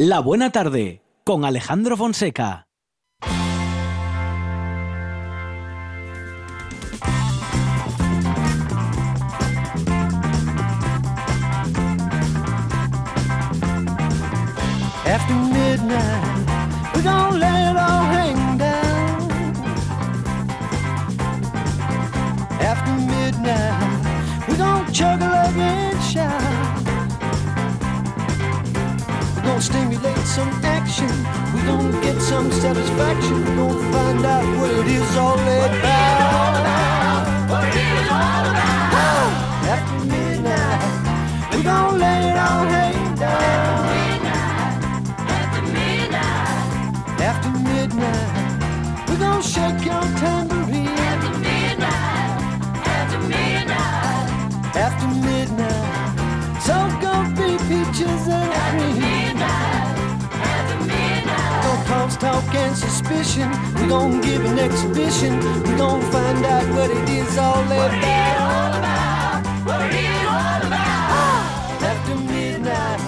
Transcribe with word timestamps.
La 0.00 0.20
Buena 0.20 0.50
Tarde 0.50 1.02
con 1.24 1.44
Alejandro 1.44 1.96
Fonseca. 1.96 2.68
After 15.04 15.34
midnight, 15.34 16.46
we're 16.94 17.02
gonna 17.02 17.36
let 17.36 17.72
it 17.72 17.76
all 17.76 18.04
hang 18.06 18.56
down. 18.56 19.28
After 22.60 22.92
midnight, 22.92 24.46
we're 24.46 24.58
gonna 24.58 24.92
chug 24.92 25.20
a 25.20 25.28
lug 25.28 25.58
and 25.58 26.00
shout. 26.04 26.67
Gonna 29.48 29.62
stimulate 29.62 30.26
some 30.26 30.50
action. 30.62 31.08
We're 31.54 31.64
gonna 31.64 32.02
get 32.02 32.20
some 32.20 32.52
satisfaction. 32.52 33.46
We're 33.46 33.56
gonna 33.56 33.92
find 33.92 34.26
out 34.26 34.44
what 34.60 34.70
it 34.70 34.86
is 34.86 35.16
all 35.16 35.38
about. 35.38 35.72
What 37.48 37.64
it 37.64 37.76
is 37.76 38.08
all 38.10 38.44
about. 38.52 39.32
After 39.74 39.96
oh, 39.96 40.12
midnight, 40.12 40.80
we're 41.50 41.62
gonna 41.62 41.96
let 41.96 42.20
it 42.30 42.36
all 42.36 42.64
hang 42.76 43.14
down. 43.14 43.42
After 43.56 43.92
midnight, 44.12 44.76
after 45.40 45.62
midnight, 45.78 46.70
after 47.30 47.50
midnight, 47.70 49.08
we're 49.08 49.18
gonna 49.18 49.42
shake 49.42 49.82
your 49.82 50.04
tambourine. 50.20 50.88
After 51.08 51.32
midnight, 51.46 52.36
after 52.84 53.20
midnight, 53.32 54.28
after 54.76 55.08
midnight, 55.26 56.60
so 56.66 56.74
gonna 57.00 57.34
be 57.34 57.56
peaches 57.66 58.28
and 58.28 58.52
cream. 58.78 59.17
Talk 62.20 62.54
and 62.54 62.76
suspicion. 62.76 63.50
We're 63.76 63.88
gonna 63.88 64.20
give 64.20 64.44
an 64.44 64.58
exhibition. 64.58 65.38
We're 65.64 65.78
gonna 65.78 66.02
find 66.12 66.44
out 66.44 66.66
what 66.74 66.90
it 66.90 67.08
is 67.08 67.38
all 67.38 67.64
about. 67.64 69.46
What 69.64 69.80
it 69.86 69.94
is 69.94 70.26
all 70.26 70.62
about. 70.66 71.82
After 71.82 72.16
midnight, 72.16 73.00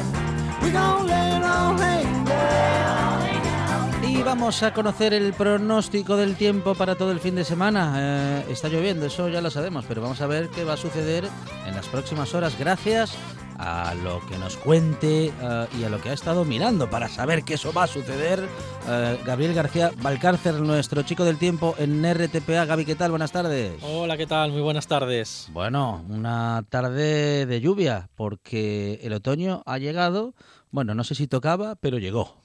we're 0.62 0.72
gonna 0.72 1.04
let 1.04 1.36
it 1.36 1.44
all 1.44 1.76
hang 1.78 2.24
down. 2.24 4.04
Y 4.04 4.22
vamos 4.22 4.62
a 4.62 4.72
conocer 4.72 5.12
el 5.14 5.32
pronóstico 5.32 6.16
del 6.16 6.36
tiempo 6.36 6.74
para 6.74 6.94
todo 6.94 7.10
el 7.10 7.20
fin 7.20 7.34
de 7.34 7.44
semana. 7.44 7.94
Eh, 7.96 8.46
está 8.50 8.68
lloviendo, 8.68 9.06
eso 9.06 9.28
ya 9.28 9.40
lo 9.40 9.50
sabemos, 9.50 9.84
pero 9.88 10.02
vamos 10.02 10.20
a 10.20 10.26
ver 10.26 10.48
qué 10.50 10.64
va 10.64 10.74
a 10.74 10.76
suceder 10.76 11.28
en 11.66 11.74
las 11.74 11.86
próximas 11.88 12.34
horas 12.34 12.56
gracias 12.58 13.16
a 13.60 13.94
lo 13.94 14.26
que 14.26 14.38
nos 14.38 14.56
cuente 14.56 15.26
eh, 15.26 15.66
y 15.78 15.84
a 15.84 15.90
lo 15.90 16.00
que 16.00 16.08
ha 16.08 16.14
estado 16.14 16.46
mirando 16.46 16.88
para 16.88 17.08
saber 17.08 17.44
que 17.44 17.54
eso 17.54 17.72
va 17.74 17.82
a 17.84 17.86
suceder. 17.86 18.48
Eh, 18.88 19.18
Gabriel 19.24 19.52
García 19.52 19.92
Valcárcer, 20.00 20.54
nuestro 20.54 21.02
chico 21.02 21.24
del 21.24 21.36
tiempo 21.36 21.74
en 21.78 22.02
RTPA. 22.02 22.64
Gaby, 22.64 22.86
¿qué 22.86 22.94
tal? 22.94 23.10
Buenas 23.10 23.32
tardes. 23.32 23.74
Hola, 23.82 24.16
¿qué 24.16 24.26
tal? 24.26 24.52
Muy 24.52 24.62
buenas 24.62 24.86
tardes. 24.86 25.48
Bueno, 25.52 26.02
una 26.08 26.64
tarde 26.70 27.44
de 27.44 27.60
lluvia 27.60 28.08
porque 28.14 28.98
el 29.02 29.12
otoño 29.12 29.62
ha 29.66 29.76
llegado. 29.76 30.34
Bueno, 30.70 30.94
no 30.94 31.04
sé 31.04 31.14
si 31.14 31.26
tocaba, 31.26 31.76
pero 31.76 31.98
llegó. 31.98 32.36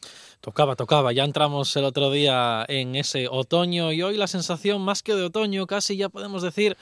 Tocaba, 0.42 0.76
tocaba. 0.76 1.14
Ya 1.14 1.24
entramos 1.24 1.74
el 1.78 1.86
otro 1.86 2.12
día 2.12 2.66
en 2.68 2.96
ese 2.96 3.30
otoño 3.30 3.94
y 3.94 4.02
hoy 4.04 4.18
la 4.18 4.28
sensación 4.28 4.82
más 4.82 5.02
que 5.02 5.16
de 5.16 5.24
otoño, 5.24 5.66
casi 5.66 5.96
ya 5.96 6.10
podemos 6.10 6.44
decir 6.44 6.76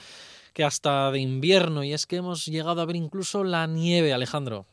que 0.54 0.64
hasta 0.64 1.10
de 1.10 1.20
invierno. 1.20 1.84
Y 1.84 1.92
es 1.92 2.06
que 2.06 2.16
hemos 2.16 2.46
llegado 2.46 2.80
a 2.80 2.86
ver 2.86 2.96
incluso 2.96 3.44
la 3.44 3.66
nieve, 3.66 4.14
Alejandro. 4.14 4.66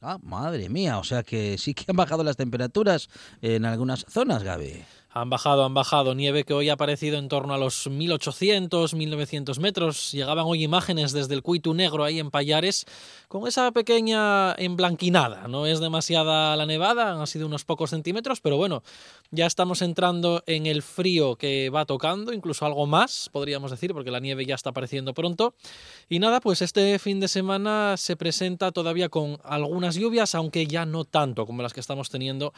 Ah, 0.00 0.18
madre 0.22 0.68
mía, 0.68 0.98
o 0.98 1.04
sea 1.04 1.22
que 1.22 1.56
sí 1.56 1.72
que 1.72 1.84
han 1.88 1.96
bajado 1.96 2.22
las 2.24 2.36
temperaturas 2.36 3.08
en 3.40 3.64
algunas 3.64 4.04
zonas, 4.08 4.42
Gaby. 4.42 4.84
Han 5.16 5.30
bajado, 5.30 5.64
han 5.64 5.74
bajado. 5.74 6.16
Nieve 6.16 6.42
que 6.42 6.54
hoy 6.54 6.70
ha 6.70 6.72
aparecido 6.72 7.18
en 7.18 7.28
torno 7.28 7.54
a 7.54 7.58
los 7.58 7.86
1800, 7.86 8.94
1900 8.94 9.60
metros. 9.60 10.10
Llegaban 10.10 10.44
hoy 10.44 10.64
imágenes 10.64 11.12
desde 11.12 11.34
el 11.34 11.42
Cuitu 11.42 11.72
Negro 11.72 12.02
ahí 12.02 12.18
en 12.18 12.32
Payares 12.32 12.84
con 13.28 13.46
esa 13.46 13.70
pequeña 13.70 14.54
emblanquinada. 14.54 15.46
No 15.46 15.66
es 15.66 15.78
demasiada 15.78 16.56
la 16.56 16.66
nevada, 16.66 17.12
han 17.12 17.28
sido 17.28 17.46
unos 17.46 17.64
pocos 17.64 17.90
centímetros, 17.90 18.40
pero 18.40 18.56
bueno, 18.56 18.82
ya 19.30 19.46
estamos 19.46 19.82
entrando 19.82 20.42
en 20.46 20.66
el 20.66 20.82
frío 20.82 21.36
que 21.36 21.70
va 21.70 21.84
tocando, 21.84 22.32
incluso 22.32 22.66
algo 22.66 22.86
más, 22.88 23.30
podríamos 23.32 23.70
decir, 23.70 23.92
porque 23.92 24.10
la 24.10 24.18
nieve 24.18 24.44
ya 24.44 24.56
está 24.56 24.70
apareciendo 24.70 25.14
pronto. 25.14 25.54
Y 26.08 26.18
nada, 26.18 26.40
pues 26.40 26.60
este 26.60 26.98
fin 26.98 27.20
de 27.20 27.28
semana 27.28 27.96
se 27.96 28.16
presenta 28.16 28.72
todavía 28.72 29.08
con 29.08 29.38
algunas 29.44 29.94
lluvias, 29.94 30.34
aunque 30.34 30.66
ya 30.66 30.86
no 30.86 31.04
tanto 31.04 31.46
como 31.46 31.62
las 31.62 31.72
que 31.72 31.78
estamos 31.78 32.10
teniendo 32.10 32.52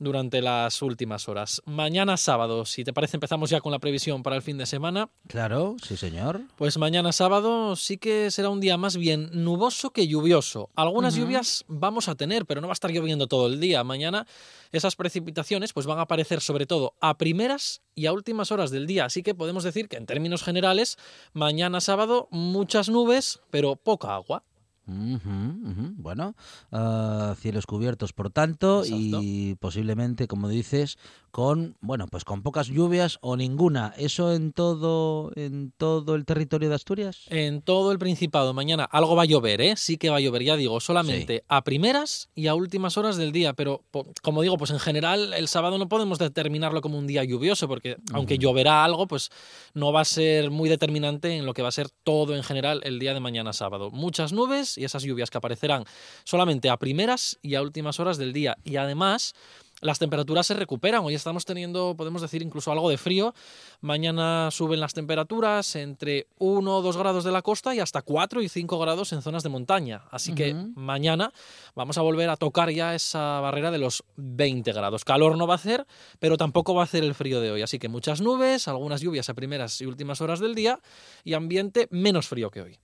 durante 0.00 0.42
las 0.42 0.82
últimas 0.82 1.28
horas. 1.28 1.62
Mañana 1.66 2.16
sábado, 2.16 2.64
si 2.64 2.82
te 2.82 2.92
parece, 2.92 3.18
empezamos 3.18 3.50
ya 3.50 3.60
con 3.60 3.70
la 3.70 3.78
previsión 3.78 4.24
para 4.24 4.34
el 4.34 4.42
fin 4.42 4.58
de 4.58 4.66
semana. 4.66 5.10
Claro, 5.28 5.76
sí 5.86 5.96
señor. 5.96 6.40
Pues 6.56 6.78
mañana 6.78 7.12
sábado 7.12 7.76
sí 7.76 7.98
que 7.98 8.30
será 8.30 8.48
un 8.48 8.60
día 8.60 8.76
más 8.76 8.96
bien 8.96 9.30
nuboso 9.32 9.90
que 9.90 10.08
lluvioso. 10.08 10.70
Algunas 10.74 11.14
lluvias 11.14 11.64
vamos 11.68 12.08
a 12.08 12.16
tener, 12.16 12.46
pero 12.46 12.60
no 12.60 12.66
va 12.66 12.72
a 12.72 12.74
estar 12.74 12.90
lloviendo 12.90 13.28
todo 13.28 13.46
el 13.46 13.60
día. 13.60 13.84
Mañana 13.84 14.26
esas 14.72 14.96
precipitaciones 14.96 15.72
pues 15.72 15.86
van 15.86 15.98
a 15.98 16.02
aparecer 16.02 16.40
sobre 16.40 16.66
todo 16.66 16.94
a 17.00 17.18
primeras 17.18 17.82
y 17.94 18.06
a 18.06 18.12
últimas 18.12 18.50
horas 18.50 18.70
del 18.70 18.86
día. 18.86 19.04
Así 19.04 19.22
que 19.22 19.34
podemos 19.34 19.64
decir 19.64 19.88
que 19.88 19.98
en 19.98 20.06
términos 20.06 20.42
generales, 20.42 20.96
mañana 21.34 21.80
sábado 21.80 22.28
muchas 22.30 22.88
nubes, 22.88 23.40
pero 23.50 23.76
poca 23.76 24.14
agua. 24.14 24.44
Bueno, 24.86 26.34
ah, 26.72 27.34
cielos 27.38 27.66
cubiertos, 27.66 28.12
por 28.12 28.30
tanto, 28.30 28.82
y 28.86 29.54
posiblemente, 29.56 30.26
como 30.26 30.48
dices, 30.48 30.98
con 31.30 31.76
bueno, 31.80 32.06
pues 32.08 32.24
con 32.24 32.42
pocas 32.42 32.68
lluvias 32.68 33.18
o 33.20 33.36
ninguna. 33.36 33.94
Eso 33.96 34.32
en 34.32 34.52
todo, 34.52 35.32
en 35.36 35.72
todo 35.76 36.14
el 36.14 36.24
territorio 36.24 36.68
de 36.68 36.74
Asturias. 36.74 37.26
En 37.28 37.62
todo 37.62 37.92
el 37.92 37.98
Principado, 38.00 38.54
mañana 38.54 38.84
algo 38.84 39.14
va 39.14 39.22
a 39.22 39.26
llover, 39.26 39.60
¿eh? 39.60 39.74
Sí 39.76 39.98
que 39.98 40.10
va 40.10 40.16
a 40.16 40.20
llover, 40.20 40.42
ya 40.42 40.56
digo, 40.56 40.80
solamente 40.80 41.44
a 41.48 41.62
primeras 41.62 42.30
y 42.34 42.46
a 42.46 42.54
últimas 42.54 42.96
horas 42.96 43.16
del 43.16 43.30
día, 43.30 43.52
pero 43.52 43.84
como 44.22 44.42
digo, 44.42 44.56
pues 44.56 44.70
en 44.70 44.78
general 44.80 45.34
el 45.34 45.48
sábado 45.48 45.78
no 45.78 45.88
podemos 45.88 46.18
determinarlo 46.18 46.80
como 46.80 46.98
un 46.98 47.06
día 47.06 47.22
lluvioso, 47.24 47.68
porque 47.68 47.98
aunque 48.12 48.38
lloverá 48.38 48.84
algo, 48.84 49.06
pues 49.06 49.30
no 49.74 49.92
va 49.92 50.00
a 50.00 50.04
ser 50.04 50.50
muy 50.50 50.68
determinante 50.68 51.36
en 51.36 51.46
lo 51.46 51.54
que 51.54 51.62
va 51.62 51.68
a 51.68 51.72
ser 51.72 51.90
todo 52.02 52.34
en 52.34 52.42
general 52.42 52.80
el 52.84 52.98
día 52.98 53.14
de 53.14 53.20
mañana 53.20 53.52
sábado. 53.52 53.90
Muchas 53.90 54.32
nubes 54.32 54.69
y 54.78 54.84
esas 54.84 55.02
lluvias 55.02 55.30
que 55.30 55.38
aparecerán 55.38 55.84
solamente 56.24 56.70
a 56.70 56.76
primeras 56.76 57.38
y 57.42 57.54
a 57.54 57.62
últimas 57.62 58.00
horas 58.00 58.18
del 58.18 58.32
día. 58.32 58.56
Y 58.64 58.76
además... 58.76 59.34
Las 59.80 59.98
temperaturas 59.98 60.46
se 60.46 60.54
recuperan. 60.54 61.02
Hoy 61.04 61.14
estamos 61.14 61.46
teniendo, 61.46 61.94
podemos 61.96 62.20
decir, 62.20 62.42
incluso 62.42 62.70
algo 62.70 62.90
de 62.90 62.98
frío. 62.98 63.34
Mañana 63.80 64.50
suben 64.50 64.78
las 64.78 64.92
temperaturas 64.92 65.74
entre 65.74 66.26
1 66.38 66.76
o 66.76 66.82
2 66.82 66.96
grados 66.98 67.24
de 67.24 67.32
la 67.32 67.40
costa 67.40 67.74
y 67.74 67.80
hasta 67.80 68.02
4 68.02 68.42
y 68.42 68.50
5 68.50 68.78
grados 68.78 69.14
en 69.14 69.22
zonas 69.22 69.42
de 69.42 69.48
montaña. 69.48 70.02
Así 70.10 70.34
que 70.34 70.52
mañana 70.52 71.32
vamos 71.74 71.96
a 71.96 72.02
volver 72.02 72.28
a 72.28 72.36
tocar 72.36 72.70
ya 72.70 72.94
esa 72.94 73.40
barrera 73.40 73.70
de 73.70 73.78
los 73.78 74.04
20 74.16 74.70
grados. 74.72 75.04
Calor 75.04 75.38
no 75.38 75.46
va 75.46 75.54
a 75.54 75.56
hacer, 75.56 75.86
pero 76.18 76.36
tampoco 76.36 76.74
va 76.74 76.82
a 76.82 76.84
hacer 76.84 77.02
el 77.02 77.14
frío 77.14 77.40
de 77.40 77.50
hoy. 77.50 77.62
Así 77.62 77.78
que 77.78 77.88
muchas 77.88 78.20
nubes, 78.20 78.68
algunas 78.68 79.00
lluvias 79.00 79.30
a 79.30 79.34
primeras 79.34 79.80
y 79.80 79.86
últimas 79.86 80.20
horas 80.20 80.40
del 80.40 80.54
día 80.54 80.78
y 81.24 81.32
ambiente 81.32 81.88
menos 81.90 82.28
frío 82.28 82.50
que 82.50 82.60
hoy. 82.60 82.78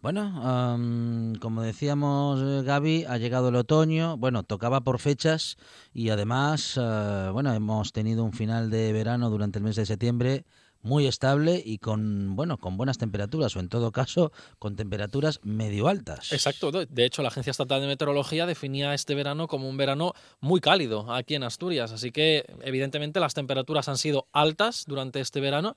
Bueno, 0.00 0.20
am, 0.44 1.34
como 1.40 1.62
decíamos, 1.62 2.40
eh, 2.40 2.62
Gaby, 2.64 3.04
ha 3.08 3.18
llegado 3.18 3.48
el 3.48 3.56
otoño. 3.56 4.16
Bueno, 4.16 4.44
tocaba 4.44 4.80
por 4.82 5.00
fechas 5.00 5.56
y 5.92 6.10
además, 6.10 6.78
eh, 6.80 7.30
bueno, 7.32 7.52
hemos 7.52 7.92
tenido 7.92 8.22
un 8.22 8.32
final 8.32 8.70
de 8.70 8.92
verano 8.92 9.28
durante 9.28 9.58
el 9.58 9.64
mes 9.64 9.74
de 9.74 9.86
septiembre 9.86 10.44
muy 10.82 11.06
estable 11.06 11.62
y 11.64 11.78
con, 11.78 12.36
bueno, 12.36 12.58
con 12.58 12.76
buenas 12.76 12.98
temperaturas 12.98 13.54
o 13.56 13.60
en 13.60 13.68
todo 13.68 13.92
caso 13.92 14.32
con 14.58 14.76
temperaturas 14.76 15.40
medio 15.42 15.88
altas. 15.88 16.32
Exacto. 16.32 16.70
De 16.70 17.04
hecho, 17.04 17.22
la 17.22 17.28
Agencia 17.28 17.50
Estatal 17.50 17.80
de 17.80 17.86
Meteorología 17.86 18.46
definía 18.46 18.94
este 18.94 19.14
verano 19.14 19.48
como 19.48 19.68
un 19.68 19.76
verano 19.76 20.12
muy 20.40 20.60
cálido 20.60 21.12
aquí 21.12 21.34
en 21.34 21.42
Asturias. 21.42 21.92
Así 21.92 22.12
que, 22.12 22.44
evidentemente, 22.62 23.20
las 23.20 23.34
temperaturas 23.34 23.88
han 23.88 23.98
sido 23.98 24.28
altas 24.32 24.84
durante 24.86 25.20
este 25.20 25.40
verano. 25.40 25.74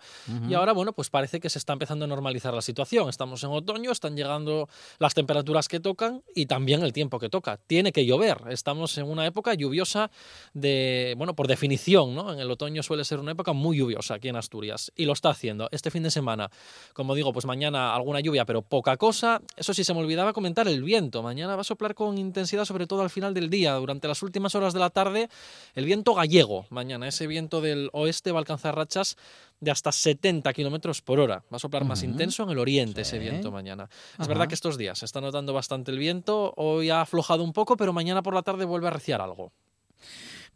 Y 0.47 0.53
ahora, 0.53 0.73
bueno, 0.73 0.93
pues 0.93 1.09
parece 1.09 1.39
que 1.39 1.49
se 1.49 1.59
está 1.59 1.73
empezando 1.73 2.05
a 2.05 2.07
normalizar 2.07 2.53
la 2.53 2.61
situación. 2.61 3.09
Estamos 3.09 3.43
en 3.43 3.51
otoño, 3.51 3.91
están 3.91 4.15
llegando 4.15 4.69
las 4.99 5.13
temperaturas 5.13 5.67
que 5.67 5.79
tocan 5.79 6.23
y 6.35 6.45
también 6.45 6.83
el 6.83 6.93
tiempo 6.93 7.19
que 7.19 7.29
toca. 7.29 7.57
Tiene 7.57 7.91
que 7.91 8.05
llover. 8.05 8.37
Estamos 8.49 8.97
en 8.97 9.07
una 9.07 9.25
época 9.25 9.53
lluviosa 9.53 10.11
de, 10.53 11.15
bueno, 11.17 11.35
por 11.35 11.47
definición, 11.47 12.15
¿no? 12.15 12.33
En 12.33 12.39
el 12.39 12.49
otoño 12.51 12.83
suele 12.83 13.03
ser 13.03 13.19
una 13.19 13.31
época 13.31 13.53
muy 13.53 13.77
lluviosa 13.77 14.15
aquí 14.15 14.29
en 14.29 14.35
Asturias. 14.35 14.90
Y 14.95 15.05
lo 15.05 15.13
está 15.13 15.29
haciendo. 15.29 15.69
Este 15.71 15.89
fin 15.89 16.03
de 16.03 16.11
semana, 16.11 16.49
como 16.93 17.15
digo, 17.15 17.31
pues 17.31 17.45
mañana 17.45 17.95
alguna 17.95 18.19
lluvia, 18.19 18.45
pero 18.45 18.61
poca 18.61 18.97
cosa. 18.97 19.41
Eso 19.55 19.73
sí, 19.73 19.83
se 19.83 19.93
me 19.93 20.01
olvidaba 20.01 20.33
comentar 20.33 20.67
el 20.67 20.83
viento. 20.83 21.23
Mañana 21.23 21.55
va 21.55 21.61
a 21.61 21.63
soplar 21.63 21.95
con 21.95 22.17
intensidad, 22.17 22.65
sobre 22.65 22.87
todo 22.87 23.01
al 23.01 23.09
final 23.09 23.33
del 23.33 23.49
día. 23.49 23.73
Durante 23.75 24.07
las 24.07 24.21
últimas 24.21 24.53
horas 24.53 24.73
de 24.73 24.79
la 24.79 24.89
tarde, 24.89 25.29
el 25.75 25.85
viento 25.85 26.13
gallego. 26.13 26.65
Mañana 26.69 27.07
ese 27.07 27.25
viento 27.27 27.61
del 27.61 27.89
oeste 27.93 28.31
va 28.31 28.39
a 28.39 28.41
alcanzar 28.41 28.75
rachas 28.75 29.15
de 29.61 29.71
hasta 29.71 29.91
70 29.91 30.51
kilómetros 30.53 31.01
por 31.01 31.19
hora. 31.19 31.43
Va 31.51 31.55
a 31.57 31.59
soplar 31.59 31.85
más 31.85 32.03
intenso 32.03 32.43
en 32.43 32.49
el 32.49 32.59
oriente 32.59 33.05
Sí. 33.05 33.15
ese 33.15 33.19
viento 33.19 33.51
mañana. 33.51 33.89
Es 34.19 34.27
verdad 34.27 34.47
que 34.47 34.55
estos 34.55 34.77
días 34.77 34.99
se 34.99 35.05
está 35.05 35.21
notando 35.21 35.53
bastante 35.53 35.91
el 35.91 35.99
viento. 35.99 36.53
Hoy 36.57 36.89
ha 36.89 37.01
aflojado 37.01 37.43
un 37.43 37.53
poco, 37.53 37.77
pero 37.77 37.93
mañana 37.93 38.21
por 38.21 38.33
la 38.33 38.41
tarde 38.41 38.65
vuelve 38.65 38.87
a 38.87 38.91
reciar 38.91 39.21
algo. 39.21 39.51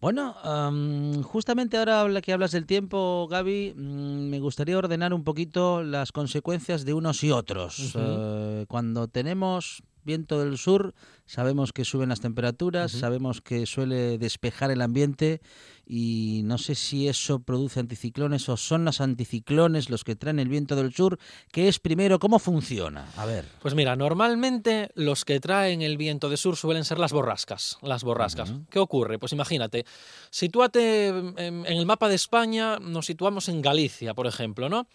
Bueno, 0.06 0.36
am, 0.44 1.24
justamente 1.24 1.78
ahora 1.78 2.22
que 2.22 2.31
hablas 2.31 2.52
del 2.52 2.68
tiempo, 2.68 3.28
Gaby, 3.28 3.74
mm, 3.75 4.30
me 4.30 4.40
gustaría 4.40 4.78
ordenar 4.78 5.16
un 5.16 5.24
poquito 5.24 5.81
las 5.81 6.12
consecuencias 6.12 6.86
de 6.86 6.94
unos 6.94 7.24
y 7.24 7.31
otros. 7.31 7.96
Eh, 7.96 8.66
cuando 8.68 9.07
tenemos 9.07 9.81
viento 10.06 10.40
del 10.40 10.57
sur, 10.57 10.94
sabemos 11.25 11.74
que 11.74 11.84
suben 11.84 12.10
las 12.10 12.22
temperaturas, 12.22 12.92
sabemos 12.92 13.42
que 13.42 13.66
suele 13.66 14.18
despejar 14.18 14.72
el 14.72 14.81
ambiente 14.81 15.42
y 15.88 16.42
no 16.46 16.57
sé 16.57 16.75
si 16.75 17.07
eso 17.07 17.40
produce 17.40 17.80
anticiclones 17.80 18.48
o 18.50 18.57
son 18.57 18.86
los 18.86 19.02
anticiclones 19.02 19.90
los 19.90 20.04
que 20.04 20.16
traen 20.16 20.40
el 20.40 20.48
viento 20.48 20.75
del 20.75 20.94
sur. 20.94 21.19
¿Qué 21.52 21.68
es 21.68 21.80
primero? 21.80 22.19
¿Cómo 22.19 22.40
funciona? 22.40 23.07
A 23.18 23.25
ver. 23.25 23.46
Pues 23.62 23.75
mira, 23.75 23.96
normalmente 23.96 24.90
los 24.96 25.25
que 25.25 25.40
traen 25.40 25.81
el 25.81 25.98
viento 25.98 26.30
de 26.30 26.38
sur 26.38 26.56
suelen 26.56 26.86
ser 26.86 27.00
las 27.00 27.12
borrascas. 27.12 27.78
Las 27.81 28.04
borrascas. 28.04 28.54
¿Qué 28.69 28.80
ocurre? 28.80 29.19
Pues 29.19 29.34
imagínate, 29.34 29.86
sitúate 30.30 31.07
en 31.07 31.66
el 31.66 31.86
mapa 31.86 32.10
de 32.10 32.16
España, 32.16 32.78
nos 32.80 33.06
situamos 33.06 33.50
en 33.50 33.62
Galicia, 33.62 34.13
por 34.13 34.28
ejemplo, 34.28 34.69
¿no? 34.69 34.88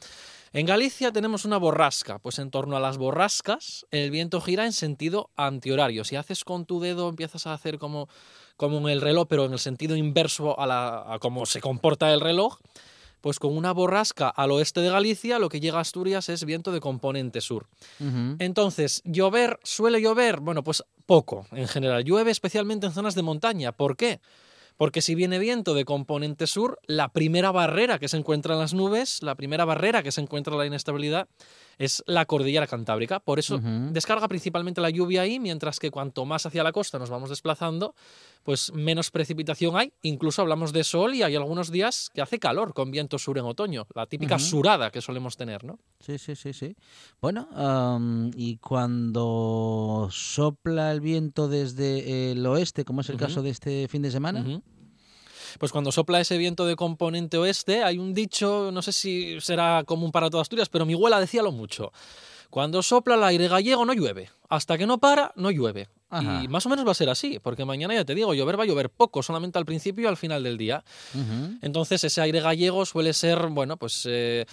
En 0.53 0.67
Galicia 0.67 1.13
tenemos 1.13 1.45
una 1.45 1.59
borrasca, 1.59 2.19
pues 2.19 2.41
en 2.41 2.51
torno 2.51 2.77
a 2.77 2.81
las 2.81 2.99
borrascas 2.99 3.87
el 3.93 4.11
viento 4.11 4.41
gira 4.41 4.67
en 4.67 4.73
sentido 4.73 5.31
antihorario. 5.37 6.03
Si 6.03 6.17
haces 6.17 6.43
con 6.43 6.67
tu 6.67 6.81
dedo, 6.81 7.09
empiezas 7.09 7.47
a 7.47 7.53
hacer 7.53 7.79
como, 7.79 8.09
como 8.57 8.79
en 8.79 8.89
el 8.89 9.01
reloj, 9.01 9.29
pero 9.29 9.45
en 9.45 9.53
el 9.53 9.61
sentido 9.61 9.95
inverso 9.95 10.59
a, 10.59 10.67
la, 10.67 11.05
a 11.07 11.21
cómo 11.21 11.47
se 11.47 11.61
comporta 11.61 12.13
el 12.13 12.21
reloj, 12.21 12.59
pues 13.21 13.39
con 13.39 13.57
una 13.57 13.73
borrasca 13.73 14.29
al 14.29 14.51
oeste 14.51 14.81
de 14.81 14.91
Galicia, 14.91 15.39
lo 15.39 15.49
que 15.49 15.61
llega 15.61 15.79
a 15.79 15.83
Asturias 15.83 16.29
es 16.29 16.45
viento 16.45 16.73
de 16.73 16.81
componente 16.81 17.41
sur. 17.41 17.69
Entonces, 18.41 19.03
llover, 19.05 19.61
suele 19.63 20.01
llover, 20.01 20.41
bueno, 20.41 20.65
pues 20.65 20.83
poco 21.07 21.47
en 21.53 21.69
general. 21.69 22.03
Llueve 22.03 22.33
especialmente 22.33 22.87
en 22.87 22.93
zonas 22.93 23.15
de 23.15 23.23
montaña. 23.23 23.71
¿Por 23.71 23.97
qué? 23.97 24.21
Porque 24.81 25.03
si 25.03 25.15
viene 25.15 25.39
viento 25.39 25.75
de 25.75 25.85
componente 25.85 26.47
sur, 26.47 26.81
la 26.87 27.11
primera 27.11 27.51
barrera 27.51 27.99
que 27.99 28.09
se 28.09 28.17
encuentra 28.17 28.55
en 28.55 28.61
las 28.61 28.73
nubes, 28.73 29.23
la 29.23 29.35
primera 29.35 29.67
barrera 29.67 30.03
que 30.03 30.11
se 30.11 30.23
encuentra 30.23 30.55
en 30.55 30.59
la 30.59 30.65
inestabilidad, 30.65 31.29
es 31.77 32.03
la 32.07 32.25
cordillera 32.25 32.67
cantábrica. 32.67 33.21
Por 33.21 33.39
eso 33.39 33.61
descarga 33.91 34.27
principalmente 34.27 34.81
la 34.81 34.89
lluvia 34.89 35.21
ahí, 35.21 35.39
mientras 35.39 35.81
que 35.81 35.91
cuanto 35.91 36.25
más 36.25 36.47
hacia 36.47 36.63
la 36.63 36.73
costa 36.73 36.99
nos 36.99 37.11
vamos 37.11 37.29
desplazando, 37.29 37.95
pues 38.43 38.73
menos 38.73 39.11
precipitación 39.11 39.77
hay. 39.77 39.93
Incluso 40.03 40.43
hablamos 40.43 40.73
de 40.73 40.85
sol 40.85 41.15
y 41.15 41.23
hay 41.23 41.37
algunos 41.37 41.71
días 41.71 42.11
que 42.15 42.23
hace 42.23 42.39
calor 42.39 42.75
con 42.75 42.91
viento 42.91 43.19
sur 43.19 43.39
en 43.39 43.45
otoño. 43.45 43.87
La 43.95 44.07
típica 44.07 44.39
surada 44.39 44.91
que 44.91 45.01
solemos 45.01 45.37
tener, 45.37 45.65
¿no? 45.65 45.79
Sí, 46.01 46.19
sí, 46.19 46.35
sí, 46.35 46.53
sí. 46.53 46.77
Bueno, 47.21 47.49
y 48.35 48.57
cuando 48.57 50.09
sopla 50.11 50.93
el 50.93 51.01
viento 51.01 51.49
desde 51.49 52.33
el 52.33 52.45
oeste, 52.47 52.85
como 52.85 53.03
es 53.03 53.11
el 53.11 53.17
caso 53.17 53.43
de 53.43 53.51
este 53.51 53.89
fin 53.89 54.03
de 54.03 54.11
semana. 54.11 54.63
Pues 55.59 55.73
cuando 55.73 55.91
sopla 55.91 56.21
ese 56.21 56.39
viento 56.39 56.65
de 56.65 56.77
componente 56.77 57.37
oeste, 57.37 57.83
hay 57.83 57.99
un 57.99 58.15
dicho, 58.15 58.71
no 58.73 58.83
sé 58.83 58.93
si 58.93 59.41
será 59.41 59.83
común 59.85 60.13
para 60.13 60.31
todas 60.31 60.45
Asturias, 60.45 60.69
pero 60.69 60.87
mi 60.87 60.95
abuela 60.95 61.19
decíalo 61.19 61.51
mucho. 61.51 61.93
Cuando 62.51 62.83
sopla 62.83 63.15
el 63.15 63.25
aire 63.25 63.49
gallego 63.49 63.85
no 63.85 63.93
llueve. 63.93 64.31
Hasta 64.49 64.77
que 64.77 64.87
no 64.87 64.99
para, 64.99 65.33
no 65.37 65.51
llueve. 65.51 65.89
Ajá. 66.11 66.43
Y 66.43 66.49
más 66.49 66.67
o 66.67 66.69
menos 66.69 66.85
va 66.87 66.91
a 66.91 66.95
ser 66.95 67.09
así, 67.09 67.39
porque 67.39 67.65
mañana 67.65 67.95
ya 67.95 68.05
te 68.05 68.17
digo, 68.17 68.35
llover 68.35 68.59
va 68.59 68.65
a 68.65 68.67
llover 68.67 68.91
poco, 68.91 69.23
solamente 69.23 69.59
al 69.59 69.65
principio 69.65 70.05
y 70.05 70.07
al 70.09 70.17
final 70.17 70.43
del 70.43 70.59
día. 70.59 70.85
Entonces 71.63 72.03
ese 72.03 72.21
aire 72.21 72.41
gallego 72.41 72.85
suele 72.85 73.13
ser, 73.13 73.47
bueno, 73.47 73.77
pues 73.77 74.07
eh, 74.11 74.45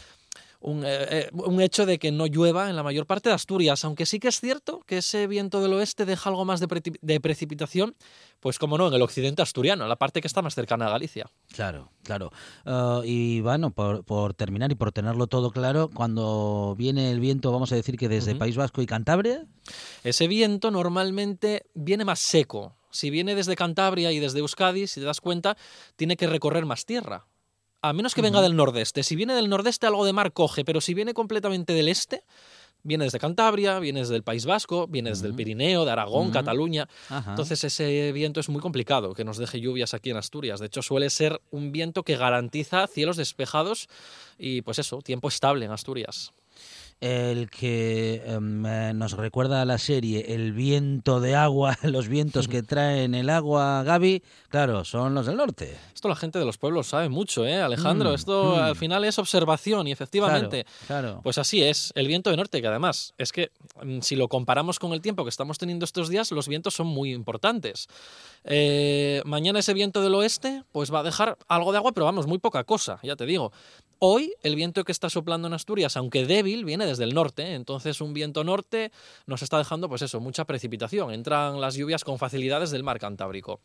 un, 0.59 0.83
eh, 0.83 0.88
eh, 1.09 1.30
un 1.33 1.62
hecho 1.62 1.86
de 1.86 2.00
que 2.00 2.12
no 2.12 2.25
llueva 2.25 2.69
en 2.69 2.75
la 2.75 2.83
mayor 2.83 3.06
parte 3.06 3.30
de 3.30 3.36
Asturias, 3.36 3.83
aunque 3.86 4.06
sí 4.06 4.19
que 4.19 4.30
es 4.30 4.39
cierto 4.39 4.81
que 4.86 4.98
ese 4.98 5.27
viento 5.27 5.62
del 5.62 5.74
oeste 5.74 6.06
deja 6.06 6.30
algo 6.30 6.45
más 6.45 6.59
de, 6.59 6.68
de 7.01 7.19
precipitación, 7.19 7.95
pues 8.39 8.59
como 8.59 8.77
no, 8.77 8.88
en 8.88 8.94
el 8.94 9.01
occidente 9.01 9.42
asturiano, 9.42 9.88
la 9.88 9.95
parte 9.98 10.21
que 10.21 10.27
está 10.27 10.42
más 10.42 10.56
cercana 10.56 10.88
a 10.88 10.89
Galicia. 10.89 11.30
Claro, 11.54 11.92
claro. 12.04 12.31
Ah, 12.65 13.01
y 13.04 13.42
bueno, 13.42 13.71
por, 13.71 14.04
por 14.04 14.33
terminar 14.33 14.71
y 14.71 14.75
por 14.75 14.92
tenerlo 14.92 15.27
todo 15.27 15.51
claro, 15.51 15.89
cuando 15.94 16.75
viene 16.77 17.12
el 17.12 17.19
viento, 17.19 17.51
vamos 17.51 17.71
a 17.71 17.75
decir 17.75 17.98
que 17.98 18.07
desde. 18.07 18.38
País 18.38 18.56
Vasco 18.56 18.81
y 18.81 18.86
Cantabria, 18.86 19.45
Ese 20.04 20.27
viento 20.27 20.69
normalmente 20.69 21.65
viene 21.74 22.06
más 22.06 22.19
seco. 22.19 22.75
Si 22.92 23.09
viene 23.09 23.36
desde 23.36 23.56
Cantabria 23.56 24.12
y 24.12 24.19
desde 24.19 24.39
Euskadi, 24.39 24.88
si 24.88 25.00
te 25.00 25.06
das 25.06 25.21
cuenta, 25.21 25.57
tiene 25.95 26.18
que 26.18 26.27
recorrer 26.27 26.65
más 26.65 26.86
tierra. 26.86 27.25
A 27.81 27.94
menos 27.94 28.15
que 28.15 28.21
venga 28.21 28.41
del 28.41 28.56
nordeste. 28.56 29.03
Si 29.03 29.15
viene 29.15 29.35
del 29.35 29.50
nordeste, 29.50 29.88
algo 29.88 30.06
de 30.06 30.13
mar 30.13 30.33
coge, 30.33 30.65
pero 30.65 30.81
si 30.81 30.94
viene 30.94 31.13
completamente 31.13 31.74
del 31.74 31.89
este, 31.89 32.24
viene 32.83 33.03
desde 33.03 33.19
Cantabria, 33.19 33.79
viene 33.79 34.00
desde 34.00 34.15
el 34.15 34.24
País 34.24 34.45
Vasco, 34.45 34.88
viene 34.88 35.09
desde 35.09 35.27
el. 35.27 35.35
Pirineo, 35.35 35.85
de 35.85 35.91
Aragón. 35.91 36.31
Cataluña. 36.31 36.88
Ajá. 37.09 37.31
Entonces 37.31 37.63
ese 37.63 38.12
viento 38.12 38.39
es 38.39 38.50
muy 38.50 38.62
complicado 38.62 39.13
que 39.13 39.24
nos 39.24 39.38
deje 39.38 39.59
lluvias 39.59 39.94
aquí 39.94 40.09
en 40.09 40.18
Asturias. 40.18 40.59
De 40.59 40.68
hecho, 40.68 40.81
suele 40.81 41.09
ser 41.09 41.41
un 41.51 41.71
viento 41.71 42.03
que 42.03 42.18
garantiza 42.18 42.88
cielos 42.88 43.18
despejados 43.18 43.89
y 44.38 44.62
pues 44.62 44.80
eso, 44.80 45.01
tiempo 45.01 45.27
estable 45.27 45.65
en 45.65 45.71
Asturias. 45.71 46.33
El 46.99 47.49
que 47.49 48.23
em, 48.25 48.65
eh, 48.65 48.94
nos 48.94 49.11
recuerda 49.13 49.61
a 49.61 49.65
la 49.65 49.77
serie 49.77 50.33
El 50.33 50.53
viento 50.53 51.19
de 51.19 51.35
agua, 51.35 51.77
los 51.83 52.07
vientos 52.07 52.47
que 52.47 52.63
traen 52.63 53.13
el 53.13 53.29
agua, 53.29 53.83
Gaby, 53.83 54.23
claro, 54.49 54.83
son 54.83 55.13
los 55.13 55.27
del 55.27 55.38
norte. 55.38 55.77
Esto 55.94 56.09
la 56.09 56.15
gente 56.15 56.39
de 56.39 56.45
los 56.45 56.57
pueblos 56.57 56.88
sabe 56.88 57.09
mucho, 57.09 57.45
¿eh, 57.45 57.61
Alejandro? 57.61 58.11
Mm, 58.11 58.15
Esto 58.15 58.55
mm. 58.55 58.59
al 58.59 58.75
final 58.75 59.03
es 59.03 59.19
observación 59.19 59.88
y 59.88 59.91
efectivamente. 59.91 60.65
Claro, 60.88 61.07
claro. 61.07 61.21
Pues 61.23 61.38
así 61.38 61.63
es, 61.63 61.91
el 61.95 62.07
viento 62.07 62.29
de 62.29 62.38
norte, 62.38 62.61
que 62.61 62.67
además 62.67 63.13
es 63.17 63.31
que 63.31 63.51
mm, 63.83 63.99
si 64.01 64.15
lo 64.15 64.27
comparamos 64.27 64.79
con 64.79 64.94
el 64.94 65.01
tiempo 65.01 65.23
que 65.23 65.29
estamos 65.29 65.57
teniendo 65.57 65.85
estos 65.85 66.09
días, 66.09 66.31
los 66.31 66.47
vientos 66.47 66.73
son 66.73 66.88
muy 66.88 67.13
importantes. 67.13 67.88
Eh, 68.44 69.21
mañana 69.25 69.59
ese 69.59 69.73
viento 69.73 70.01
del 70.01 70.15
oeste, 70.15 70.63
pues 70.71 70.91
va 70.94 70.99
a 70.99 71.03
dejar 71.03 71.38
algo 71.47 71.71
de 71.71 71.77
agua, 71.77 71.91
pero 71.91 72.05
vamos, 72.05 72.27
muy 72.27 72.39
poca 72.39 72.63
cosa, 72.63 72.99
ya 73.03 73.15
te 73.15 73.25
digo. 73.25 73.51
Hoy 73.99 74.33
el 74.44 74.55
viento 74.55 74.83
que 74.83 74.91
está 74.91 75.09
soplando 75.09 75.47
en 75.47 75.53
Asturias, 75.53 75.97
aunque 75.97 76.25
débil, 76.25 76.65
viene 76.65 76.85
desde 76.85 77.03
el 77.03 77.13
norte, 77.13 77.44
¿eh? 77.44 77.53
entonces 77.55 77.99
un 78.01 78.13
viento 78.13 78.44
norte 78.44 78.91
nos 79.25 79.41
está 79.41 79.57
dejando, 79.57 79.89
pues 79.89 80.01
eso, 80.01 80.19
mucha 80.19 80.45
precipitación. 80.45 81.11
Entran 81.11 81.59
las 81.61 81.75
lluvias 81.75 82.03
con 82.03 82.17
facilidades 82.19 82.71
del 82.71 82.83
mar 82.83 82.99
Cantábrico. 82.99 83.59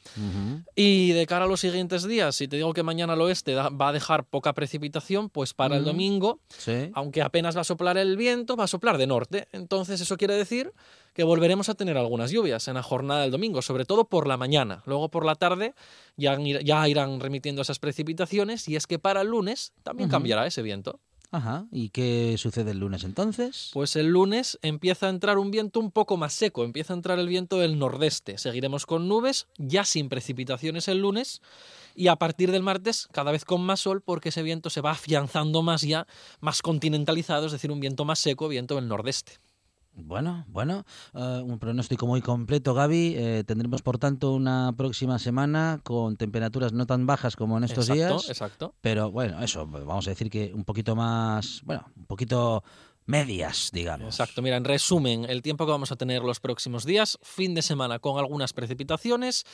Y 0.75 1.13
de 1.13 1.27
cara 1.27 1.45
a 1.45 1.49
los 1.49 1.61
siguientes 1.61 2.05
días, 2.07 2.35
si 2.37 2.49
te 2.49 2.57
digo 2.57 2.73
que 2.73 2.83
mañana 2.83 3.13
al 3.13 3.21
oeste 3.21 3.55
va 3.55 3.89
a 3.89 3.93
dejar 3.93 4.25
poca 4.25 4.53
precipitación, 4.53 5.29
pues 5.29 5.55
para 5.55 5.77
el 5.77 5.85
domingo, 5.85 6.41
Sí. 6.49 6.91
aunque 6.95 7.23
apenas 7.23 7.57
va 7.57 7.61
a 7.63 7.65
soplar 7.65 7.99
el 7.99 8.17
viento, 8.17 8.57
va 8.57 8.65
a 8.65 8.69
soplar 8.69 8.99
de 8.99 9.07
norte. 9.07 9.49
Entonces 9.53 10.01
eso 10.01 10.17
quiere 10.17 10.35
decir 10.35 10.73
que 11.13 11.25
volveremos 11.25 11.69
a 11.69 11.75
tener 11.75 11.97
algunas 11.97 12.31
lluvias 12.31 12.69
en 12.69 12.75
la 12.75 12.83
jornada 12.83 13.23
del 13.23 13.31
domingo, 13.31 13.63
sobre 13.63 13.85
todo 13.85 14.05
por 14.05 14.27
la 14.27 14.37
mañana. 14.37 14.83
Luego 14.87 15.11
por 15.11 15.25
la 15.25 15.35
tarde 15.35 15.75
ya, 16.17 16.39
ya 16.39 16.89
irán 16.89 17.21
remitiendo 17.21 17.63
esas 17.63 17.79
precipitaciones 17.79 18.69
y 18.69 18.77
es 18.77 18.87
que 18.87 18.99
para 18.99 19.23
el 19.23 19.29
lunes 19.29 19.73
también 19.83 20.09
cambiará 20.09 20.47
ese 20.47 20.63
viento. 20.63 21.01
Ajá. 21.33 21.67
¿Y 21.73 21.89
qué 21.89 22.37
sucede 22.37 22.73
el 22.73 22.79
lunes 22.79 23.05
entonces? 23.05 23.71
Pues 23.73 23.97
el 23.97 24.09
lunes 24.09 24.59
empieza 24.61 25.07
a 25.07 25.11
entrar 25.11 25.39
un 25.39 25.51
viento 25.51 25.81
un 25.81 25.91
poco 25.91 26.19
más 26.19 26.35
seco, 26.35 26.63
empieza 26.63 26.93
a 26.93 26.97
entrar 26.97 27.19
el 27.19 27.27
viento 27.27 27.59
del 27.59 27.79
nordeste. 27.79 28.37
Seguiremos 28.37 28.85
con 28.85 29.09
nubes, 29.09 29.47
ya 29.57 29.87
sin 29.87 30.11
precipitaciones 30.11 30.89
el 30.89 30.99
lunes, 30.99 31.41
y 31.95 32.09
a 32.09 32.17
partir 32.17 32.53
del 32.53 32.63
martes 32.63 33.09
cada 33.13 33.33
vez 33.33 33.47
con 33.47 33.63
más 33.63 33.81
sol 33.81 34.03
porque 34.03 34.29
ese 34.29 34.43
viento 34.43 34.69
se 34.69 34.83
va 34.83 34.91
afianzando 34.91 35.63
más 35.63 35.81
ya, 35.81 36.07
más 36.41 36.61
continentalizado, 36.61 37.47
es 37.47 37.53
decir, 37.53 37.73
un 37.73 37.81
viento 37.81 38.05
más 38.05 38.19
seco, 38.19 38.49
viento 38.49 38.75
del 38.75 38.89
nordeste. 38.89 39.39
Bueno, 39.95 40.45
bueno, 40.49 40.85
eh, 41.15 41.43
un 41.45 41.59
pronóstico 41.59 42.07
muy 42.07 42.23
completo, 42.23 42.73
Gaby. 42.73 43.15
Eh, 43.17 43.45
tendremos, 43.47 43.83
por 43.83 43.99
tanto, 43.99 44.33
una 44.33 44.73
próxima 44.77 45.19
semana 45.19 45.81
con 45.83 46.17
temperaturas 46.17 46.73
no 46.73 46.87
tan 46.87 47.07
bajas 47.07 47.37
como 47.37 47.59
en 47.59 47.65
estos 47.65 47.91
exacto, 47.91 48.15
días. 48.15 48.29
exacto. 48.31 48.75
Pero 48.81 49.11
bueno, 49.11 49.43
eso, 49.43 49.67
vamos 49.67 50.07
a 50.07 50.11
decir 50.11 50.31
que 50.31 50.53
un 50.55 50.65
poquito 50.65 50.97
más, 50.97 51.61
bueno, 51.65 51.85
un 51.97 52.07
poquito 52.07 52.65
medias, 53.07 53.71
digamos. 53.73 54.15
Exacto, 54.15 54.43
mira, 54.43 54.57
en 54.57 54.65
resumen, 54.65 55.27
el 55.29 55.43
tiempo 55.43 55.67
que 55.67 55.73
vamos 55.73 55.93
a 55.93 55.97
tener 55.97 56.23
los 56.23 56.41
próximos 56.41 56.85
días, 56.85 57.19
fin 57.23 57.55
de 57.55 57.63
semana 57.63 57.99
con 57.99 58.19
algunas 58.19 58.53
precipitaciones, 58.53 59.45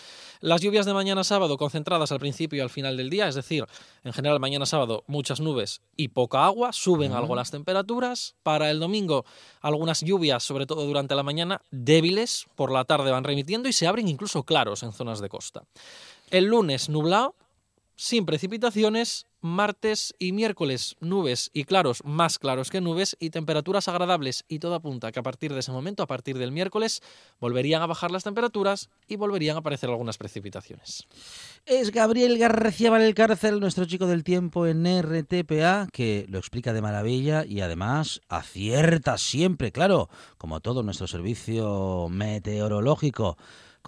las 0.40 0.61
lluvias 0.61 0.87
de 0.87 0.95
mañana 0.95 1.25
sábado 1.25 1.57
concentradas 1.57 2.12
al 2.12 2.21
principio 2.21 2.59
y 2.59 2.61
al 2.61 2.71
final 2.71 2.97
del 2.97 3.11
día, 3.11 3.28
es 3.28 3.35
decir, 3.35 3.64
en 4.05 4.12
general 4.12 4.40
mañana 4.40 4.67
sábado 4.67 5.05
muchas 5.07 5.40
nubes 5.40 5.81
y 5.97 6.09
poca 6.09 6.45
agua, 6.45 6.73
suben 6.73 7.12
algo 7.12 7.35
las 7.35 7.50
temperaturas, 7.50 8.37
para 8.43 8.71
el 8.71 8.81
domingo 8.81 9.25
algunas 9.61 10.02
lluvias, 10.02 10.43
sobre 10.43 10.67
todo 10.67 10.85
durante 10.85 11.14
la 11.14 11.23
mañana, 11.23 11.61
débiles, 11.71 12.47
por 12.55 12.71
la 12.71 12.85
tarde 12.85 13.11
van 13.11 13.25
remitiendo 13.25 13.69
y 13.69 13.73
se 13.73 13.87
abren 13.87 14.09
incluso 14.09 14.43
claros 14.43 14.83
en 14.83 14.93
zonas 14.93 15.21
de 15.21 15.28
costa. 15.28 15.64
El 16.31 16.45
lunes 16.45 16.88
nublado, 16.88 17.35
sin 17.99 18.26
precipitaciones, 18.26 19.26
martes 19.40 20.14
y 20.21 20.31
miércoles 20.31 20.95
nubes 21.00 21.50
y 21.52 21.64
claros, 21.64 22.05
más 22.05 22.38
claros 22.38 22.71
que 22.71 22.81
nubes 22.81 23.17
y 23.19 23.31
temperaturas 23.31 23.88
agradables 23.88 24.45
y 24.47 24.61
todo 24.61 24.76
apunta 24.76 25.11
que 25.11 25.19
a 25.19 25.25
partir 25.25 25.52
de 25.52 25.59
ese 25.59 25.73
momento, 25.73 26.05
a 26.05 26.07
partir 26.07 26.38
del 26.38 26.52
miércoles, 26.52 27.02
volverían 27.40 27.83
a 27.83 27.87
bajar 27.87 28.12
las 28.12 28.23
temperaturas 28.23 28.88
y 29.09 29.17
volverían 29.17 29.57
a 29.57 29.61
aparecer 29.61 29.90
algunas 29.90 30.17
precipitaciones. 30.17 31.09
Es 31.67 31.90
Gabriel 31.90 32.38
García 32.38 32.93
Valcárcel, 32.93 33.59
nuestro 33.59 33.85
chico 33.85 34.07
del 34.07 34.23
tiempo 34.23 34.69
en 34.69 34.87
RTPA, 34.87 35.88
que 35.93 36.25
lo 36.28 36.38
explica 36.38 36.73
de 36.73 36.83
maravilla 36.83 37.45
y 37.45 37.62
además 37.62 38.21
acierta 38.28 39.19
siempre, 39.19 39.73
claro, 39.73 40.09
como 40.37 40.61
todo 40.61 40.85
nuestro 40.85 41.09
servicio 41.09 42.07
meteorológico 42.09 43.37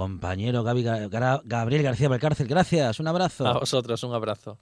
compañero 0.05 0.65
Gra- 0.65 1.43
Gabriel 1.45 1.83
García 1.83 2.09
Valcárcel. 2.09 2.47
Gracias, 2.49 3.01
un 3.01 3.07
abrazo. 3.07 3.47
A 3.47 3.59
vosotros, 3.59 4.03
un 4.03 4.15
abrazo. 4.15 4.57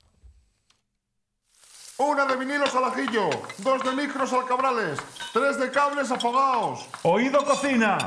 Una 1.96 2.26
de 2.26 2.34
vinilos 2.36 2.74
al 2.74 2.84
ajillo, 2.86 3.30
dos 3.58 3.84
de 3.84 3.92
micros 3.92 4.32
al 4.32 4.46
cabrales, 4.46 4.98
tres 5.32 5.56
de 5.60 5.70
cables 5.70 6.10
afogados. 6.10 6.86
Oído 7.04 7.44
cocina. 7.44 7.98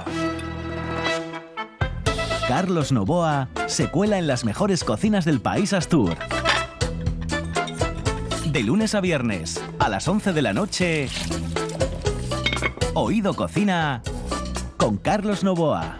Carlos 2.50 2.92
Novoa 2.92 3.48
se 3.68 3.90
cuela 3.90 4.18
en 4.18 4.28
las 4.28 4.44
mejores 4.44 4.84
cocinas 4.84 5.24
del 5.24 5.40
país 5.40 5.72
Astur. 5.72 6.18
De 8.48 8.62
lunes 8.62 8.94
a 8.94 9.00
viernes, 9.00 9.64
a 9.80 9.88
las 9.88 10.06
11 10.06 10.34
de 10.34 10.42
la 10.42 10.52
noche, 10.52 11.08
Oído 12.94 13.34
Cocina 13.34 14.02
con 14.76 14.98
Carlos 14.98 15.46
Novoa. 15.46 16.00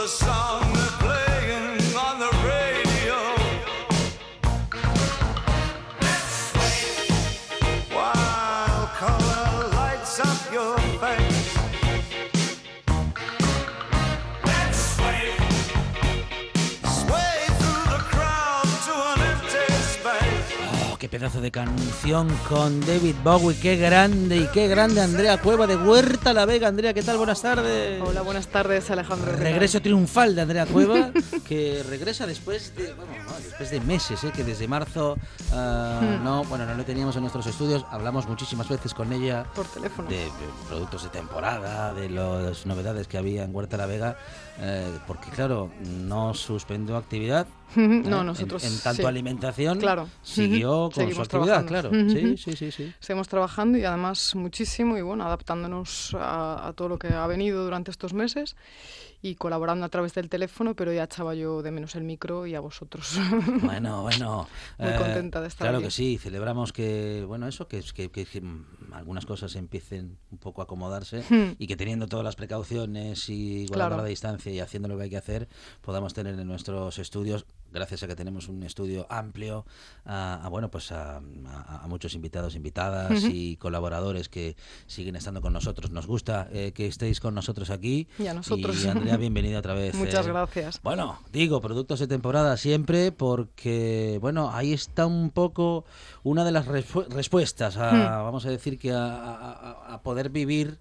The 0.00 0.08
song 0.08 0.39
pedazo 21.10 21.40
de 21.40 21.50
canción 21.50 22.28
con 22.48 22.80
David 22.82 23.16
Bowie, 23.24 23.58
qué 23.58 23.76
grande 23.76 24.36
y 24.36 24.46
qué 24.54 24.68
grande 24.68 25.00
Andrea 25.00 25.38
Cueva 25.38 25.66
de 25.66 25.74
Huerta 25.74 26.32
La 26.32 26.46
Vega. 26.46 26.68
Andrea, 26.68 26.94
¿qué 26.94 27.02
tal? 27.02 27.16
Buenas 27.16 27.42
tardes. 27.42 28.00
Hola, 28.00 28.22
buenas 28.22 28.46
tardes, 28.46 28.88
Alejandro. 28.92 29.32
Regreso 29.32 29.82
triunfal 29.82 30.36
de 30.36 30.42
Andrea 30.42 30.66
Cueva, 30.66 31.10
que 31.48 31.82
regresa 31.88 32.26
después 32.28 32.76
de, 32.76 32.92
bueno, 32.94 33.10
no, 33.26 33.32
después 33.44 33.70
de 33.72 33.80
meses, 33.80 34.22
¿eh? 34.22 34.30
que 34.34 34.44
desde 34.44 34.68
marzo 34.68 35.16
ah, 35.52 36.00
Hmm. 36.00 36.22
no, 36.24 36.44
bueno, 36.44 36.64
no 36.64 36.74
lo 36.74 36.84
teníamos 36.84 37.16
en 37.16 37.22
nuestros 37.22 37.46
estudios. 37.46 37.84
Hablamos 37.90 38.28
muchísimas 38.28 38.68
veces 38.68 38.94
con 38.94 39.12
ella 39.12 39.44
Por 39.54 39.66
teléfono. 39.66 40.08
de, 40.08 40.16
de 40.16 40.30
productos 40.68 41.02
de 41.02 41.08
temporada, 41.08 41.92
de 41.92 42.08
las 42.08 42.64
novedades 42.66 43.08
que 43.08 43.18
había 43.18 43.42
en 43.44 43.54
Huerta 43.54 43.76
La 43.76 43.86
Vega, 43.86 44.16
eh, 44.60 44.98
porque 45.06 45.30
claro, 45.30 45.70
no 46.06 46.34
suspendió 46.34 46.96
actividad. 46.96 47.46
¿eh? 47.76 47.80
no, 48.04 48.20
En- 48.20 48.26
nosotros. 48.26 48.62
En, 48.64 48.78
tanto 48.80 49.02
sí. 49.02 49.08
alimentación, 49.08 49.78
Claro. 49.78 50.08
siguió 50.22 50.90
con 50.94 51.12
su 51.14 51.22
actividad, 51.22 51.64
claro. 51.66 51.90
Sí, 52.10 52.36
sí, 52.36 52.56
sí, 52.56 52.70
sí. 52.70 52.92
Seguimos 53.00 53.28
trabajando 53.28 53.78
y 53.78 53.84
además 53.84 54.34
muchísimo 54.34 54.96
y 54.98 55.02
bueno, 55.02 55.24
adaptándonos 55.24 56.14
a, 56.18 56.66
a 56.68 56.72
todo 56.72 56.88
lo 56.88 56.98
que 56.98 57.08
ha 57.08 57.26
venido 57.26 57.64
durante 57.64 57.90
estos 57.90 58.12
meses 58.12 58.56
y 59.22 59.34
colaborando 59.34 59.84
a 59.84 59.88
través 59.90 60.14
del 60.14 60.28
teléfono, 60.30 60.74
pero 60.74 60.92
ya 60.92 61.04
echaba 61.04 61.34
yo 61.34 61.62
de 61.62 61.70
menos 61.70 61.94
el 61.94 62.04
micro 62.04 62.46
y 62.46 62.54
a 62.54 62.60
vosotros. 62.60 63.18
Bueno, 63.62 64.02
bueno. 64.02 64.48
Muy 64.78 64.88
eh, 64.90 64.96
contenta 64.98 65.40
de 65.40 65.48
estar 65.48 65.66
Claro 65.66 65.78
aquí. 65.78 65.86
que 65.86 65.90
sí, 65.90 66.18
celebramos 66.18 66.72
que, 66.72 67.24
bueno, 67.26 67.46
eso, 67.46 67.68
que, 67.68 67.82
que, 67.94 68.10
que- 68.10 68.24
que, 68.26 68.42
algunas 68.94 69.26
cosas 69.26 69.54
empiecen 69.56 70.18
un 70.30 70.38
poco 70.38 70.60
a 70.60 70.64
acomodarse 70.64 71.22
Hmm. 71.28 71.54
y 71.58 71.66
que 71.66 71.76
teniendo 71.76 72.06
todas 72.08 72.24
las 72.24 72.36
precauciones 72.36 73.28
y 73.28 73.66
Claro. 73.66 73.90
guardar 73.90 74.04
la 74.04 74.08
distancia 74.08 74.52
y 74.52 74.60
haciendo 74.60 74.88
lo 74.88 74.96
que 74.96 75.04
hay 75.04 75.10
que 75.10 75.16
hacer, 75.16 75.48
podamos 75.80 76.14
tener 76.14 76.38
en 76.38 76.46
nuestros 76.46 76.98
estudios, 76.98 77.46
gracias 77.72 78.02
a 78.02 78.08
que 78.08 78.16
tenemos 78.16 78.48
un 78.48 78.62
estudio 78.64 79.06
amplio, 79.10 79.64
a, 80.04 80.44
a, 80.44 80.48
bueno, 80.48 80.70
pues 80.70 80.90
a, 80.92 81.18
a- 81.18 81.84
a 81.84 81.86
muchos 81.86 82.14
invitados, 82.14 82.56
invitadas 82.56 83.22
y 83.24 83.56
colaboradores 83.56 84.28
que 84.28 84.56
siguen 84.86 85.14
estando 85.16 85.40
con 85.40 85.52
nosotros. 85.52 85.90
Nos 85.92 86.06
gusta 86.06 86.48
eh, 86.52 86.72
que 86.72 86.86
estéis 86.86 87.20
con 87.20 87.34
nosotros 87.34 87.70
aquí. 87.70 88.08
Y 88.18 88.26
a 88.26 88.34
nosotros. 88.34 88.84
Y 88.84 88.88
Andrea, 88.88 89.16
bienvenida 89.16 89.58
otra 89.60 89.74
vez. 89.74 89.94
Muchas 89.94 90.26
eh, 90.26 90.30
gracias. 90.30 90.80
bueno, 90.82 91.20
digo, 91.32 91.60
productos 91.60 92.00
de 92.00 92.08
temporada 92.08 92.56
siempre 92.56 93.12
porque, 93.12 94.18
bueno, 94.20 94.50
ahí 94.52 94.72
está 94.72 95.06
un 95.06 95.30
poco 95.30 95.84
una 96.22 96.44
de 96.44 96.52
las 96.52 96.66
respu- 96.66 97.06
respuestas 97.08 97.76
a, 97.76 97.90
Hmm. 97.92 98.24
vamos 98.24 98.46
a 98.46 98.50
decir 98.50 98.78
que 98.80 98.90
a, 98.90 99.04
a- 99.06 99.52
a- 99.52 99.94
a 99.94 100.02
poder 100.02 100.30
vivir 100.30 100.80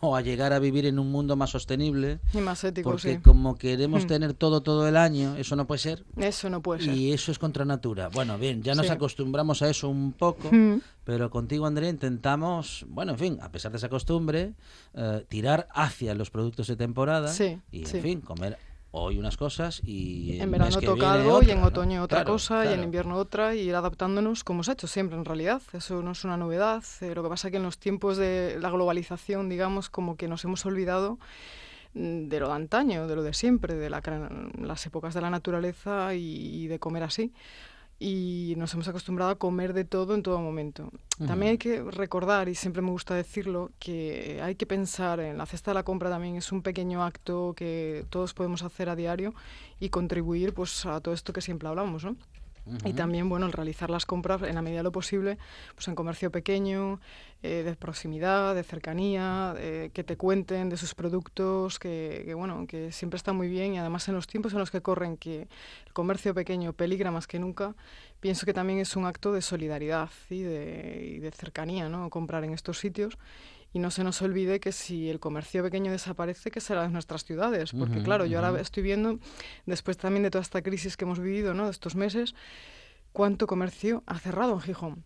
o 0.00 0.16
a 0.16 0.22
llegar 0.22 0.54
a 0.54 0.58
vivir 0.58 0.86
en 0.86 0.98
un 0.98 1.12
mundo 1.12 1.36
más 1.36 1.50
sostenible. 1.50 2.18
Y 2.32 2.38
más 2.38 2.64
ético, 2.64 2.88
Porque 2.90 3.16
sí. 3.16 3.20
como 3.20 3.56
queremos 3.56 4.04
Hmm. 4.04 4.08
tener 4.08 4.32
todo 4.34 4.62
todo 4.62 4.88
el 4.88 4.96
año, 4.96 5.36
eso 5.36 5.56
no 5.56 5.66
puede 5.66 5.78
ser. 5.78 6.04
Eso 6.16 6.48
no 6.48 6.62
puede 6.62 6.82
ser. 6.84 6.94
Y 6.96 7.12
eso 7.12 7.30
es 7.30 7.38
contra 7.38 7.66
natura. 7.66 8.08
Bueno, 8.08 8.38
bien, 8.38 8.62
ya 8.62 8.74
nos 8.74 8.86
Sí. 8.86 8.92
acostumbramos 8.92 9.60
a 9.60 9.68
eso 9.68 9.90
un 9.90 10.12
poco, 10.12 10.48
Mm. 10.50 10.80
pero 11.04 11.28
contigo, 11.28 11.66
Andrea, 11.66 11.90
intentamos, 11.90 12.86
bueno, 12.88 13.12
en 13.12 13.18
fin, 13.18 13.38
a 13.42 13.52
pesar 13.52 13.72
de 13.72 13.76
esa 13.78 13.90
costumbre, 13.90 14.54
eh, 14.94 15.24
tirar 15.28 15.68
hacia 15.74 16.14
los 16.14 16.30
productos 16.30 16.66
de 16.66 16.76
temporada 16.76 17.28
Sí, 17.28 17.60
y, 17.70 17.80
en 17.84 18.02
fin, 18.02 18.20
comer 18.22 18.56
hoy 18.96 19.18
unas 19.18 19.36
cosas 19.36 19.82
y 19.84 20.38
En 20.40 20.50
verano 20.50 20.78
que 20.78 20.86
toca 20.86 21.12
algo 21.12 21.42
y 21.42 21.50
en 21.50 21.62
otoño 21.62 22.02
otra 22.02 22.18
Claro, 22.18 22.32
cosa 22.32 22.64
y 22.64 22.72
en 22.72 22.84
invierno 22.84 23.16
otra 23.16 23.54
y 23.54 23.60
ir 23.60 23.74
adaptándonos 23.74 24.44
como 24.44 24.62
se 24.62 24.70
ha 24.70 24.74
hecho 24.74 24.86
siempre 24.86 25.16
en 25.18 25.24
realidad. 25.24 25.60
Eso 25.72 26.02
no 26.02 26.12
es 26.12 26.24
una 26.24 26.36
novedad. 26.36 26.82
eh, 27.00 27.14
lo 27.14 27.22
que 27.22 27.28
pasa 27.28 27.48
es 27.48 27.52
que 27.52 27.56
en 27.58 27.64
los 27.64 27.78
tiempos 27.78 28.16
de 28.16 28.56
la 28.60 28.70
globalización, 28.70 29.48
digamos, 29.48 29.90
como 29.90 30.16
que 30.16 30.28
nos 30.28 30.44
hemos 30.44 30.64
olvidado 30.64 31.18
mm, 31.94 32.28
de 32.28 32.40
lo 32.40 32.48
de 32.48 32.54
antaño, 32.54 33.06
de 33.08 33.16
lo 33.16 33.22
de 33.22 33.34
siempre, 33.34 33.74
de 33.74 33.90
la, 33.90 34.00
las 34.60 34.86
épocas 34.86 35.12
de 35.14 35.20
la 35.20 35.30
naturaleza 35.30 36.14
y, 36.14 36.64
y 36.64 36.66
de 36.68 36.78
comer 36.78 37.02
así. 37.02 37.32
Y 37.98 38.54
nos 38.56 38.74
hemos 38.74 38.88
acostumbrado 38.88 39.30
a 39.30 39.38
comer 39.38 39.72
de 39.72 39.84
todo 39.84 40.14
en 40.14 40.22
todo 40.22 40.40
momento. 40.40 40.90
También 41.26 41.52
hay 41.52 41.58
que 41.58 41.80
recordar, 41.82 42.48
y 42.48 42.54
siempre 42.54 42.82
me 42.82 42.90
gusta 42.90 43.14
decirlo, 43.14 43.70
que 43.78 44.40
hay 44.42 44.56
que 44.56 44.66
pensar 44.66 45.20
en 45.20 45.38
la 45.38 45.46
cesta 45.46 45.70
de 45.70 45.76
la 45.76 45.84
compra 45.84 46.10
también 46.10 46.34
es 46.36 46.50
un 46.50 46.62
pequeño 46.62 47.04
acto 47.04 47.54
que 47.56 48.04
todos 48.10 48.34
podemos 48.34 48.62
hacer 48.62 48.88
a 48.88 48.96
diario 48.96 49.32
y 49.78 49.90
contribuir 49.90 50.52
pues 50.54 50.84
a 50.86 51.00
todo 51.00 51.14
esto 51.14 51.32
que 51.32 51.40
siempre 51.40 51.68
hablamos, 51.68 52.04
¿no? 52.04 52.16
Y 52.84 52.94
también, 52.94 53.28
bueno, 53.28 53.46
el 53.46 53.52
realizar 53.52 53.90
las 53.90 54.06
compras 54.06 54.42
en 54.42 54.54
la 54.54 54.62
medida 54.62 54.78
de 54.78 54.84
lo 54.84 54.92
posible, 54.92 55.38
pues 55.74 55.86
en 55.88 55.94
comercio 55.94 56.30
pequeño, 56.30 56.98
eh, 57.42 57.62
de 57.62 57.76
proximidad, 57.76 58.54
de 58.54 58.62
cercanía, 58.62 59.54
eh, 59.58 59.90
que 59.92 60.02
te 60.02 60.16
cuenten 60.16 60.70
de 60.70 60.78
sus 60.78 60.94
productos, 60.94 61.78
que, 61.78 62.22
que, 62.24 62.32
bueno, 62.32 62.66
que 62.66 62.90
siempre 62.90 63.18
está 63.18 63.34
muy 63.34 63.48
bien 63.48 63.74
y 63.74 63.78
además 63.78 64.08
en 64.08 64.14
los 64.14 64.26
tiempos 64.26 64.54
en 64.54 64.60
los 64.60 64.70
que 64.70 64.80
corren, 64.80 65.18
que 65.18 65.46
el 65.86 65.92
comercio 65.92 66.32
pequeño 66.32 66.72
peligra 66.72 67.10
más 67.10 67.26
que 67.26 67.38
nunca, 67.38 67.74
pienso 68.20 68.46
que 68.46 68.54
también 68.54 68.78
es 68.78 68.96
un 68.96 69.04
acto 69.04 69.34
de 69.34 69.42
solidaridad 69.42 70.08
y 70.30 70.40
de, 70.40 71.16
y 71.16 71.18
de 71.18 71.30
cercanía, 71.32 71.90
¿no? 71.90 72.08
Comprar 72.08 72.44
en 72.44 72.54
estos 72.54 72.78
sitios. 72.78 73.18
Y 73.74 73.80
no 73.80 73.90
se 73.90 74.04
nos 74.04 74.22
olvide 74.22 74.60
que 74.60 74.72
si 74.72 75.10
el 75.10 75.18
comercio 75.18 75.62
pequeño 75.62 75.90
desaparece, 75.92 76.50
que 76.50 76.60
será 76.60 76.84
en 76.84 76.92
nuestras 76.92 77.24
ciudades. 77.24 77.72
Porque 77.72 78.02
claro, 78.02 78.24
yo 78.24 78.38
ahora 78.38 78.60
estoy 78.60 78.84
viendo, 78.84 79.18
después 79.66 79.98
también 79.98 80.22
de 80.22 80.30
toda 80.30 80.42
esta 80.42 80.62
crisis 80.62 80.96
que 80.96 81.04
hemos 81.04 81.18
vivido, 81.18 81.54
¿no? 81.54 81.64
De 81.64 81.72
estos 81.72 81.96
meses, 81.96 82.36
cuánto 83.12 83.46
comercio 83.48 84.02
ha 84.06 84.18
cerrado 84.20 84.52
en 84.54 84.60
Gijón 84.60 85.04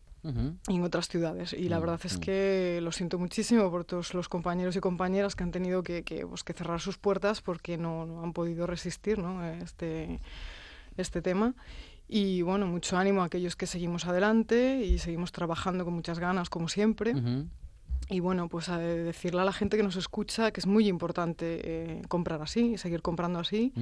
y 0.69 0.75
en 0.75 0.83
otras 0.83 1.09
ciudades. 1.09 1.55
Y 1.55 1.71
la 1.71 1.79
Mm, 1.79 1.81
verdad 1.81 2.01
es 2.05 2.19
mm. 2.19 2.21
que 2.21 2.81
lo 2.83 2.93
siento 2.93 3.19
muchísimo 3.19 3.71
por 3.71 3.87
todos 3.87 4.13
los 4.13 4.29
compañeros 4.29 4.77
y 4.77 4.81
compañeras 4.81 5.35
que 5.35 5.45
han 5.45 5.51
tenido 5.51 5.83
que, 5.83 6.05
que, 6.05 6.27
pues, 6.27 6.45
que 6.45 6.53
cerrar 6.53 6.81
sus 6.81 6.99
puertas 6.99 7.41
porque 7.41 7.79
no, 7.79 8.05
no 8.05 8.23
han 8.23 8.35
podido 8.35 8.67
resistir 8.67 9.19
¿no? 9.19 9.43
este, 9.47 10.21
este 10.99 11.23
tema. 11.23 11.55
Y 12.07 12.43
bueno, 12.43 12.67
mucho 12.67 12.97
ánimo 12.97 13.23
a 13.23 13.27
aquellos 13.27 13.57
que 13.57 13.67
seguimos 13.67 14.07
adelante 14.07 14.83
y 14.85 14.99
seguimos 14.99 15.31
trabajando 15.33 15.85
con 15.85 15.95
muchas 15.95 16.19
ganas, 16.19 16.49
como 16.49 16.69
siempre. 16.69 17.15
Y 18.09 18.21
bueno, 18.21 18.49
pues 18.49 18.69
a 18.69 18.79
decirle 18.79 19.43
a 19.43 19.45
la 19.45 19.53
gente 19.53 19.77
que 19.77 19.83
nos 19.83 19.97
escucha 19.97 20.51
que 20.51 20.61
es 20.61 20.67
muy 20.67 20.89
importante 20.89 21.61
eh, 21.63 22.03
comprar 22.09 22.41
así, 22.41 22.79
seguir 22.79 23.03
comprando 23.03 23.39
así 23.39 23.73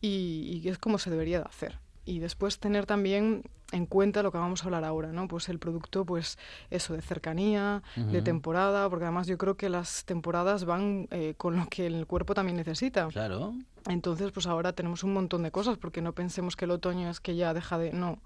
y, 0.00 0.50
y 0.52 0.60
que 0.60 0.68
es 0.68 0.78
como 0.78 0.98
se 0.98 1.10
debería 1.10 1.38
de 1.38 1.46
hacer. 1.46 1.78
Y 2.04 2.20
después 2.20 2.60
tener 2.60 2.86
también 2.86 3.42
en 3.72 3.86
cuenta 3.86 4.22
lo 4.22 4.30
que 4.30 4.38
vamos 4.38 4.62
a 4.62 4.66
hablar 4.66 4.84
ahora, 4.84 5.10
¿no? 5.10 5.26
Pues 5.26 5.48
el 5.48 5.58
producto, 5.58 6.04
pues 6.04 6.38
eso, 6.70 6.94
de 6.94 7.02
cercanía, 7.02 7.82
de 7.96 8.22
temporada, 8.22 8.88
porque 8.88 9.04
además 9.04 9.26
yo 9.26 9.36
creo 9.38 9.56
que 9.56 9.68
las 9.68 10.04
temporadas 10.04 10.64
van 10.64 11.08
eh, 11.10 11.34
con 11.36 11.56
lo 11.56 11.66
que 11.66 11.86
el 11.86 12.06
cuerpo 12.06 12.34
también 12.34 12.56
necesita. 12.56 13.08
Claro. 13.08 13.54
Entonces, 13.88 14.30
pues 14.30 14.46
ahora 14.46 14.72
tenemos 14.72 15.02
un 15.02 15.14
montón 15.14 15.42
de 15.42 15.50
cosas, 15.50 15.78
porque 15.78 16.00
no 16.00 16.12
pensemos 16.12 16.54
que 16.54 16.64
el 16.64 16.72
otoño 16.72 17.10
es 17.10 17.20
que 17.20 17.34
ya 17.34 17.54
deja 17.54 17.78
de... 17.78 17.92
No, 17.92 18.20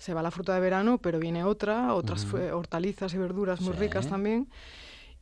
se 0.00 0.14
va 0.14 0.22
la 0.22 0.30
fruta 0.30 0.54
de 0.54 0.60
verano, 0.60 0.98
pero 0.98 1.18
viene 1.20 1.44
otra, 1.44 1.94
otras 1.94 2.22
Ujú. 2.22 2.30
fue- 2.32 2.52
hortalizas 2.52 3.12
y 3.14 3.18
verduras 3.18 3.60
muy 3.60 3.74
ricas 3.74 4.04
Sí. 4.06 4.10
también. 4.10 4.48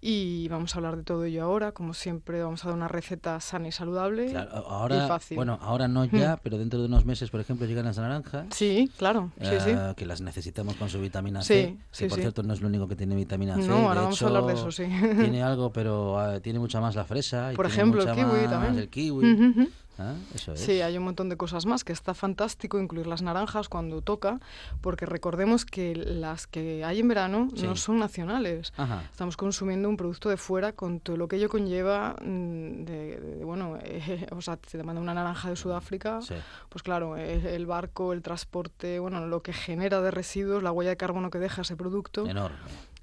Y 0.01 0.47
vamos 0.47 0.73
a 0.73 0.79
hablar 0.79 0.97
de 0.97 1.03
todo 1.03 1.25
ello 1.25 1.43
ahora. 1.43 1.73
Como 1.73 1.93
siempre, 1.93 2.41
vamos 2.41 2.65
a 2.65 2.69
dar 2.69 2.77
una 2.77 2.87
receta 2.87 3.41
sana 3.41 3.67
y 3.67 3.73
saludable 3.73 4.27
Claro, 4.31 4.51
a- 4.53 4.61
y 4.61 4.65
ahora, 4.69 5.09
fácil. 5.09 5.35
bueno, 5.37 5.59
ahora 5.61 5.89
no 5.89 6.05
ya, 6.05 6.37
pero 6.41 6.57
dentro 6.57 6.79
de 6.79 6.87
unos 6.87 7.05
meses, 7.05 7.31
por 7.31 7.41
ejemplo, 7.41 7.67
llegan 7.67 7.85
las 7.87 7.99
naranjas. 7.99 8.47
Sí, 8.55 8.89
claro, 8.97 9.33
sí, 9.41 9.49
sí. 9.59 9.71
eh, 9.71 9.95
que 9.97 10.07
las 10.07 10.21
necesitamos 10.21 10.77
con 10.77 10.89
su 10.89 11.01
vitamina 11.01 11.43
Sí, 11.43 11.53
C, 11.55 11.77
que 11.77 11.85
sí, 11.91 12.07
por 12.07 12.15
sí. 12.19 12.21
cierto 12.23 12.45
no 12.45 12.55
es 12.55 12.61
lo 12.61 12.69
único 12.69 12.87
que 12.87 12.95
tiene 12.95 13.17
vitamina 13.17 13.57
C. 13.57 13.63
No, 13.67 13.75
de 13.79 13.85
ahora 13.87 14.03
vamos 14.03 14.23
a 14.23 14.27
hablar 14.29 14.45
de 14.47 14.53
eso, 14.53 14.71
sí. 14.71 14.85
Tiene 14.85 15.43
algo, 15.43 15.73
pero 15.73 16.33
eh, 16.35 16.41
tiene 16.41 16.61
mucha 16.61 16.81
más 16.81 16.95
la 16.95 17.03
fresa. 17.05 17.53
y 17.53 17.57
Por 17.57 17.67
tiene 17.67 17.75
ejemplo, 17.83 18.03
el 18.03 18.09
mucha 18.09 18.15
kiwi 18.25 18.41
más 18.43 18.51
también. 18.51 18.79
El 18.79 18.89
kiwi. 18.89 19.71
Ah, 19.99 20.15
Eso 20.35 20.53
es. 20.53 20.61
Sí, 20.61 20.81
hay 20.81 20.97
un 20.97 21.05
montón 21.05 21.29
de 21.29 21.37
cosas 21.37 21.67
más 21.67 21.83
que 21.85 21.93
está 21.93 22.15
fantástico 22.15 22.79
incluir 22.79 23.07
las 23.07 23.23
naranjas 23.23 23.69
cuando 23.69 24.01
toca, 24.03 24.39
porque 24.81 25.07
recordemos 25.07 25.65
que 25.65 25.95
las 25.97 26.47
que 26.47 26.85
hay 26.85 27.01
en 27.01 27.09
verano 27.09 27.49
no 27.61 27.77
son 27.77 27.99
nacionales. 27.99 28.73
Ajá. 28.77 29.03
Estamos 29.11 29.37
consumiendo 29.37 29.89
un 29.89 29.97
producto 29.97 30.29
de 30.29 30.37
fuera 30.37 30.73
con 30.73 31.01
todo 31.01 31.17
lo 31.17 31.27
que 31.29 31.37
ello 31.37 31.49
conlleva 31.49 32.17
mm, 32.23 32.85
de, 32.85 33.21
de- 33.21 33.45
bueno, 33.45 33.77
eh, 33.83 34.27
o 34.33 34.41
sea, 34.41 34.59
se 34.67 34.79
te 34.79 34.85
manda 34.85 35.01
una 35.01 35.15
naranja 35.15 35.51
de 35.51 35.57
Sudáfrica, 35.57 36.21
Sí. 36.23 36.35
pues 36.69 36.83
claro, 36.83 37.17
el 37.17 37.67
barco, 37.67 38.13
el 38.13 38.23
transporte, 38.23 38.99
bueno, 38.99 39.27
lo 39.27 39.43
que 39.43 39.53
genera 39.53 40.01
de 40.01 40.11
residuos, 40.11 40.63
la 40.63 40.73
huella 40.73 40.91
de 40.91 40.97
carbono 40.97 41.31
que 41.31 41.39
deja 41.39 41.63
ese 41.63 41.77
producto 41.77 42.27
Enorme. 42.27 42.57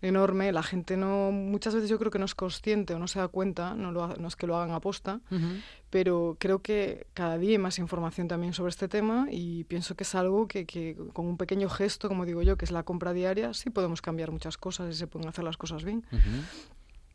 Enorme. 0.07 0.51
La 0.51 0.63
gente 0.63 0.97
no, 0.97 1.31
muchas 1.31 1.73
veces 1.73 1.89
yo 1.89 1.97
creo 1.99 2.11
que 2.11 2.19
no 2.19 2.25
es 2.25 2.35
consciente 2.35 2.93
o 2.93 2.99
no 2.99 3.07
se 3.07 3.19
da 3.19 3.27
cuenta, 3.27 3.75
no, 3.75 3.91
lo 3.91 4.15
no 4.15 4.27
es 4.27 4.35
que 4.35 4.47
lo 4.47 4.57
hagan 4.57 4.71
aposta, 4.71 5.21
pero 5.89 6.37
creo 6.39 6.59
que 6.59 7.07
cada 7.13 7.37
día 7.37 7.51
hay 7.51 7.57
más 7.57 7.79
información 7.79 8.27
también 8.27 8.53
sobre 8.53 8.69
este 8.69 8.87
tema 8.87 9.27
y 9.31 9.63
pienso 9.65 9.95
que 9.95 10.03
es 10.03 10.15
algo 10.15 10.47
que, 10.47 10.65
que 10.65 10.95
con 11.13 11.25
un 11.25 11.37
pequeño 11.37 11.69
gesto, 11.69 12.07
como 12.07 12.25
digo 12.25 12.41
yo, 12.41 12.57
que 12.57 12.65
es 12.65 12.71
la 12.71 12.83
compra 12.83 13.13
diaria, 13.13 13.53
sí 13.53 13.69
podemos 13.69 14.01
cambiar 14.01 14.31
muchas 14.31 14.57
cosas 14.57 14.93
y 14.93 14.97
se 14.97 15.07
pueden 15.07 15.27
hacer 15.29 15.43
las 15.43 15.57
cosas 15.57 15.83
bien. 15.83 16.03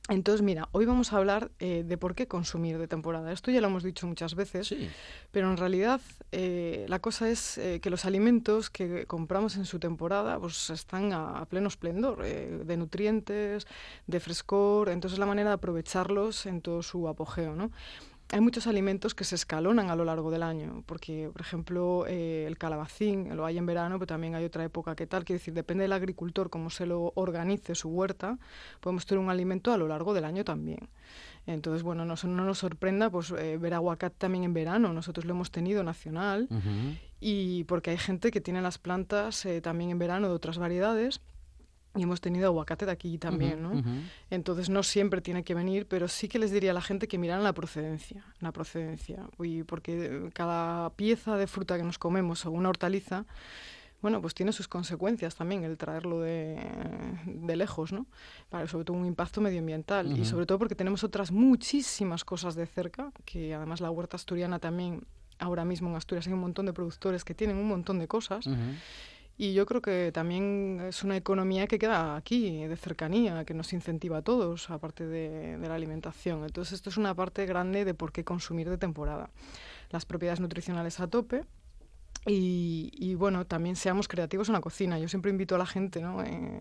Entonces, 0.09 0.43
mira, 0.43 0.69
hoy 0.73 0.87
vamos 0.87 1.13
a 1.13 1.19
hablar 1.19 1.51
eh, 1.61 1.85
de 1.87 1.97
por 1.97 2.17
qué 2.17 2.27
consumir 2.27 2.79
de 2.79 2.89
temporada. 2.89 3.33
Esto 3.33 3.53
ya 3.53 3.61
lo 3.61 3.69
hemos 3.69 3.85
dicho 3.85 4.07
muchas 4.09 4.35
veces, 4.35 4.67
Sí. 4.69 4.89
pero 5.31 5.49
en 5.51 5.57
realidad 5.57 6.01
eh, 6.33 6.85
la 6.89 6.99
cosa 6.99 7.29
es 7.29 7.59
eh, 7.59 7.79
que 7.81 7.91
los 7.91 8.05
alimentos 8.05 8.71
que 8.71 9.07
compramos 9.07 9.57
en 9.57 9.67
su 9.67 9.79
temporada 9.79 10.39
pues 10.41 10.71
están 10.71 11.13
a, 11.13 11.39
a 11.41 11.45
pleno 11.47 11.69
esplendor 11.69 12.23
eh, 12.25 12.63
de 12.65 12.77
nutrientes, 12.77 13.67
de 14.09 14.21
frescor, 14.21 14.89
entonces 14.89 15.19
la 15.21 15.27
manera 15.27 15.51
de 15.51 15.55
aprovecharlos 15.55 16.47
en 16.47 16.61
todo 16.61 16.83
su 16.83 17.07
apogeo, 17.07 17.55
¿no? 17.55 17.71
Hay 18.33 18.41
muchos 18.41 18.69
alimentos 18.69 19.17
que 19.17 19.25
se 19.25 19.35
escalonan 19.35 19.91
a 19.91 19.97
lo 19.97 20.05
largo 20.05 20.31
del 20.31 20.45
año, 20.45 20.85
porque, 20.87 21.31
por 21.33 21.41
ejemplo, 21.41 22.05
eh, 22.07 22.45
el 22.47 22.59
calabacín 22.59 23.35
lo 23.37 23.45
hay 23.45 23.59
en 23.59 23.67
verano, 23.67 23.99
pero 23.99 24.07
también 24.07 24.37
hay 24.37 24.45
otra 24.45 24.63
época 24.63 24.95
que 24.95 25.09
tal. 25.09 25.25
Quiere 25.25 25.41
decir, 25.41 25.53
depende 25.53 25.83
del 25.83 25.93
agricultor, 25.93 26.49
cómo 26.49 26.71
se 26.71 26.87
lo 26.87 27.13
organice 27.17 27.75
su 27.75 27.89
huerta, 27.89 28.39
podemos 28.81 29.05
tener 29.05 29.19
un 29.19 29.31
alimento 29.31 29.73
a 29.73 29.77
lo 29.77 29.89
largo 29.89 30.15
del 30.15 30.25
año 30.25 30.45
también. 30.45 30.89
Entonces, 31.47 31.83
bueno, 31.83 32.05
no, 32.05 32.15
no 32.23 32.45
nos 32.45 32.59
sorprenda 32.59 33.11
pues, 33.11 33.33
eh, 33.33 33.59
ver 33.59 33.75
aguacate 33.75 34.15
también 34.17 34.45
en 34.45 34.55
verano. 34.55 34.93
Nosotros 34.93 35.25
lo 35.25 35.33
hemos 35.33 35.51
tenido 35.51 35.83
nacional 35.83 36.49
y 37.19 37.65
porque 37.65 37.91
hay 37.91 37.99
gente 37.99 38.31
que 38.31 38.41
tiene 38.41 38.63
las 38.63 38.79
plantas 38.79 39.45
eh, 39.45 39.61
también 39.61 39.91
en 39.91 39.99
verano 39.99 40.29
de 40.29 40.35
otras 40.35 40.59
variedades 40.59 41.21
y 41.97 42.03
hemos 42.03 42.21
tenido 42.21 42.47
aguacate 42.47 42.87
de 42.87 42.93
aquí 42.93 43.19
también, 43.19 43.63
¿no? 43.63 43.71
Ujú. 43.73 43.89
Entonces 44.31 44.71
no 44.71 44.83
siempre 44.83 45.21
tiene 45.21 45.43
que 45.43 45.55
venir, 45.55 45.87
pero 45.87 46.07
sí 46.07 46.29
que 46.29 46.39
les 46.39 46.53
diría 46.53 46.71
a 46.71 46.75
la 46.75 46.83
gente 46.83 47.09
que 47.09 47.19
miraran 47.19 47.43
la 47.43 47.53
procedencia, 47.53 48.25
la 48.39 48.53
procedencia, 48.53 49.27
y 49.43 49.65
porque 49.65 50.31
cada 50.33 50.91
pieza 50.91 51.37
de 51.37 51.47
fruta 51.47 51.77
que 51.77 51.83
nos 51.83 51.99
comemos 51.99 52.47
o 52.47 52.51
una 52.53 52.69
hortaliza, 52.69 53.25
bueno, 54.03 54.23
pues 54.23 54.35
tiene 54.35 54.53
sus 54.53 54.69
consecuencias 54.69 55.35
también 55.35 55.65
el 55.65 55.77
traerlo 55.77 56.21
de, 56.21 56.59
de 57.27 57.57
lejos, 57.57 57.93
¿no? 57.93 58.07
Para 58.49 58.67
sobre 58.67 58.85
todo 58.85 58.97
un 58.97 59.05
impacto 59.05 59.41
medioambiental 59.41 60.07
y 60.17 60.21
Ujú. 60.21 60.25
sobre 60.25 60.47
todo 60.47 60.59
porque 60.59 60.75
tenemos 60.75 61.05
otras 61.05 61.33
muchísimas 61.33 62.25
cosas 62.25 62.55
de 62.55 62.67
cerca, 62.67 63.13
que 63.25 63.53
además 63.53 63.81
la 63.81 63.91
huerta 63.91 64.17
asturiana 64.17 64.59
también 64.59 65.05
ahora 65.39 65.65
mismo 65.65 65.89
en 65.89 65.97
Asturias 65.97 66.27
hay 66.27 66.35
un 66.35 66.41
montón 66.41 66.67
de 66.67 66.73
productores 66.73 67.25
que 67.25 67.35
tienen 67.35 67.57
un 67.57 67.67
montón 67.67 67.99
de 67.99 68.07
cosas 68.07 68.47
Ujú. 68.47 68.57
Y 69.43 69.55
yo 69.55 69.65
creo 69.65 69.81
que 69.81 70.11
también 70.13 70.81
es 70.89 71.03
una 71.03 71.17
economía 71.17 71.67
que 71.67 71.79
queda 71.79 72.15
aquí, 72.17 72.67
de 72.67 72.77
cercanía, 72.77 73.45
que 73.47 73.55
nos 73.55 73.73
incentiva 73.73 74.19
a 74.19 74.23
todos, 74.23 74.69
aparte 74.71 75.07
de, 75.07 75.57
de 75.59 75.69
la 75.69 75.75
alimentación. 75.77 76.45
Entonces, 76.45 76.75
esto 76.75 76.91
es 76.91 76.97
una 76.99 77.15
parte 77.15 77.47
grande 77.47 77.85
de 77.85 77.95
por 77.95 78.13
qué 78.13 78.23
consumir 78.23 78.69
de 78.69 78.77
temporada. 78.77 79.31
Las 79.91 80.05
propiedades 80.05 80.41
nutricionales 80.41 81.01
a 81.01 81.07
tope. 81.07 81.45
Y, 82.27 82.91
y, 82.93 83.15
bueno, 83.15 83.47
también 83.47 83.77
seamos 83.77 84.07
creativos 84.07 84.51
en 84.51 84.53
la 84.53 84.61
cocina. 84.61 84.99
Yo 84.99 85.09
siempre 85.09 85.31
invito 85.31 85.55
a 85.55 85.59
la 85.59 85.65
gente 85.65 86.03
¿no? 86.03 86.23
Eh, 86.23 86.61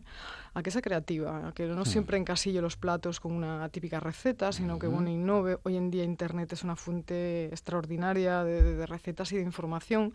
a 0.53 0.63
que 0.63 0.71
sea 0.71 0.81
creativa, 0.81 1.49
a 1.49 1.51
que 1.51 1.65
no 1.65 1.83
siempre 1.83 2.17
encasille 2.17 2.61
los 2.61 2.77
platos 2.77 3.19
con 3.19 3.33
una 3.33 3.67
típica 3.67 3.99
receta, 3.99 4.53
sino 4.53 4.79
que 4.79 4.87
bueno, 4.87 5.09
innove. 5.09 5.57
Hoy 5.63 5.75
en 5.75 5.91
día 5.91 6.05
Internet 6.05 6.53
es 6.53 6.63
una 6.63 6.77
fuente 6.77 7.47
extraordinaria 7.47 8.45
de- 8.45 8.63
de- 8.63 8.75
de 8.75 8.85
recetas 8.85 9.33
y 9.33 9.35
de 9.35 9.41
información. 9.43 10.13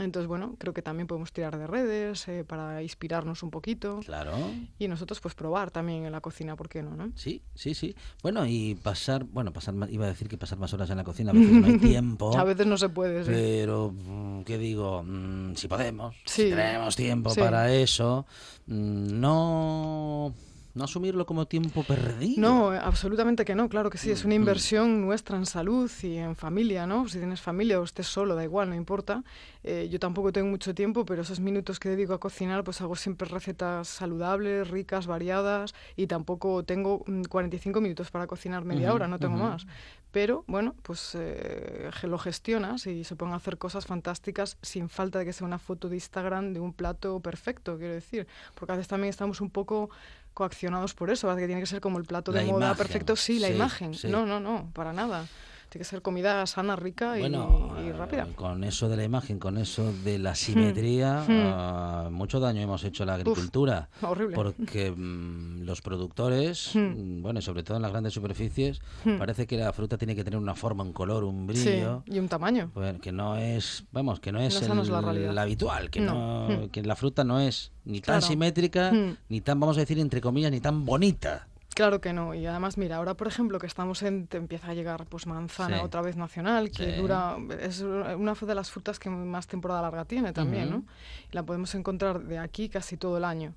Entonces, 0.00 0.26
bueno, 0.28 0.54
creo 0.58 0.72
que 0.72 0.82
también 0.82 1.06
podemos 1.06 1.32
tirar 1.32 1.58
de 1.58 1.66
redes 1.66 2.26
eh, 2.28 2.44
para 2.44 2.82
inspirarnos 2.82 3.42
un 3.42 3.50
poquito. 3.50 4.00
Claro. 4.04 4.54
Y 4.78 4.88
nosotros, 4.88 5.20
pues, 5.20 5.34
probar 5.34 5.70
también 5.70 6.04
en 6.04 6.12
la 6.12 6.20
cocina, 6.20 6.56
¿por 6.56 6.68
qué 6.68 6.82
no? 6.82 6.96
no? 6.96 7.10
Sí, 7.14 7.42
sí, 7.54 7.74
sí. 7.74 7.94
Bueno, 8.22 8.46
y 8.46 8.74
pasar, 8.76 9.24
bueno, 9.24 9.52
pasar, 9.52 9.74
más- 9.74 9.90
iba 9.90 10.04
a 10.06 10.08
decir 10.08 10.28
que 10.28 10.38
pasar 10.38 10.58
más 10.58 10.72
horas 10.72 10.90
en 10.90 10.96
la 10.98 11.04
cocina, 11.04 11.30
a 11.30 11.34
veces 11.34 11.52
no 11.52 11.66
hay 11.66 11.78
tiempo. 11.78 12.36
A 12.38 12.44
veces 12.44 12.66
no 12.66 12.76
se 12.78 12.88
puede, 12.88 13.24
sí. 13.24 13.30
Pero, 13.30 13.90
mm, 13.92 14.42
¿qué 14.44 14.58
digo? 14.58 15.02
Mm, 15.02 15.54
Si 15.54 15.68
podemos, 15.68 16.14
si 16.24 16.50
tenemos 16.50 16.94
tiempo 16.96 17.30
Sí. 17.30 17.40
para 17.40 17.72
eso, 17.74 18.26
mm, 18.66 19.20
no, 19.20 20.32
no 20.78 20.84
asumirlo 20.84 21.26
como 21.26 21.46
tiempo 21.46 21.82
perdido. 21.82 22.40
No, 22.40 22.70
absolutamente 22.70 23.44
que 23.44 23.54
no, 23.54 23.68
claro 23.68 23.90
que 23.90 23.98
sí, 23.98 24.10
es 24.10 24.24
Mm, 24.24 24.26
una 24.28 24.34
inversión 24.34 25.00
nuestra 25.02 25.36
en 25.36 25.44
salud 25.44 25.90
y 26.02 26.16
en 26.16 26.36
familia, 26.36 26.86
¿no? 26.86 27.08
Si 27.08 27.18
tienes 27.18 27.40
familia 27.40 27.80
o 27.80 27.84
estés 27.84 28.06
solo, 28.06 28.34
da 28.34 28.44
igual, 28.44 28.70
no 28.70 28.74
importa. 28.74 29.24
Eh, 29.64 29.88
yo 29.90 29.98
tampoco 29.98 30.32
tengo 30.32 30.48
mucho 30.48 30.74
tiempo, 30.74 31.04
pero 31.04 31.22
esos 31.22 31.40
minutos 31.40 31.78
que 31.78 31.88
dedico 31.88 32.14
a 32.14 32.20
cocinar, 32.20 32.64
pues 32.64 32.80
hago 32.80 32.96
siempre 32.96 33.28
recetas 33.28 33.88
saludables, 33.88 34.68
ricas, 34.68 35.06
variadas 35.06 35.74
y 35.96 36.06
tampoco 36.06 36.62
tengo 36.64 37.02
mm, 37.06 37.24
45 37.24 37.80
minutos 37.80 38.10
para 38.10 38.26
cocinar 38.26 38.64
media 38.64 38.94
hora, 38.94 39.08
no 39.08 39.18
tengo 39.18 39.36
más. 39.36 39.66
Pero 40.10 40.44
bueno, 40.46 40.74
pues 40.82 41.14
eh, 41.18 41.90
lo 42.04 42.18
gestionas 42.18 42.86
y 42.86 43.04
se 43.04 43.14
pueden 43.14 43.34
hacer 43.34 43.58
cosas 43.58 43.84
fantásticas 43.84 44.56
sin 44.62 44.88
falta 44.88 45.18
de 45.18 45.26
que 45.26 45.34
sea 45.34 45.46
una 45.46 45.58
foto 45.58 45.88
de 45.90 45.96
Instagram 45.96 46.54
de 46.54 46.60
un 46.60 46.72
plato 46.72 47.20
perfecto, 47.20 47.76
quiero 47.76 47.92
decir. 47.92 48.26
Porque 48.54 48.72
a 48.72 48.76
veces 48.76 48.88
también 48.88 49.10
estamos 49.10 49.42
un 49.42 49.50
poco 49.50 49.90
coaccionados 50.38 50.94
por 50.94 51.10
eso, 51.10 51.34
que 51.34 51.46
tiene 51.46 51.60
que 51.60 51.66
ser 51.66 51.80
como 51.80 51.98
el 51.98 52.04
plato 52.04 52.30
La 52.30 52.40
de 52.40 52.46
moda 52.46 52.58
imagen, 52.68 52.76
perfecto. 52.76 53.16
Sí, 53.16 53.40
la 53.40 53.48
sí, 53.48 53.54
imagen. 53.54 53.92
sí. 53.92 54.06
No, 54.06 54.24
no, 54.24 54.38
no, 54.38 54.70
para 54.72 54.92
nada. 54.92 55.24
Tiene 55.70 55.82
que 55.84 55.90
ser 55.90 56.00
comida 56.00 56.46
sana, 56.46 56.76
rica 56.76 57.18
y- 57.18 57.20
Bueno, 57.20 57.76
y, 57.84 57.88
eh, 57.88 57.92
rápida. 57.92 58.26
con 58.36 58.64
eso 58.64 58.88
de 58.88 58.96
la 58.96 59.04
imagen, 59.04 59.38
con 59.38 59.58
eso 59.58 59.92
de 60.02 60.18
la 60.18 60.34
simetría, 60.34 61.24
Hmm. 61.28 61.32
ah, 61.44 62.08
mucho 62.10 62.40
daño 62.40 62.62
hemos 62.62 62.84
hecho 62.84 63.02
a 63.02 63.06
la 63.06 63.14
agricultura. 63.14 63.90
horrible. 64.00 64.34
Porque 64.34 64.90
mm, 64.90 65.64
los 65.64 65.82
productores, 65.82 66.70
Hmm. 66.74 67.18
mm, 67.18 67.22
bueno, 67.22 67.40
y 67.40 67.42
sobre 67.42 67.64
todo 67.64 67.76
en 67.76 67.82
las 67.82 67.90
grandes 67.90 68.14
superficies, 68.14 68.80
parece 69.18 69.46
que 69.46 69.58
la 69.58 69.70
fruta 69.74 69.98
tiene 69.98 70.16
que 70.16 70.24
tener 70.24 70.38
una 70.38 70.54
forma, 70.54 70.82
un 70.82 70.94
color, 70.94 71.24
un 71.24 71.46
Sí, 71.54 71.62
brillo. 71.68 72.02
y 72.06 72.18
un 72.18 72.28
tamaño. 72.28 72.70
Bueno, 72.74 72.98
que 72.98 73.12
no 73.12 73.36
es, 73.36 73.84
vamos, 73.92 74.20
que 74.20 74.32
no 74.32 74.40
es 74.40 74.66
no 74.66 74.74
la 74.84 74.98
el- 75.00 75.04
realidad. 75.04 75.38
habitual, 75.38 75.90
que 75.90 76.00
No. 76.00 76.48
no, 76.48 76.70
que 76.70 76.82
la 76.82 76.96
fruta 76.96 77.24
no 77.24 77.40
es 77.40 77.72
ni 77.84 78.00
tan 78.00 78.22
simétrica, 78.22 78.90
ni 79.28 79.42
tan, 79.42 79.60
vamos 79.60 79.76
a 79.76 79.80
decir 79.80 79.98
entre 79.98 80.22
comillas, 80.22 80.50
ni 80.50 80.60
tan 80.60 80.86
bonita. 80.86 81.46
Claro 81.78 82.00
que 82.00 82.12
no. 82.12 82.34
Y 82.34 82.44
además, 82.44 82.76
mira, 82.76 82.96
ahora 82.96 83.14
por 83.14 83.28
ejemplo 83.28 83.60
que 83.60 83.68
estamos 83.68 84.02
en, 84.02 84.26
te 84.26 84.36
empieza 84.36 84.66
a 84.70 84.74
llegar 84.74 85.06
pues 85.06 85.28
manzana 85.28 85.78
Sí. 85.78 85.84
otra 85.84 86.02
vez 86.02 86.16
nacional, 86.16 86.72
que 86.72 86.90
Sí. 86.90 86.96
dura, 87.00 87.36
es 87.60 87.82
una 87.82 88.34
de 88.34 88.54
las 88.56 88.68
frutas 88.72 88.98
que 88.98 89.08
más 89.10 89.46
temporada 89.46 89.80
larga 89.82 90.04
tiene 90.04 90.32
también. 90.32 90.70
¿no? 90.70 90.84
Y 91.30 91.36
la 91.36 91.44
podemos 91.44 91.72
encontrar 91.76 92.24
de 92.24 92.38
aquí 92.38 92.68
casi 92.68 92.96
todo 92.96 93.16
el 93.18 93.24
año. 93.24 93.54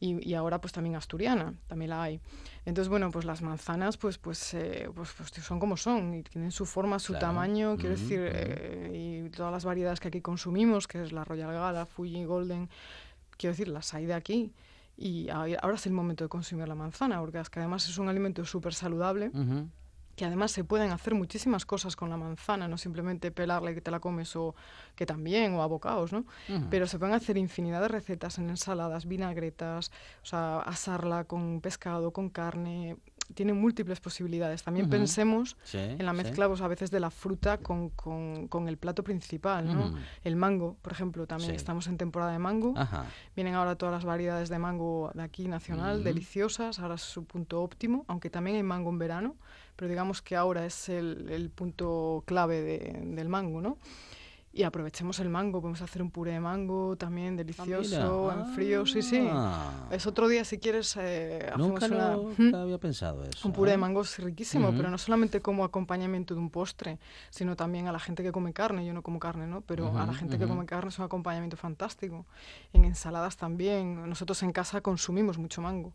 Y, 0.00 0.28
y 0.28 0.34
ahora 0.34 0.60
pues 0.60 0.72
también 0.72 0.96
asturiana, 0.96 1.54
también 1.68 1.90
la 1.90 2.02
hay. 2.02 2.20
Entonces, 2.66 2.88
bueno, 2.88 3.12
pues 3.12 3.24
las 3.24 3.40
manzanas 3.40 3.98
pues, 3.98 4.18
pues, 4.18 4.52
eh, 4.54 4.90
pues, 4.92 5.12
pues 5.16 5.30
son 5.30 5.60
como 5.60 5.76
son 5.76 6.12
y 6.12 6.24
tienen 6.24 6.50
su 6.50 6.66
forma, 6.66 6.98
su 6.98 7.12
Claro. 7.12 7.28
tamaño, 7.28 7.76
quiero 7.76 7.90
decir, 7.94 8.18
eh, 8.20 9.22
y 9.26 9.30
todas 9.30 9.52
las 9.52 9.64
variedades 9.64 10.00
que 10.00 10.08
aquí 10.08 10.20
consumimos, 10.20 10.88
que 10.88 11.00
es 11.04 11.12
la 11.12 11.22
Royal 11.22 11.52
Gala, 11.52 11.86
Fuji, 11.86 12.24
Golden, 12.24 12.68
quiero 13.36 13.52
decir, 13.52 13.68
las 13.68 13.94
hay 13.94 14.06
de 14.06 14.14
aquí. 14.14 14.52
Y 14.96 15.28
ahora 15.28 15.74
es 15.74 15.86
el 15.86 15.92
momento 15.92 16.24
de 16.24 16.28
consumir 16.28 16.68
la 16.68 16.74
manzana, 16.74 17.20
porque 17.20 17.40
es 17.40 17.50
que 17.50 17.58
además 17.58 17.88
es 17.88 17.98
un 17.98 18.08
alimento 18.08 18.44
súper 18.44 18.74
saludable, 18.74 19.30
que 20.16 20.24
además 20.24 20.52
se 20.52 20.62
pueden 20.62 20.92
hacer 20.92 21.12
muchísimas 21.16 21.66
cosas 21.66 21.96
con 21.96 22.08
la 22.08 22.16
manzana, 22.16 22.68
no 22.68 22.78
simplemente 22.78 23.32
pelarla 23.32 23.72
y 23.72 23.74
que 23.74 23.80
te 23.80 23.90
la 23.90 23.98
comes, 23.98 24.36
o 24.36 24.54
que 24.94 25.06
también, 25.06 25.54
o 25.54 25.62
abocados, 25.62 26.12
¿no? 26.12 26.24
Pero 26.70 26.86
se 26.86 27.00
pueden 27.00 27.16
hacer 27.16 27.36
infinidad 27.36 27.80
de 27.80 27.88
recetas 27.88 28.38
en 28.38 28.48
ensaladas, 28.48 29.06
vinagretas, 29.06 29.90
o 30.22 30.26
sea, 30.26 30.60
asarla 30.60 31.24
con 31.24 31.60
pescado, 31.60 32.12
con 32.12 32.28
carne, 32.30 32.96
tiene 33.32 33.52
múltiples 33.54 34.00
posibilidades. 34.00 34.62
También 34.62 34.90
pensemos 34.90 35.56
Sí, 35.64 35.78
en 35.78 36.04
la 36.04 36.12
sí. 36.12 36.16
mezcla 36.18 36.48
pues, 36.48 36.60
a 36.60 36.68
veces 36.68 36.90
de 36.90 37.00
la 37.00 37.10
fruta 37.10 37.58
con, 37.58 37.88
con- 37.90 38.48
con 38.48 38.68
el 38.68 38.76
plato 38.76 39.02
principal, 39.02 39.72
¿no? 39.72 39.86
Ujú. 39.88 39.96
El 40.24 40.36
mango, 40.36 40.76
por 40.82 40.92
ejemplo, 40.92 41.26
también 41.26 41.50
Sí. 41.52 41.56
estamos 41.56 41.86
en 41.86 41.96
temporada 41.96 42.32
de 42.32 42.38
mango. 42.38 42.74
Ajá. 42.76 43.06
Vienen 43.34 43.54
ahora 43.54 43.76
todas 43.76 43.94
las 43.94 44.04
variedades 44.04 44.48
de 44.50 44.58
mango 44.58 45.10
de 45.14 45.22
aquí 45.22 45.48
nacional, 45.48 46.04
deliciosas, 46.04 46.78
ahora 46.78 46.96
es 46.96 47.02
su 47.02 47.24
punto 47.24 47.62
óptimo, 47.62 48.04
aunque 48.08 48.28
también 48.30 48.56
hay 48.56 48.62
mango 48.62 48.90
en 48.90 48.98
verano, 48.98 49.36
pero 49.76 49.88
digamos 49.88 50.20
que 50.22 50.36
ahora 50.36 50.66
es 50.66 50.88
el, 50.88 51.28
el 51.30 51.50
punto 51.50 52.22
clave 52.26 52.60
de- 52.62 53.00
del 53.16 53.28
mango, 53.28 53.60
¿no? 53.60 53.78
Y 54.56 54.62
aprovechemos 54.62 55.18
el 55.18 55.30
mango, 55.30 55.60
podemos 55.60 55.82
hacer 55.82 56.00
un 56.00 56.12
puré 56.12 56.30
de 56.30 56.38
mango 56.38 56.94
también 56.94 57.36
delicioso, 57.36 58.30
mira. 58.30 58.46
en 58.46 58.54
frío, 58.54 58.86
sí, 58.86 59.02
sí. 59.02 59.28
Ah. 59.28 59.88
Es 59.90 60.06
otro 60.06 60.28
día 60.28 60.44
si 60.44 60.58
quieres, 60.58 60.96
eh, 60.96 61.50
Nunca 61.56 61.86
una... 61.86 62.14
lo 62.14 62.58
había 62.58 62.78
pensado 62.78 63.24
eso. 63.24 63.48
Un 63.48 63.52
puré 63.52 63.72
de 63.72 63.74
¿eh? 63.74 63.78
mango 63.78 64.02
es 64.02 64.16
riquísimo, 64.20 64.68
Ujú. 64.68 64.76
pero 64.76 64.90
no 64.90 64.98
solamente 64.98 65.40
como 65.40 65.64
acompañamiento 65.64 66.34
de 66.34 66.40
un 66.40 66.50
postre, 66.50 67.00
sino 67.30 67.56
también 67.56 67.88
a 67.88 67.92
la 67.92 67.98
gente 67.98 68.22
que 68.22 68.30
come 68.30 68.52
carne. 68.52 68.86
Yo 68.86 68.92
no 68.92 69.02
como 69.02 69.18
carne, 69.18 69.48
¿no? 69.48 69.60
Pero 69.60 69.98
a 69.98 70.06
la 70.06 70.14
gente 70.14 70.38
que 70.38 70.44
ujú. 70.44 70.54
come 70.54 70.66
carne 70.66 70.90
es 70.90 70.98
un 71.00 71.06
acompañamiento 71.06 71.56
fantástico. 71.56 72.24
En 72.72 72.84
ensaladas 72.84 73.36
también. 73.36 74.08
Nosotros 74.08 74.40
en 74.44 74.52
casa 74.52 74.80
consumimos 74.82 75.36
mucho 75.36 75.62
mango 75.62 75.92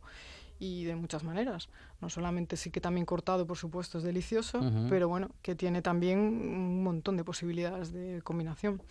y 0.59 0.83
de 0.83 0.95
muchas 0.95 1.23
maneras. 1.23 1.69
No 2.01 2.09
solamente 2.09 2.57
sí 2.57 2.69
que 2.69 2.81
también 2.81 3.05
cortado, 3.05 3.47
por 3.47 3.57
supuesto, 3.57 3.97
es 3.97 4.03
delicioso, 4.03 4.59
Ujú. 4.59 4.87
pero 4.89 5.07
bueno, 5.07 5.29
que 5.41 5.55
tiene 5.55 5.81
también 5.81 6.19
un 6.19 6.83
montón 6.83 7.15
de 7.17 7.23
posibilidades 7.23 7.93
de 7.93 8.21
combinación. 8.23 8.81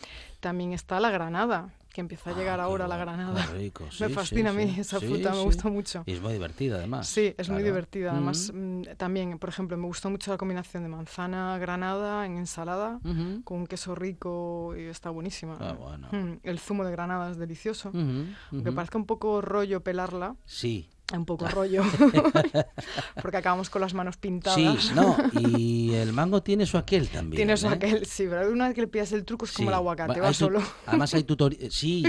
También 0.41 0.73
está 0.73 0.99
la 0.99 1.11
granada, 1.11 1.75
que 1.93 2.01
empieza 2.01 2.31
a 2.31 2.35
llegar 2.35 2.61
Ah, 2.61 2.65
ahora 2.65 2.85
qué 2.85 2.89
la 2.91 2.97
granada. 2.97 3.47
qué 3.47 3.53
rico, 3.59 3.85
me 3.87 3.91
sí, 3.91 4.05
sí, 4.09 4.15
fascina 4.15 4.51
a 4.51 4.53
mí 4.55 4.73
sí. 4.75 4.81
esa 4.81 5.01
Sí, 5.01 5.07
fruta, 5.07 5.31
me 5.31 5.37
sí. 5.39 5.43
gusta 5.45 5.69
mucho. 5.69 6.03
Y 6.07 6.13
es 6.13 6.21
muy 6.23 6.33
divertida 6.33 6.77
además. 6.77 7.07
Sí, 7.09 7.35
es 7.37 7.49
muy 7.49 7.59
claro. 7.59 7.65
divertida. 7.65 8.13
Además, 8.13 8.51
Mm. 8.55 8.81
mm, 8.81 8.83
también, 8.97 9.39
por 9.39 9.49
ejemplo, 9.51 9.77
me 9.77 9.87
gusta 9.87 10.09
mucho 10.09 10.31
la 10.31 10.39
combinación 10.39 10.83
de 10.85 10.89
manzana, 10.89 11.59
granada 11.59 12.25
en 12.25 12.39
ensalada, 12.39 13.01
Ujú. 13.05 13.43
con 13.45 13.59
un 13.61 13.67
queso 13.67 13.95
rico 13.95 14.75
y 14.77 14.85
está 14.85 15.11
buenísima. 15.11 15.57
Ah, 15.61 15.73
bueno. 15.73 16.09
Mm, 16.13 16.39
El 16.45 16.59
zumo 16.61 16.85
de 16.85 16.93
granada 16.93 17.31
es 17.31 17.37
delicioso. 17.37 17.93
Aunque 18.53 18.73
parezca 18.73 18.97
un 18.97 19.07
poco 19.07 19.41
rollo 19.43 19.83
pelarla, 19.83 20.35
Sí. 20.47 20.89
Un 21.15 21.25
poco 21.25 21.47
rollo, 21.49 21.83
porque 23.23 23.37
acabamos 23.39 23.71
con 23.71 23.81
las 23.81 23.95
manos 23.95 24.17
pintadas. 24.17 24.59
Sí, 24.85 24.93
no, 24.95 25.17
y 25.41 25.95
el 25.95 26.13
mango 26.13 26.43
tiene 26.43 26.67
su 26.67 26.77
aquel 26.79 27.09
también. 27.09 27.37
Tiene 27.37 27.53
eso 27.55 27.69
¿eh? 27.71 27.75
aquel, 27.75 28.05
sí, 28.07 28.27
pero 28.29 28.51
una 28.51 28.67
vez 28.67 28.75
que 28.75 28.83
le 28.83 28.89
pillas 28.89 29.13
el 29.13 29.25
truco 29.25 29.45
es 29.47 29.53
como 29.53 29.67
Sí. 29.67 29.69
el 29.69 29.75
aguacate, 29.75 30.21
Va- 30.21 30.33
solo. 30.33 30.63
Además 30.87 31.15
hay 31.15 31.25
tutoriales, 31.25 31.75
sí, 31.75 32.05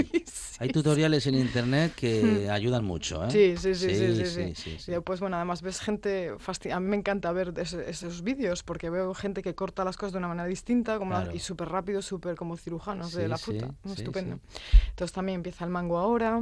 hay 0.58 0.68
tutoriales 0.70 1.26
en 1.26 1.34
internet 1.36 1.94
que 1.96 2.48
ayudan 2.50 2.84
mucho, 2.84 3.24
¿eh? 3.24 3.30
Sí, 3.30 3.56
sí, 3.56 3.74
sí, 3.74 4.24
sí, 4.26 4.54
sí. 4.54 4.78
Y 4.86 4.90
después, 4.92 5.20
bueno, 5.20 5.36
además 5.36 5.62
ves 5.62 5.80
gente, 5.80 6.34
fasti- 6.34 6.70
a 6.72 6.80
mí 6.80 6.88
me 6.88 6.96
encanta 6.96 7.32
ver 7.32 7.54
ese- 7.56 7.88
esos 7.88 8.22
vídeos 8.22 8.62
porque 8.62 8.90
veo 8.90 9.14
gente 9.14 9.42
que 9.42 9.54
corta 9.54 9.84
las 9.84 9.96
cosas 9.96 10.12
de 10.12 10.18
una 10.18 10.28
manera 10.28 10.46
distinta 10.48 10.98
como 10.98 11.12
la- 11.12 11.20
Claro. 11.22 11.36
y 11.36 11.40
súper 11.40 11.68
rápido, 11.68 12.02
súper 12.02 12.34
como 12.36 12.56
cirujanos 12.56 13.12
de 13.12 13.28
la 13.28 13.38
fruta. 13.38 13.70
Estupendo. 13.84 14.40
Entonces 14.90 15.12
también 15.12 15.36
empieza 15.36 15.64
el 15.64 15.70
mango 15.70 15.98
ahora, 15.98 16.40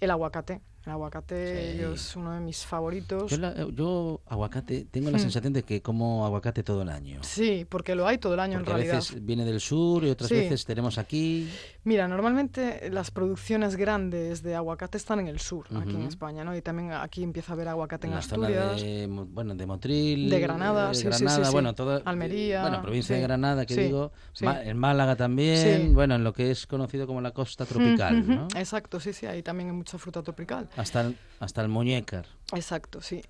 el 0.00 0.10
aguacate. 0.10 0.60
El 0.86 0.92
aguacate 0.92 1.74
Sí. 1.76 1.80
es 1.92 2.16
uno 2.16 2.32
de 2.32 2.40
mis 2.40 2.64
favoritos. 2.64 3.30
Yo, 3.30 3.36
la- 3.36 3.54
yo 3.74 4.20
aguacate, 4.26 4.86
tengo 4.90 5.10
la 5.10 5.18
Mm. 5.18 5.20
sensación 5.20 5.52
de 5.52 5.62
que 5.62 5.82
como 5.82 6.24
aguacate 6.24 6.62
todo 6.62 6.80
el 6.82 6.88
año. 6.88 7.18
Sí, 7.22 7.66
porque 7.68 7.94
lo 7.94 8.06
hay 8.06 8.16
todo 8.18 8.34
el 8.34 8.40
año 8.40 8.58
Porque 8.58 8.70
en 8.70 8.74
a 8.74 8.78
realidad. 8.78 8.96
veces 8.96 9.22
viene 9.24 9.44
del 9.44 9.60
sur 9.60 10.04
y 10.04 10.10
otras 10.10 10.28
Sí. 10.28 10.36
veces 10.36 10.64
tenemos 10.64 10.96
aquí. 10.96 11.50
Mira, 11.84 12.08
normalmente 12.08 12.88
las 12.90 13.10
producciones 13.10 13.76
grandes 13.76 14.42
de 14.42 14.54
aguacate 14.54 14.96
están 14.96 15.20
en 15.20 15.26
el 15.28 15.40
sur, 15.40 15.66
aquí 15.76 15.94
en. 15.94 16.02
España, 16.02 16.42
¿no? 16.44 16.56
Y 16.56 16.62
también 16.62 16.92
aquí 16.92 17.22
empieza 17.22 17.52
a 17.52 17.54
haber 17.54 17.68
aguacate 17.68 18.06
en 18.06 18.12
en, 18.12 18.16
la 18.16 18.22
zona 18.22 18.48
de, 18.48 19.06
bueno, 19.08 19.54
de 19.54 19.66
Motril, 19.66 20.30
De 20.30 20.40
Granada, 20.40 20.92
eh, 20.92 20.94
sí, 20.94 21.04
Granada, 21.04 21.44
sí. 21.44 21.52
bueno, 21.52 21.74
toda, 21.74 21.98
Almería, 22.04 22.62
bueno, 22.62 22.80
provincia 22.82 23.14
de 23.16 23.22
Granada, 23.22 23.66
que 23.66 23.76
digo, 23.76 24.12
en 24.40 24.78
Málaga 24.78 25.16
también, 25.16 25.92
bueno, 25.92 26.14
en 26.14 26.24
lo 26.24 26.32
que 26.32 26.50
es 26.50 26.66
conocido 26.66 27.06
como 27.06 27.20
la 27.20 27.32
costa 27.32 27.66
tropical. 27.66 28.46
Exacto, 28.56 29.00
sí, 29.00 29.12
sí, 29.12 29.26
ahí 29.26 29.42
también 29.42 29.68
hay 29.70 29.76
mucha 29.76 29.98
fruta 29.98 30.22
tropical. 30.22 30.67
Hasta 30.76 31.00
el, 31.02 31.18
hasta 31.40 31.62
el 31.62 31.68
muñécar. 31.68 32.26
Exacto, 32.52 33.00
sí. 33.00 33.22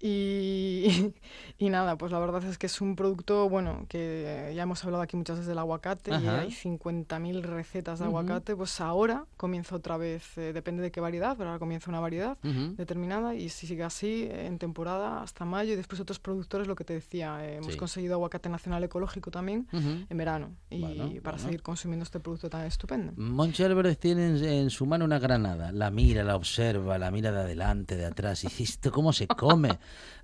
Y, 0.00 1.12
y 1.58 1.70
nada, 1.70 1.96
pues 1.96 2.12
la 2.12 2.18
verdad 2.18 2.42
es 2.44 2.58
que 2.58 2.66
es 2.66 2.80
un 2.80 2.96
producto, 2.96 3.48
bueno, 3.48 3.86
que 3.88 4.52
ya 4.54 4.62
hemos 4.62 4.84
hablado 4.84 5.02
aquí 5.02 5.16
muchas 5.16 5.36
veces 5.36 5.48
del 5.48 5.58
aguacate 5.58 6.10
y 6.12 6.26
hay 6.26 6.48
50.000 6.50 7.42
recetas 7.42 7.98
de 7.98 8.04
aguacate, 8.06 8.54
pues 8.56 8.80
ahora 8.80 9.24
comienza 9.36 9.74
otra 9.76 9.96
vez, 9.96 10.36
eh, 10.38 10.52
depende 10.52 10.82
de 10.82 10.90
qué 10.90 11.00
variedad, 11.00 11.36
pero 11.36 11.50
ahora 11.50 11.58
comienza 11.58 11.90
una 11.90 12.00
variedad 12.00 12.36
determinada 12.42 13.34
y 13.34 13.48
si 13.48 13.66
sigue 13.66 13.82
así 13.84 14.28
en 14.30 14.58
temporada 14.58 15.22
hasta 15.22 15.44
mayo 15.44 15.72
y 15.72 15.76
después 15.76 16.00
otros 16.00 16.18
productores, 16.18 16.66
lo 16.68 16.74
que 16.76 16.84
te 16.84 16.94
decía, 16.94 17.44
eh, 17.44 17.56
hemos 17.56 17.72
Sí. 17.72 17.78
conseguido 17.78 18.14
aguacate 18.14 18.48
nacional 18.48 18.82
ecológico 18.84 19.30
también 19.30 19.66
en 19.72 20.16
verano 20.16 20.52
y 20.70 20.80
Bueno, 20.80 21.04
para 21.22 21.36
bueno. 21.36 21.38
seguir 21.38 21.62
consumiendo 21.62 22.04
este 22.04 22.20
producto 22.20 22.48
tan 22.48 22.64
estupendo. 22.66 23.12
Monchi 23.16 23.62
Álvarez 23.62 23.98
tiene 23.98 24.28
en, 24.28 24.44
en 24.44 24.70
su 24.70 24.86
mano 24.86 25.04
una 25.04 25.18
granada. 25.18 25.72
La 25.72 25.90
mira, 25.90 26.22
la 26.24 26.36
observa, 26.36 26.98
la 26.98 27.10
mira 27.10 27.32
de 27.32 27.40
adelante, 27.40 27.96
de 27.96 28.06
atrás. 28.06 28.44
Y 28.44 28.48
dice, 28.48 28.62
¿esto 28.62 28.90
cómo 28.92 29.12
se 29.12 29.26
come? 29.26 29.78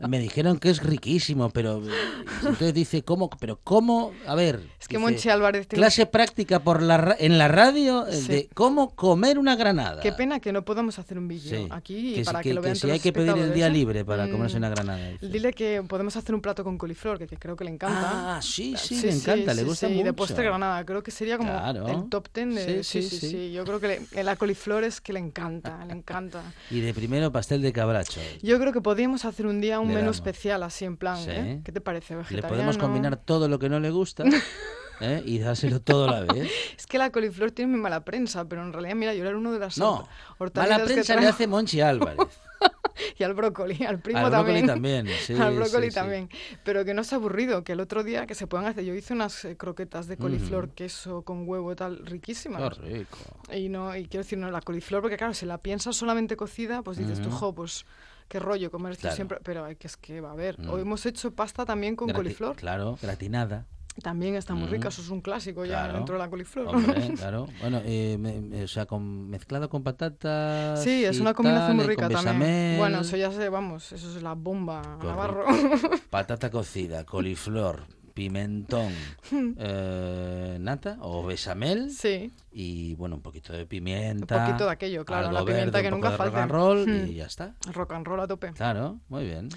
Me 0.09 0.19
dijeron 0.19 0.59
que 0.59 0.71
es 0.71 0.83
riquísimo, 0.83 1.51
pero... 1.51 1.81
Entonces 2.39 2.75
dice, 2.75 3.03
¿cómo? 3.05 3.31
¿Pero 3.39 3.61
cómo? 3.63 4.13
A 4.27 4.35
ver... 4.35 4.57
Es 4.81 4.89
que 4.89 4.97
dice, 4.97 5.09
Monchi 5.11 5.29
Álvarez 5.31 5.69
tiene 5.69 5.81
Clase 5.81 6.05
práctica 6.07 6.59
por 6.65 6.83
la, 6.83 6.97
ra- 6.99 7.17
en 7.19 7.39
la 7.39 7.47
radio 7.49 8.07
eh, 8.09 8.13
Sí. 8.13 8.29
de 8.29 8.49
cómo 8.55 8.91
comer 8.97 9.39
una 9.39 9.55
granada. 9.55 10.03
Qué 10.03 10.13
pena 10.13 10.41
que 10.41 10.53
no 10.53 10.65
podamos 10.65 10.99
hacer 10.99 11.17
un 11.17 11.29
vídeo 11.29 11.57
Sí. 11.59 11.69
aquí 11.71 12.15
que, 12.17 12.25
para 12.25 12.41
si- 12.41 12.49
que, 12.49 12.55
lo 12.55 12.61
vean 12.61 12.75
si 12.75 12.83
todos 12.83 12.93
hay 12.95 13.01
que 13.01 13.13
pedir 13.13 13.31
el 13.39 13.55
día 13.55 13.69
¿eh? 13.69 13.71
libre 13.71 14.05
para 14.05 14.29
comerse 14.29 14.57
Mm, 14.57 14.59
una 14.59 14.69
granada. 14.71 15.09
dice. 15.11 15.29
Dile 15.29 15.53
que 15.53 15.83
podemos 15.89 16.17
hacer 16.17 16.35
un 16.35 16.41
plato 16.41 16.65
con 16.65 16.77
coliflor, 16.77 17.17
que, 17.17 17.29
que 17.29 17.37
creo 17.37 17.55
que 17.57 17.65
le 17.65 17.71
encanta. 17.71 18.37
Ah, 18.37 18.43
sí, 18.43 18.75
sí, 18.77 19.01
le 19.01 19.13
encanta, 19.15 19.55
le 19.55 19.61
sí, 19.63 19.67
gusta 19.69 19.87
sí, 19.87 19.93
mucho. 19.95 20.05
de 20.07 20.13
postre 20.13 20.45
granada, 20.45 20.85
creo 20.85 21.03
que 21.05 21.13
sería 21.13 21.39
como 21.39 21.51
Claro. 21.53 21.87
el 21.87 22.09
top 22.11 22.29
ten 22.31 22.53
de... 22.55 22.83
Sí, 22.83 23.03
Sí, 23.03 23.03
sí, 23.03 23.09
sí, 23.11 23.19
sí, 23.21 23.31
sí. 23.31 23.53
Yo 23.53 23.65
creo 23.65 23.79
que 23.81 24.07
le- 24.13 24.25
la 24.25 24.35
coliflor 24.37 24.83
es 24.85 25.01
que 25.01 25.13
le 25.13 25.21
encanta, 25.21 25.85
le 25.87 25.93
encanta. 25.95 26.43
Y 26.71 26.81
de 26.81 26.93
primero 26.93 27.31
pastel 27.31 27.63
de 27.63 27.73
cabracho. 27.73 28.21
Yo 28.43 28.59
creo 28.59 28.73
que 28.73 28.81
podríamos 28.81 29.25
hacer 29.25 29.47
un 29.47 29.54
día 29.61 29.81
un 29.81 29.89
Le 29.89 29.95
menú 29.95 30.11
especial 30.11 30.63
así 30.63 30.85
en 30.85 30.97
plan, 30.97 31.17
Sí. 31.19 31.31
¿eh? 31.31 31.61
¿Qué 31.65 31.73
te 31.73 31.81
parece? 31.81 32.15
Le 32.15 32.19
Vegetariano. 32.19 32.49
podemos 32.49 32.79
combinar 32.79 33.17
todo 33.17 33.49
lo 33.49 33.59
que 33.59 33.69
no 33.69 33.81
le 33.81 33.91
gusta 33.91 34.25
¿eh? 35.01 35.23
y 35.25 35.39
dárselo 35.39 35.81
todo 35.81 36.09
a 36.09 36.21
la 36.21 36.33
vez. 36.33 36.51
Es 36.77 36.87
que 36.87 36.99
la 36.99 37.11
coliflor 37.11 37.51
tiene 37.51 37.73
muy 37.73 37.81
mala 37.81 38.05
prensa, 38.05 38.45
pero 38.49 38.63
en 38.63 38.73
realidad, 38.73 38.95
mira, 38.95 39.15
yo 39.15 39.25
era 39.27 39.37
uno 39.37 39.53
de 39.53 39.59
las 39.59 39.77
No, 39.79 40.03
hort- 40.05 40.09
hortalizas 40.39 40.79
mala 40.79 40.87
que 40.89 40.93
prensa 40.95 41.15
le 41.15 41.21
traigo- 41.21 41.31
hace 41.35 41.47
Monchi 41.47 41.81
Álvarez. 41.81 42.19
Y 43.19 43.25
al 43.25 43.35
brócoli, 43.35 43.85
al 43.85 43.99
primo 43.99 44.21
Al 44.21 44.31
también. 44.31 44.67
también, 44.67 45.07
sí, 45.27 45.35
al 45.35 45.57
brócoli 45.57 45.87
sí, 45.87 45.91
sí. 45.91 45.95
también. 45.97 46.29
Pero 46.63 46.85
que 46.85 46.95
no 46.95 47.03
es 47.03 47.13
aburrido, 47.13 47.65
que 47.65 47.73
el 47.73 47.81
otro 47.81 48.05
día 48.05 48.25
que 48.27 48.37
se 48.37 48.47
puedan 48.47 48.67
hacer. 48.69 48.85
Yo 48.85 48.95
hice 48.95 49.13
unas 49.15 49.45
eh, 49.45 49.57
croquetas 49.57 50.07
de 50.07 50.17
coliflor, 50.17 50.67
Ujú. 50.67 50.75
queso 50.75 51.23
con 51.23 51.47
huevo 51.49 51.73
y 51.73 51.75
tal, 51.77 52.07
riquísimas. 52.07 52.79
Qué 52.79 52.87
rico. 52.99 53.19
Y 53.53 53.69
no, 53.69 53.97
y 53.97 54.07
quiero 54.07 54.23
decir, 54.23 54.39
no, 54.39 54.49
la 54.51 54.61
coliflor, 54.61 55.03
porque 55.03 55.17
claro, 55.17 55.35
si 55.35 55.45
la 55.45 55.59
piensas 55.59 55.97
solamente 55.97 56.37
cocida, 56.37 56.83
pues 56.83 56.97
dices 56.97 57.21
tú, 57.21 57.29
Ujú. 57.31 57.37
jo, 57.39 57.55
pues 57.55 57.85
qué 58.29 58.39
rollo 58.39 58.71
comer 58.71 58.93
esto 58.93 59.03
Claro. 59.03 59.17
siempre. 59.17 59.39
Pero 59.43 59.65
hay 59.65 59.77
que 59.77 59.87
es 59.87 59.97
que 59.97 60.21
va 60.21 60.33
a 60.33 60.35
ver. 60.35 60.59
Mm. 60.61 60.71
Hoy 60.71 60.81
hemos 60.83 61.05
hecho 61.07 61.33
pasta 61.35 61.65
también 61.65 61.97
con 61.97 62.09
Grati- 62.09 62.15
coliflor. 62.17 62.57
Claro, 62.57 62.99
gratinada. 63.01 63.67
También 64.03 64.35
está 64.35 64.55
muy 64.55 64.67
Mm. 64.67 64.73
rica, 64.73 64.89
eso 64.89 65.03
es 65.03 65.09
un 65.11 65.21
clásico 65.21 65.65
ya 65.65 65.87
dentro 65.93 66.17
de 66.17 66.19
la 66.19 66.29
coliflor. 66.29 66.67
Hombre, 66.67 66.95
claro. 67.31 67.47
Bueno, 67.61 67.81
eh, 67.85 68.17
me- 68.19 68.41
me- 68.41 68.65
o 68.65 68.69
sea, 68.69 68.87
con, 68.87 69.31
mezclado 69.31 69.69
con 69.71 69.85
patatas. 69.85 70.83
Sí, 70.83 71.05
es 71.05 71.21
una 71.21 71.33
combinación 71.33 71.77
muy 71.77 71.85
tal, 71.85 71.93
y 71.93 71.97
rica 71.97 72.09
también. 72.09 72.39
bechamel, 72.41 72.79
Bueno, 72.79 73.01
eso 73.03 73.17
ya 73.17 73.31
sé, 73.31 73.49
vamos, 73.49 73.93
eso 73.93 74.17
es 74.17 74.21
la 74.21 74.35
bomba, 74.35 74.83
Navarro. 75.01 75.45
Patata 76.11 76.51
cocida, 76.51 77.05
coliflor, 77.05 77.85
pimentón, 78.15 78.93
eh, 79.59 80.57
nata 80.61 80.97
o 81.01 81.25
bechamel 81.27 81.91
Sí, 81.91 82.33
y 82.53 82.95
bueno, 82.95 83.17
un 83.17 83.23
poquito 83.23 83.53
de 83.53 83.63
un 83.63 83.69
pimienta. 83.69 84.47
poquito 84.47 84.65
de 84.67 84.71
aquello, 84.71 85.05
claro, 85.05 85.33
la 85.33 85.45
pimienta 85.45 85.79
verde, 85.79 85.83
que 85.83 85.89
un 85.89 85.95
nunca 86.01 86.11
poco 86.17 86.25
de 86.25 86.31
falte. 86.31 86.37
rock 86.37 86.43
and 86.43 86.53
roll 86.53 86.87
Mm. 86.87 87.07
y 87.11 87.15
ya 87.15 87.27
está. 87.27 87.55
Rock 87.73 87.93
and 87.93 88.07
roll 88.07 88.21
a 88.21 88.27
tope. 88.29 88.53
Claro, 88.53 89.01
muy 89.09 89.25
bien. 89.25 89.49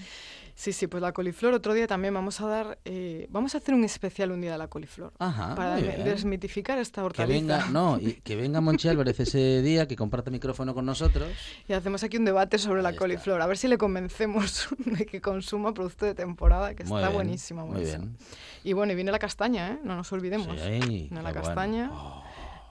Sí, 0.60 0.74
sí, 0.74 0.88
pues 0.88 1.04
la 1.04 1.12
coliflor 1.12 1.54
otro 1.54 1.76
día 1.76 1.86
también 1.86 2.16
vamos 2.16 2.42
a 2.42 2.48
dar, 2.48 2.80
eh, 2.84 3.28
vamos 3.30 3.54
a 3.54 3.60
hacer 3.60 3.76
un 3.76 3.84
especial 3.84 4.32
un 4.32 4.42
día 4.42 4.54
de 4.54 4.58
la 4.58 4.68
coliflor. 4.68 5.14
Ajá, 5.20 5.54
para 5.54 5.76
desmitificar 5.76 6.80
esta 6.80 7.02
Que 7.02 7.06
hortaliza. 7.06 7.40
venga, 7.40 7.66
no, 7.70 8.00
y 8.00 8.14
que 8.24 8.36
venga 8.36 8.60
Monchi 8.60 8.88
Álvarez 8.88 9.20
ese 9.20 9.62
día, 9.62 9.88
que 9.88 9.96
comparte 9.96 10.32
micrófono 10.32 10.74
con 10.74 10.84
nosotros. 10.88 11.30
Y 11.68 11.74
hacemos 11.74 12.04
aquí 12.04 12.18
un 12.18 12.26
debate 12.26 12.58
sobre 12.58 12.80
Ahí 12.80 12.84
la 12.86 12.90
está. 12.90 13.00
coliflor, 13.02 13.40
a 13.40 13.46
ver 13.46 13.56
si 13.60 13.68
le 13.68 13.78
convencemos 13.78 14.68
de 14.80 15.06
que 15.06 15.22
consuma 15.22 15.76
producto 15.76 16.08
de 16.08 16.16
temporada, 16.16 16.74
que 16.74 16.84
Muy 16.86 16.98
está 16.98 17.10
bien, 17.10 17.14
buenísima. 17.14 17.64
Muy 17.64 17.84
bien. 17.84 18.18
Y 18.64 18.74
bueno, 18.74 18.94
y 18.94 18.96
viene 18.96 19.12
la 19.12 19.20
castaña, 19.20 19.74
¿eh? 19.74 19.80
No 19.84 19.96
nos 19.96 20.12
olvidemos. 20.12 20.48
Sí, 20.60 21.08
qué 21.08 21.16
la 21.16 21.22
bueno. 21.22 21.34
castaña, 21.34 21.92
Oh, 21.94 22.24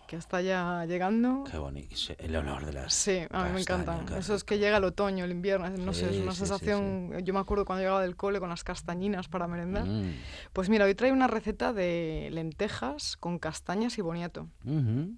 que 0.07 0.17
está 0.17 0.41
ya 0.41 0.85
llegando. 0.87 1.45
qué 1.51 1.59
bonito. 1.59 1.95
sí, 1.97 2.15
El 2.19 2.37
olor 2.37 2.65
de 2.65 2.73
las. 2.73 2.95
Sí, 2.95 3.21
a 3.31 3.45
mí 3.45 3.51
me 3.55 3.65
qué 3.65 4.19
Eso 4.19 4.35
es 4.35 4.45
que 4.45 4.59
llega 4.59 4.77
el 4.79 4.85
otoño, 4.85 5.25
el 5.25 5.31
invierno, 5.31 5.69
no 5.71 5.93
sé, 5.93 6.07
es 6.11 6.17
Sí, 6.17 6.23
una 6.23 6.33
sí, 6.33 6.39
sí, 6.41 6.47
sensación... 6.47 7.13
Yo 7.25 7.35
me 7.35 7.41
acuerdo 7.41 7.65
cuando 7.65 7.83
llegaba 7.83 8.03
del 8.03 8.17
cole 8.17 8.39
con 8.41 8.49
las 8.49 8.65
castañinas 8.65 9.29
para 9.29 9.47
merendar. 9.47 9.85
Mm, 9.87 10.15
Pues 10.53 10.69
mira, 10.69 10.85
hoy 10.85 10.95
traigo 10.95 11.17
una 11.17 11.27
receta 11.27 11.73
de 11.73 12.29
lentejas 12.33 13.17
con 13.19 13.39
castañas 13.39 13.99
y 13.99 14.03
boniato. 14.03 14.49
ujú. 14.65 15.15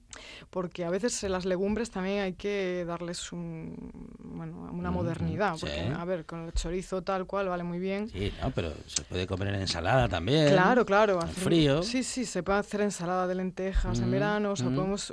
Porque 0.51 0.85
a 0.85 0.91
veces 0.91 1.23
en 1.25 1.33
las 1.33 1.45
legumbres 1.45 1.91
también 1.91 2.21
hay 2.21 2.33
que 2.33 2.85
darles 2.87 3.33
un, 3.33 3.91
bueno, 4.19 4.69
una 4.73 4.91
Mm, 4.91 4.95
modernidad. 4.95 5.55
sí. 5.57 5.61
Porque, 5.61 5.81
a 5.97 6.05
ver, 6.05 6.27
con 6.27 6.45
el 6.45 6.53
chorizo 6.53 7.03
tal 7.03 7.27
cual 7.27 7.49
vale 7.49 7.63
muy 7.65 7.79
bien. 7.79 8.09
Sí, 8.09 8.33
no, 8.43 8.51
pero 8.51 8.73
se 8.87 9.03
puede 9.03 9.27
comer 9.27 9.49
en 9.49 9.57
ensalada 9.61 10.09
también. 10.09 10.49
Claro, 10.49 10.85
claro. 10.87 11.21
En 11.21 11.29
hacer- 11.29 11.45
frío. 11.45 11.83
Sí, 11.83 12.03
sí, 12.03 12.25
se 12.25 12.43
puede 12.43 12.59
hacer 12.59 12.81
ensalada 12.81 13.27
de 13.27 13.35
lentejas 13.35 13.99
en 14.01 14.09
Mm, 14.09 14.13
verano. 14.13 14.53
O 14.53 14.57
sea. 14.57 14.67
Podemos, 14.79 15.13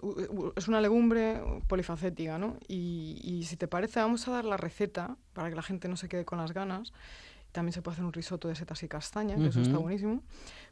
es 0.56 0.67
una 0.67 0.82
legumbre 0.82 1.41
polifacética, 1.67 2.38
¿no? 2.38 2.58
Y, 2.67 3.19
y 3.23 3.43
si 3.43 3.58
te 3.58 3.67
parece, 3.67 3.99
vamos 3.99 4.28
a 4.28 4.32
dar 4.32 4.45
la 4.45 4.58
receta 4.58 5.17
para 5.34 5.49
que 5.49 5.56
la 5.56 5.62
gente 5.62 5.88
no 5.88 5.97
se 5.97 6.08
quede 6.08 6.25
con 6.25 6.38
las 6.38 6.54
ganas. 6.54 6.93
También 7.51 7.71
se 7.71 7.82
puede 7.82 7.93
hacer 7.93 8.06
un 8.06 8.12
risotto 8.12 8.49
de 8.49 8.56
setas 8.56 8.84
y 8.84 8.89
castaña, 8.89 9.38
que 9.38 9.47
eso 9.47 9.62
está 9.62 9.78
buenísimo. 9.78 10.23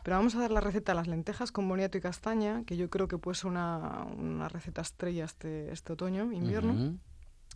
Pero 0.04 0.18
vamos 0.18 0.36
a 0.36 0.40
dar 0.40 0.52
la 0.52 0.60
receta 0.60 0.92
de 0.92 0.98
las 0.98 1.08
lentejas 1.08 1.54
con 1.54 1.66
boniato 1.70 1.98
y 1.98 2.02
castaña, 2.02 2.66
que 2.66 2.76
yo 2.76 2.90
creo 2.90 3.08
que 3.08 3.18
puede 3.18 3.36
ser 3.36 3.48
una, 3.48 4.06
una 4.18 4.50
receta 4.50 4.82
estrella 4.82 5.24
este, 5.24 5.72
este 5.72 5.94
otoño, 5.94 6.34
invierno. 6.34 6.74
Ujú. 6.74 6.98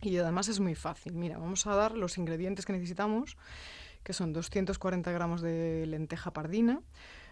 Y 0.00 0.16
además 0.16 0.48
es 0.48 0.60
muy 0.60 0.74
fácil. 0.74 1.12
Mira, 1.12 1.36
vamos 1.36 1.66
a 1.66 1.74
dar 1.74 1.92
los 1.94 2.16
ingredientes 2.16 2.64
que 2.64 2.72
necesitamos, 2.72 3.36
que 4.02 4.14
son 4.14 4.32
240 4.32 5.12
gramos 5.12 5.42
de 5.42 5.84
lenteja 5.86 6.32
pardina, 6.32 6.80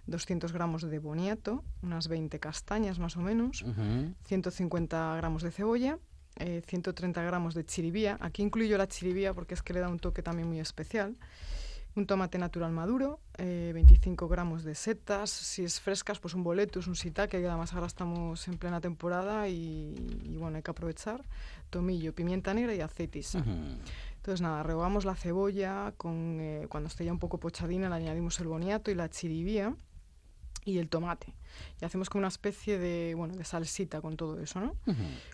200 0.07 0.53
gramos 0.53 0.83
de 0.83 0.99
boniato, 0.99 1.64
unas 1.83 2.09
20 2.09 2.38
castañas 2.38 2.99
más 2.99 3.16
o 3.16 3.21
menos, 3.21 3.62
Ujú. 3.62 4.14
150 4.25 5.16
gramos 5.16 5.42
de 5.42 5.51
cebolla, 5.51 5.99
eh, 6.38 6.62
130 6.66 7.23
gramos 7.23 7.55
de 7.55 7.64
chiribía. 7.64 8.16
Aquí 8.21 8.42
incluyo 8.42 8.77
la 8.79 8.87
chiribía 8.87 9.35
porque 9.35 9.55
es 9.55 9.62
que 9.62 9.73
le 9.73 9.81
da 9.81 9.88
un 9.88 9.99
toque 9.99 10.23
también 10.23 10.49
muy 10.49 10.61
especial. 10.61 11.16
Un 11.95 12.07
tomate 12.07 12.37
natural 12.37 12.73
maduro, 12.73 13.21
eh, 13.38 13.71
25 13.73 14.29
gramos 14.29 14.64
de 14.64 14.75
setas, 14.75 15.31
si 15.31 15.64
es 15.64 15.81
frescas, 15.81 16.19
pues 16.21 16.35
un 16.35 16.42
boletus, 16.42 16.88
un 16.88 16.92
shiitake, 16.92 17.40
que 17.40 17.47
además 17.49 17.73
ahora 17.73 17.87
estamos 17.87 18.47
en 18.49 18.59
plena 18.59 18.83
temporada 18.83 19.49
y, 19.49 19.95
y 20.25 20.37
bueno, 20.37 20.59
hay 20.59 20.62
que 20.62 20.71
aprovechar. 20.71 21.25
Tomillo, 21.71 22.14
pimienta 22.14 22.53
negra 22.53 22.75
y 22.75 22.83
aceite 22.83 23.21
y 23.21 23.23
sal. 23.23 23.40
Ujú. 23.40 23.81
Entonces 24.16 24.42
nada, 24.42 24.62
rehogamos 24.62 25.07
la 25.07 25.14
cebolla, 25.14 25.95
con, 25.97 26.37
eh, 26.38 26.66
cuando 26.69 26.88
esté 26.88 27.07
ya 27.07 27.12
un 27.12 27.19
poco 27.19 27.38
pochadina 27.40 27.88
le 27.88 27.95
añadimos 27.95 28.38
el 28.40 28.49
boniato 28.49 28.90
y 28.90 28.95
la 28.95 29.09
chiribía 29.09 29.75
y 30.66 30.76
el 30.79 30.88
tomate. 30.90 31.33
Y 31.81 31.87
hacemos 31.87 32.11
como 32.11 32.20
una 32.20 32.29
especie 32.29 32.79
de, 32.79 33.14
bueno, 33.14 33.35
de 33.35 33.44
salsita 33.44 34.02
con 34.02 34.16
todo 34.18 34.38
eso, 34.40 34.61
¿no? 34.61 34.74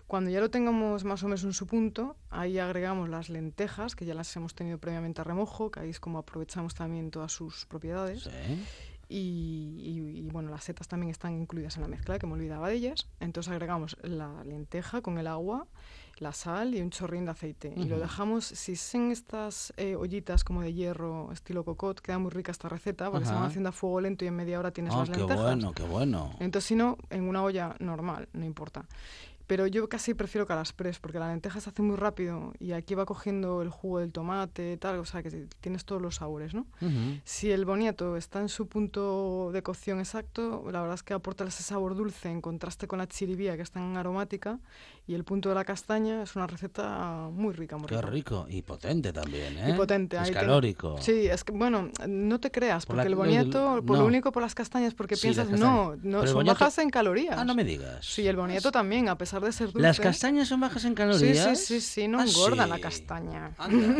Cuando 0.07 0.29
ya 0.29 0.39
lo 0.39 0.49
tengamos 0.49 1.03
más 1.03 1.21
o 1.23 1.25
menos 1.25 1.43
en 1.43 1.51
su 1.51 1.67
punto, 1.67 2.15
ahí 2.29 2.59
agregamos 2.59 3.09
las 3.09 3.27
lentejas, 3.29 3.95
que 3.97 4.05
ya 4.05 4.13
las 4.13 4.33
hemos 4.37 4.55
tenido 4.55 4.77
previamente 4.77 5.19
a 5.19 5.25
remojo, 5.25 5.69
que 5.71 5.81
ahí 5.81 5.89
es 5.89 5.99
como 5.99 6.19
aprovechamos 6.19 6.75
también 6.75 7.11
todas 7.11 7.33
sus 7.33 7.65
propiedades. 7.65 8.23
Sí. 8.23 8.29
Y, 9.09 9.17
y- 9.83 10.19
y, 10.19 10.29
bueno, 10.29 10.49
las 10.49 10.63
setas 10.63 10.87
también 10.87 11.09
están 11.11 11.33
incluidas 11.33 11.75
en 11.75 11.81
la 11.83 11.87
mezcla, 11.89 12.17
que 12.19 12.25
me 12.25 12.33
olvidaba 12.33 12.69
de 12.69 12.75
ellas. 12.75 13.07
Entonces 13.19 13.51
agregamos 13.51 13.97
la 14.01 14.43
lenteja 14.45 15.01
con 15.01 15.17
el 15.17 15.27
agua, 15.27 15.67
la 16.19 16.31
sal 16.31 16.75
y 16.75 16.81
un 16.81 16.89
chorrín 16.89 17.25
de 17.25 17.31
aceite. 17.31 17.73
Y 17.75 17.85
lo 17.85 17.99
dejamos, 17.99 18.45
si 18.45 18.75
son 18.75 19.11
estas 19.11 19.73
eh, 19.77 19.95
ollitas 19.95 20.43
como 20.43 20.61
de 20.61 20.73
hierro 20.73 21.31
estilo 21.31 21.63
cocot, 21.65 21.99
queda 21.99 22.19
muy 22.19 22.29
rica 22.31 22.51
esta 22.51 22.69
receta, 22.69 23.09
porque 23.11 23.25
se 23.25 23.33
van 23.33 23.43
haciendo 23.43 23.69
a 23.69 23.71
fuego 23.71 23.99
lento 24.01 24.23
y 24.23 24.27
en 24.27 24.35
media 24.35 24.59
hora 24.59 24.71
tienes 24.71 24.93
Ah, 24.93 24.99
las 24.99 25.09
qué 25.09 25.17
lentejas. 25.17 25.43
bueno, 25.43 25.71
qué 25.73 25.83
bueno. 25.83 26.35
Entonces, 26.39 26.67
si 26.67 26.75
no, 26.75 26.97
en 27.09 27.27
una 27.27 27.43
olla 27.43 27.75
normal, 27.79 28.29
no 28.33 28.45
importa. 28.45 28.85
Pero 29.45 29.67
yo 29.67 29.89
casi 29.89 30.13
prefiero 30.13 30.47
que 30.47 30.53
a 30.53 30.55
las 30.55 30.71
press, 30.71 30.99
porque 30.99 31.19
la 31.19 31.27
lenteja 31.27 31.59
se 31.59 31.69
hace 31.69 31.81
muy 31.81 31.97
rápido 31.97 32.53
y 32.59 32.71
aquí 32.71 32.95
va 32.95 33.05
cogiendo 33.05 33.61
el 33.61 33.69
jugo 33.69 33.99
del 33.99 34.11
tomate, 34.13 34.77
tal, 34.77 34.99
o 34.99 35.05
sea 35.05 35.21
que 35.21 35.47
tienes 35.59 35.83
todos 35.83 36.01
los 36.01 36.15
sabores, 36.15 36.53
¿no? 36.53 36.61
Ujú. 36.81 37.19
Si 37.25 37.51
el 37.51 37.65
boniato 37.65 38.15
está 38.15 38.39
en 38.39 38.47
su 38.49 38.67
punto 38.67 39.51
de 39.51 39.61
cocción 39.61 39.99
exacto, 39.99 40.63
la 40.71 40.79
verdad 40.79 40.95
es 40.95 41.03
que 41.03 41.13
aporta 41.13 41.43
ese 41.43 41.61
sabor 41.63 41.95
dulce 41.95 42.29
en 42.29 42.39
contraste 42.41 42.87
con 42.87 42.99
la 42.99 43.07
chiribía, 43.07 43.57
que 43.57 43.63
es 43.63 43.71
tan 43.71 43.97
aromática, 43.97 44.59
y 45.07 45.13
el 45.13 45.25
punto 45.25 45.49
de 45.49 45.55
la 45.55 45.65
castaña 45.65 46.23
es 46.23 46.35
una 46.37 46.47
receta 46.47 47.27
muy 47.31 47.53
rica, 47.53 47.75
muy 47.75 47.87
Qué 47.87 47.95
rica. 47.97 48.09
rico. 48.09 48.45
Y 48.49 48.61
potente 48.61 49.11
también, 49.11 49.57
¿eh? 49.57 49.71
Y 49.71 49.73
potente. 49.73 50.17
Es 50.21 50.31
calórico. 50.31 50.95
Sí, 51.01 51.27
es 51.27 51.43
que, 51.43 51.51
bueno, 51.51 51.89
no 52.07 52.39
te 52.39 52.49
creas, 52.49 52.85
Por 52.85 52.95
porque 52.95 53.09
la- 53.09 53.13
el 53.13 53.15
boniato, 53.15 53.83
por 53.85 53.97
no. 53.97 54.03
lo 54.03 54.07
único 54.07 54.31
por 54.31 54.41
las 54.41 54.55
castañas, 54.55 54.93
porque 54.93 55.17
Sí, 55.17 55.23
piensas, 55.23 55.49
no, 55.49 55.95
no 56.01 56.25
son 56.25 56.33
boniato- 56.35 56.59
bajas 56.61 56.77
en 56.77 56.89
calorías. 56.89 57.37
Ah, 57.37 57.43
no 57.43 57.55
me 57.55 57.65
digas. 57.65 58.05
Sí, 58.05 58.25
el 58.25 58.37
boniato 58.37 58.71
también, 58.71 59.09
a 59.09 59.17
pesar 59.17 59.32
de 59.41 59.51
ser 59.51 59.67
dulce. 59.67 59.79
¿Las 59.81 59.99
castañas 59.99 60.47
son 60.47 60.59
bajas 60.59 60.83
en 60.85 60.91
Sí, 60.91 60.95
calorías? 60.95 61.59
sí, 61.59 61.79
sí, 61.79 61.81
sí, 61.81 62.07
no 62.07 62.19
Ah, 62.19 62.25
engorda 62.25 62.67
la 62.67 62.75
sí. 62.75 62.81
castaña. 62.81 63.51
Anda. 63.57 63.95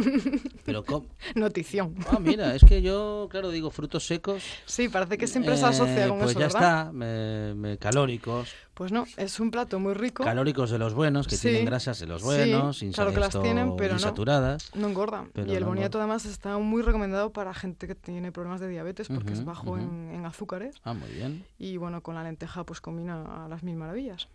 Pero 0.65 0.83
¿cómo? 0.85 1.05
Notición. 1.35 1.95
Ah, 2.09 2.19
mira, 2.19 2.55
es 2.55 2.63
que 2.63 2.81
yo, 2.81 3.27
claro, 3.29 3.49
digo 3.51 3.69
frutos 3.71 4.05
secos. 4.05 4.43
Sí, 4.65 4.89
parece 4.89 5.17
que 5.17 5.27
siempre 5.27 5.57
se 5.57 5.65
asocia 5.65 6.05
eh, 6.05 6.09
con 6.09 6.19
pues 6.19 6.31
eso, 6.31 6.39
ya 6.39 6.47
¿verdad? 6.47 6.61
está, 6.87 6.91
me- 6.93 7.77
calóricos. 7.77 8.49
Pues 8.73 8.91
no, 8.91 9.05
es 9.17 9.39
un 9.39 9.51
plato 9.51 9.79
muy 9.79 9.93
rico. 9.93 10.23
Calóricos 10.23 10.71
de 10.71 10.79
los 10.79 10.93
buenos, 10.95 11.27
que 11.27 11.35
Sí, 11.35 11.49
tienen 11.49 11.65
grasas 11.65 11.99
de 11.99 12.07
los 12.07 12.21
sí, 12.21 12.25
buenos, 12.25 12.77
sin 12.79 12.91
claro 12.91 13.13
que 13.13 13.19
las 13.19 13.39
tienen, 13.39 13.75
pero 13.75 13.93
no. 13.93 13.99
insaturadas. 13.99 14.71
No 14.75 14.87
engorda. 14.87 15.25
Pero 15.33 15.51
y 15.51 15.55
el 15.55 15.61
no 15.61 15.67
boniato 15.69 15.99
además 15.99 16.25
está 16.25 16.57
muy 16.57 16.81
recomendado 16.81 17.31
para 17.31 17.53
gente 17.53 17.85
que 17.85 17.93
tiene 17.93 18.31
problemas 18.31 18.59
de 18.61 18.69
diabetes 18.69 19.09
porque 19.09 19.33
es 19.33 19.45
bajo 19.45 19.77
en, 19.77 20.09
en 20.13 20.25
azúcares. 20.25 20.75
Ah, 20.83 20.93
muy 20.93 21.09
bien. 21.11 21.45
Y 21.59 21.77
bueno, 21.77 22.01
con 22.01 22.15
la 22.15 22.23
lenteja 22.23 22.63
pues 22.63 22.81
combina 22.81 23.45
a 23.45 23.47
las 23.47 23.61
mil 23.61 23.75
maravillas. 23.75 24.27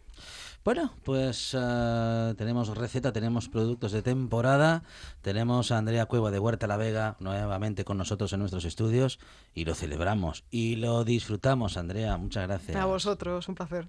Bueno, 0.65 0.93
pues 1.05 1.57
eh, 1.59 2.35
tenemos 2.37 2.69
receta, 2.77 3.13
tenemos 3.13 3.49
productos 3.49 3.93
de 3.93 4.03
temporada, 4.03 4.83
tenemos 5.23 5.71
a 5.71 5.79
Andrea 5.79 6.07
Cueva 6.07 6.31
de 6.31 6.39
Huerta 6.41 6.67
La 6.67 6.77
Vega 6.77 7.17
nuevamente 7.21 7.85
con 7.85 7.97
nosotros 7.97 8.33
en 8.33 8.41
nuestros 8.41 8.65
estudios 8.65 9.19
y 9.55 9.65
lo 9.65 9.75
celebramos 9.75 10.45
y 10.51 10.77
lo 10.77 11.05
disfrutamos, 11.05 11.77
Andrea. 11.77 12.17
Muchas 12.19 12.47
gracias. 12.49 12.77
A 12.77 12.87
vosotros, 12.87 13.49
un 13.49 13.55
placer. 13.55 13.89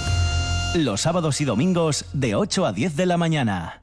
Los 0.73 1.01
sábados 1.01 1.41
y 1.41 1.45
domingos 1.45 2.05
de 2.13 2.33
8 2.33 2.65
a 2.65 2.71
10 2.71 2.95
de 2.95 3.05
la 3.05 3.17
mañana. 3.17 3.80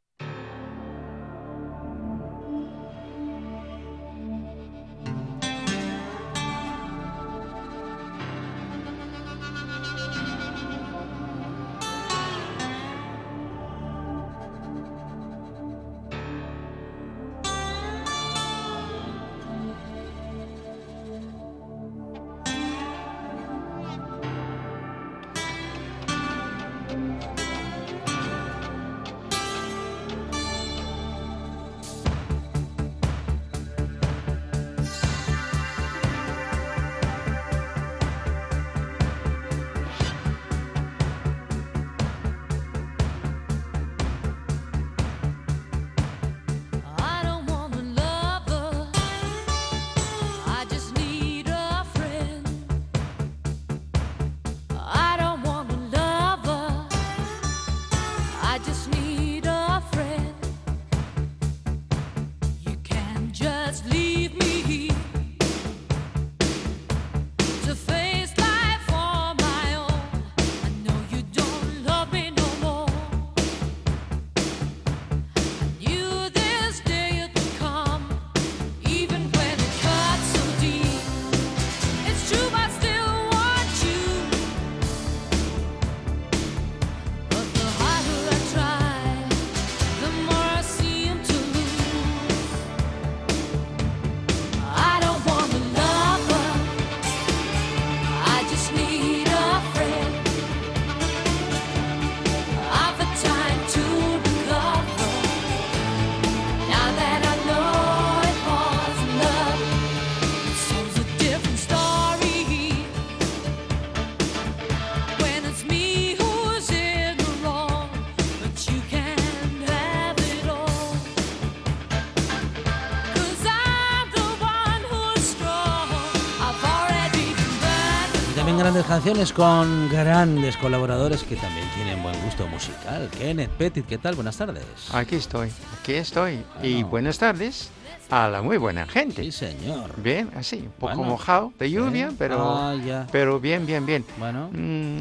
Grandes 128.59 128.85
canciones 128.85 129.31
con 129.31 129.87
grandes 129.89 130.57
colaboradores 130.57 131.23
que 131.23 131.35
también 131.37 131.65
tienen 131.75 132.03
buen 132.03 132.19
gusto 132.23 132.45
musical. 132.47 133.09
Kenneth 133.17 133.49
Petit, 133.51 133.85
¿qué 133.85 133.97
tal? 133.97 134.15
Buenas 134.15 134.35
tardes. 134.37 134.63
Aquí 134.93 135.15
estoy, 135.15 135.49
aquí 135.79 135.93
estoy. 135.93 136.43
Y 136.61 136.83
buenas 136.83 137.17
tardes 137.17 137.69
a 138.09 138.27
la 138.27 138.41
muy 138.41 138.57
buena 138.57 138.85
gente. 138.85 139.23
Sí, 139.23 139.31
señor. 139.31 139.93
Bien, 140.01 140.29
así, 140.35 140.57
un 140.57 140.71
poco 140.71 140.95
Bueno. 140.97 141.11
mojado 141.11 141.53
de 141.57 141.71
lluvia, 141.71 142.09
Sí. 142.09 142.15
pero, 142.19 142.37
Ah, 142.57 143.07
pero 143.11 143.39
bien, 143.39 143.65
bien, 143.65 143.85
bien. 143.85 144.05
Bueno. 144.17 144.49
Mm, 144.51 144.99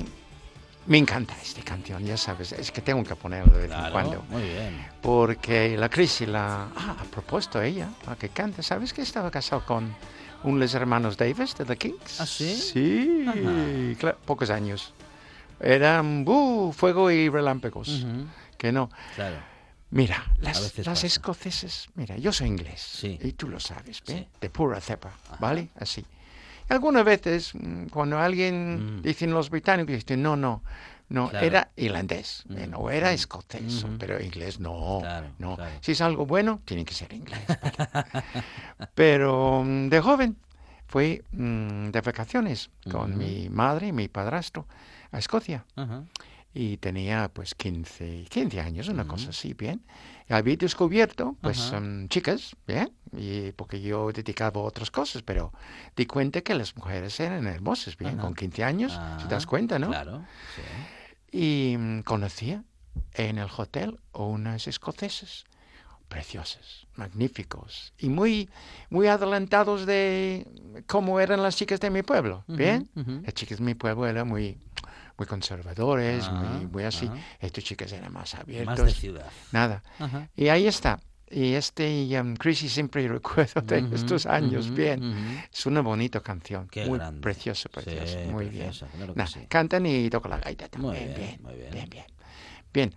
me 0.87 0.99
encanta 0.99 1.35
esta 1.43 1.63
canción, 1.63 2.05
ya 2.05 2.17
sabes, 2.17 2.53
es 2.53 2.71
que 2.71 2.81
tengo 2.81 3.03
que 3.03 3.17
ponerlo 3.17 3.53
de 3.55 3.67
vez 3.67 3.77
en 3.77 3.91
cuando. 3.91 4.25
muy 4.31 4.43
bien. 4.43 4.87
Porque 5.03 5.77
la 5.77 5.89
crisis 5.89 6.29
la 6.29 6.69
ah, 6.77 6.97
ha 7.01 7.05
propuesto 7.11 7.61
ella, 7.61 7.89
a 8.07 8.15
que 8.15 8.29
cante. 8.29 8.63
¿Sabes 8.63 8.93
que 8.93 9.03
estaba 9.03 9.31
casado 9.33 9.65
con 9.67 9.95
un 10.45 10.61
los 10.61 10.75
hermanos 10.75 11.17
Davis 11.17 11.57
de 11.57 11.65
The 11.65 11.77
Kings? 11.77 12.21
¿Ah, 12.21 12.27
sí? 12.27 12.55
Sí, 12.55 13.25
Ajá. 13.27 13.39
cla- 13.99 14.17
pocos 14.25 14.51
años. 14.51 14.93
Eran 15.61 16.25
uh, 16.27 16.73
fuego 16.73 17.11
y 17.11 17.29
relámpagos. 17.29 17.89
Ujú, 18.05 18.27
Que 18.57 18.71
no. 18.73 18.91
Claro. 19.17 19.37
Mira, 19.91 20.23
las, 20.39 20.77
las 20.87 21.03
escoceses, 21.05 21.89
mira, 21.95 22.17
yo 22.19 22.31
soy 22.31 22.47
inglés 22.49 22.81
Sí. 22.81 23.19
y 23.23 23.33
tú 23.33 23.49
lo 23.49 23.59
sabes, 23.59 24.03
¿bien? 24.07 24.19
Sí. 24.19 24.29
de 24.41 24.51
pura 24.51 24.81
cepa, 24.83 25.11
¿vale? 25.41 25.69
Así. 25.81 26.05
Algunas 26.69 27.05
veces, 27.07 27.55
mm, 27.55 27.87
cuando 27.87 28.19
alguien 28.19 28.99
Mm. 28.99 29.03
dicen 29.03 29.31
los 29.31 29.49
británicos, 29.49 29.95
dicen, 29.95 30.23
no, 30.23 30.37
no, 30.37 30.63
no, 31.09 31.29
Claro. 31.31 31.47
era 31.47 31.71
irlandés, 31.77 32.45
Mm, 32.49 32.57
eh, 32.59 32.67
no 32.67 32.91
era 32.91 33.11
mm, 33.11 33.15
escocés, 33.15 33.87
pero 33.99 34.21
inglés 34.23 34.61
no, 34.61 34.99
Claro, 35.01 35.35
no. 35.39 35.57
claro. 35.57 35.73
Si 35.81 35.93
es 35.93 36.01
algo 36.01 36.27
bueno, 36.27 36.61
tiene 36.65 36.85
que 36.85 36.95
ser 36.95 37.13
inglés. 37.13 37.41
¿vale? 37.61 37.77
pero 38.95 39.63
mm, 39.65 39.89
de 39.89 40.01
joven 40.01 40.37
fui 40.87 41.23
mm, 41.33 41.91
de 41.91 42.01
vacaciones 42.01 42.71
con 42.91 43.17
mi 43.17 43.49
madre 43.51 43.89
y 43.89 43.93
mi 43.93 44.09
padrastro 44.09 44.67
a 45.11 45.19
Escocia 45.19 45.65
y 46.55 46.79
tenía 46.79 47.29
pues 47.29 47.55
15, 47.55 48.25
15 48.29 48.61
años, 48.61 48.89
una 48.89 49.07
cosa 49.07 49.31
así, 49.31 49.53
bien. 49.55 49.83
Y 50.29 50.33
había 50.33 50.57
descubierto 50.57 51.37
pues 51.43 51.73
em, 51.73 52.09
chicas, 52.09 52.57
bien, 52.67 52.91
y 53.17 53.53
porque 53.53 53.81
yo 53.81 54.11
dedicaba 54.13 54.61
a 54.61 54.65
otras 54.65 54.91
cosas, 54.91 55.23
pero 55.23 55.53
di 55.95 56.07
cuenta 56.07 56.41
que 56.41 56.55
las 56.55 56.75
mujeres 56.77 57.21
eran 57.21 57.47
hermosas, 57.47 57.97
bien, 57.97 58.17
con 58.17 58.35
15 58.35 58.65
años, 58.65 58.93
si 58.93 59.29
te 59.29 59.35
das 59.35 59.45
Ah, 59.45 59.49
cuenta, 59.49 59.79
¿no? 59.79 59.89
Claro. 59.89 60.23
sí. 60.57 60.63
Y 61.31 61.77
mm, 61.79 62.01
conocía 62.03 62.65
en 63.15 63.39
el 63.39 63.49
hotel 63.57 63.99
unas 64.13 64.67
escocesas 64.67 65.45
preciosas, 66.09 66.87
magníficos 66.95 67.93
y 67.99 68.09
muy, 68.09 68.49
muy 68.89 69.09
adelantados 69.09 69.85
de 69.85 70.47
cómo 70.87 71.21
eran 71.21 71.43
las 71.43 71.55
chicas 71.57 71.81
de 71.81 71.91
mi 71.91 72.03
pueblo, 72.03 72.45
¿bien? 72.49 72.89
Las 73.25 73.35
chicas 73.35 73.59
de 73.59 73.65
mi 73.65 73.75
pueblo 73.75 74.07
eran 74.07 74.27
muy, 74.27 74.59
muy 75.19 75.27
conservadores, 75.27 76.25
Ah, 76.27 76.31
muy, 76.33 76.67
muy 76.67 76.85
así. 76.85 77.07
ajá. 77.07 77.17
Estas 77.41 77.63
chicas 77.65 77.93
eran 77.93 78.11
más 78.13 78.35
abiertas. 78.35 78.79
Más 78.79 78.87
de 78.87 78.93
ciudad. 78.95 79.31
Nada. 79.53 79.83
Y 80.35 80.49
ahí 80.49 80.67
está. 80.67 80.99
Y 81.31 81.55
este 81.55 82.19
um, 82.21 82.35
crisis 82.37 82.73
siempre 82.73 83.07
recuerdo 83.19 83.61
de 83.63 83.85
estos 83.93 84.27
años, 84.27 84.73
bien. 84.75 85.03
Es 85.53 85.67
una 85.67 85.81
bonita 85.81 86.21
canción. 86.21 86.69
Qué 86.69 86.87
muy 86.87 86.99
grande. 86.99 87.21
preciosa. 87.21 87.69
Sí, 87.85 87.91
muy 88.31 88.47
preciosa, 88.47 88.87
bien. 88.87 88.97
claro 88.97 89.15
que 89.15 89.19
Nah, 89.19 89.27
sí. 89.27 89.41
Cantan 89.49 89.87
y 89.87 90.09
tocan 90.11 90.31
la 90.31 90.39
gaita 90.39 90.69
también. 90.69 90.95
Muy 90.95 91.05
bien, 91.05 91.19
bien, 91.19 91.43
muy 91.43 91.55
bien. 91.55 91.71
bien, 91.73 91.91
bien. 91.91 92.05
Bien. 92.73 92.95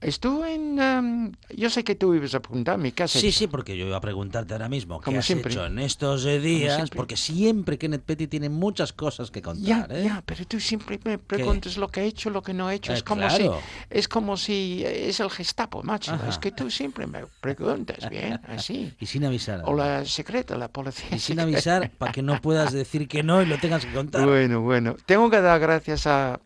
Estuve 0.00 0.54
en... 0.54 0.78
um, 0.80 1.32
yo 1.56 1.70
sé 1.70 1.82
que 1.82 1.96
tú 1.96 2.14
ibas 2.14 2.32
a 2.34 2.40
preguntarme 2.40 2.92
qué 2.92 3.02
has 3.02 3.10
Sí, 3.10 3.28
hecho. 3.28 3.38
sí, 3.40 3.46
porque 3.48 3.76
yo 3.76 3.84
iba 3.86 3.96
a 3.96 4.00
preguntarte 4.00 4.52
ahora 4.54 4.68
mismo 4.68 5.00
qué 5.00 5.06
Como 5.06 5.18
has 5.18 5.24
siempre. 5.26 5.52
hecho 5.52 5.66
en 5.66 5.80
estos 5.80 6.22
días, 6.24 6.76
siempre. 6.76 6.96
porque 6.96 7.16
siempre 7.16 7.78
Kenneth 7.78 8.02
Petty 8.04 8.28
tiene 8.28 8.48
muchas 8.48 8.92
cosas 8.92 9.32
que 9.32 9.40
Ya, 9.40 9.44
contar, 9.44 9.92
¿eh? 9.92 10.04
ya, 10.04 10.22
pero 10.24 10.44
tú 10.44 10.60
siempre 10.60 11.00
me 11.02 11.18
preguntas 11.18 11.76
lo 11.76 11.88
que 11.88 12.02
he 12.02 12.06
hecho, 12.06 12.30
lo 12.30 12.42
que 12.42 12.54
no 12.54 12.70
he 12.70 12.74
hecho. 12.76 12.92
Eh, 12.92 12.96
es 12.96 13.02
como 13.02 13.22
claro. 13.22 13.36
si 13.36 13.50
es 13.90 14.06
como 14.08 14.36
si 14.36 14.82
eh, 14.84 15.08
es 15.08 15.18
el 15.18 15.30
Gestapo, 15.30 15.82
macho. 15.82 16.12
Ajá. 16.12 16.28
Es 16.28 16.38
que 16.38 16.52
tú 16.52 16.70
siempre 16.70 17.06
me 17.08 17.24
preguntas, 17.40 18.08
bien, 18.08 18.40
así. 18.46 18.92
Y 19.00 19.06
sin 19.06 19.24
avisar. 19.24 19.62
O 19.64 19.74
la 19.74 20.04
secreta, 20.04 20.56
la 20.56 20.68
policía. 20.68 21.08
Y 21.16 21.18
sin 21.18 21.40
avisar 21.40 21.90
para 21.98 22.12
que 22.12 22.22
no 22.22 22.40
puedas 22.40 22.72
decir 22.72 23.08
que 23.08 23.22
no 23.24 23.42
y 23.42 23.46
lo 23.46 23.58
tengas 23.58 23.84
que 23.84 23.92
contar. 23.92 24.24
Bueno, 24.26 24.60
bueno. 24.60 24.94
Tengo 25.06 25.28
que 25.28 25.40
dar 25.40 25.58
gracias 25.58 26.06
a, 26.06 26.40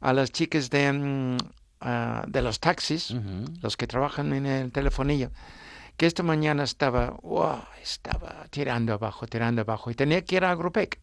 a 0.00 0.12
las 0.12 0.30
chicas 0.32 0.68
de, 0.68 0.92
mm, 0.92 1.36
ah, 1.80 2.24
de 2.26 2.42
los 2.42 2.60
taxis, 2.60 3.14
los 3.62 3.76
que 3.76 3.86
trabajan 3.86 4.32
en 4.32 4.46
el 4.46 4.72
telefonillo, 4.72 5.30
que 5.96 6.06
esta 6.06 6.22
mañana 6.22 6.64
estaba, 6.64 7.10
wow, 7.22 7.62
estaba 7.82 8.46
tirando 8.50 8.94
abajo, 8.94 9.26
tirando 9.26 9.62
abajo, 9.62 9.90
y 9.90 9.94
tenía 9.94 10.22
que 10.24 10.36
ir 10.36 10.44
a 10.44 10.54
Grupec. 10.54 10.98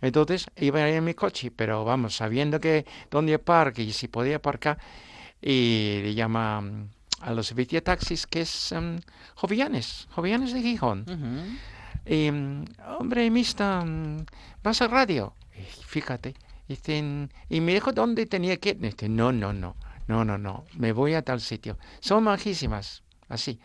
Entonces 0.00 0.46
iba 0.56 0.88
en 0.88 1.04
mi 1.04 1.14
coche, 1.14 1.50
pero 1.50 1.84
vamos, 1.84 2.16
sabiendo 2.16 2.58
que 2.58 2.86
dónde 3.10 3.38
parque 3.38 3.82
y 3.82 3.92
si 3.92 4.08
podía 4.08 4.36
aparcar, 4.36 4.78
y 5.42 6.00
le 6.02 6.14
llama 6.14 6.60
mm, 6.60 6.88
a 7.20 7.32
los 7.32 7.48
servicios 7.48 7.78
de 7.78 7.82
taxis, 7.82 8.26
que 8.26 8.42
es 8.42 8.74
mm, 8.74 8.96
Jovianes, 9.34 10.08
Jovianes 10.10 10.52
de 10.52 10.62
Gijón. 10.62 11.04
Y, 12.06 12.30
mm, 12.30 12.64
hombre, 12.98 13.30
mista, 13.30 13.84
¿vas 14.62 14.82
a 14.82 14.88
radio? 14.88 15.34
Y 15.54 15.84
fíjate. 15.84 16.34
Dicen, 16.66 17.32
y 17.48 17.60
me 17.60 17.74
dijo 17.74 17.92
dónde 17.92 18.26
tenía 18.26 18.56
que 18.58 18.70
ir. 18.70 19.10
No, 19.10 19.32
no, 19.32 19.52
no, 19.52 19.74
no, 20.10 20.24
no, 20.24 20.36
no, 20.38 20.64
me 20.76 20.92
voy 20.92 21.14
a 21.14 21.22
tal 21.22 21.40
sitio. 21.40 21.78
Son 22.00 22.24
majísimas, 22.24 23.02
así. 23.28 23.60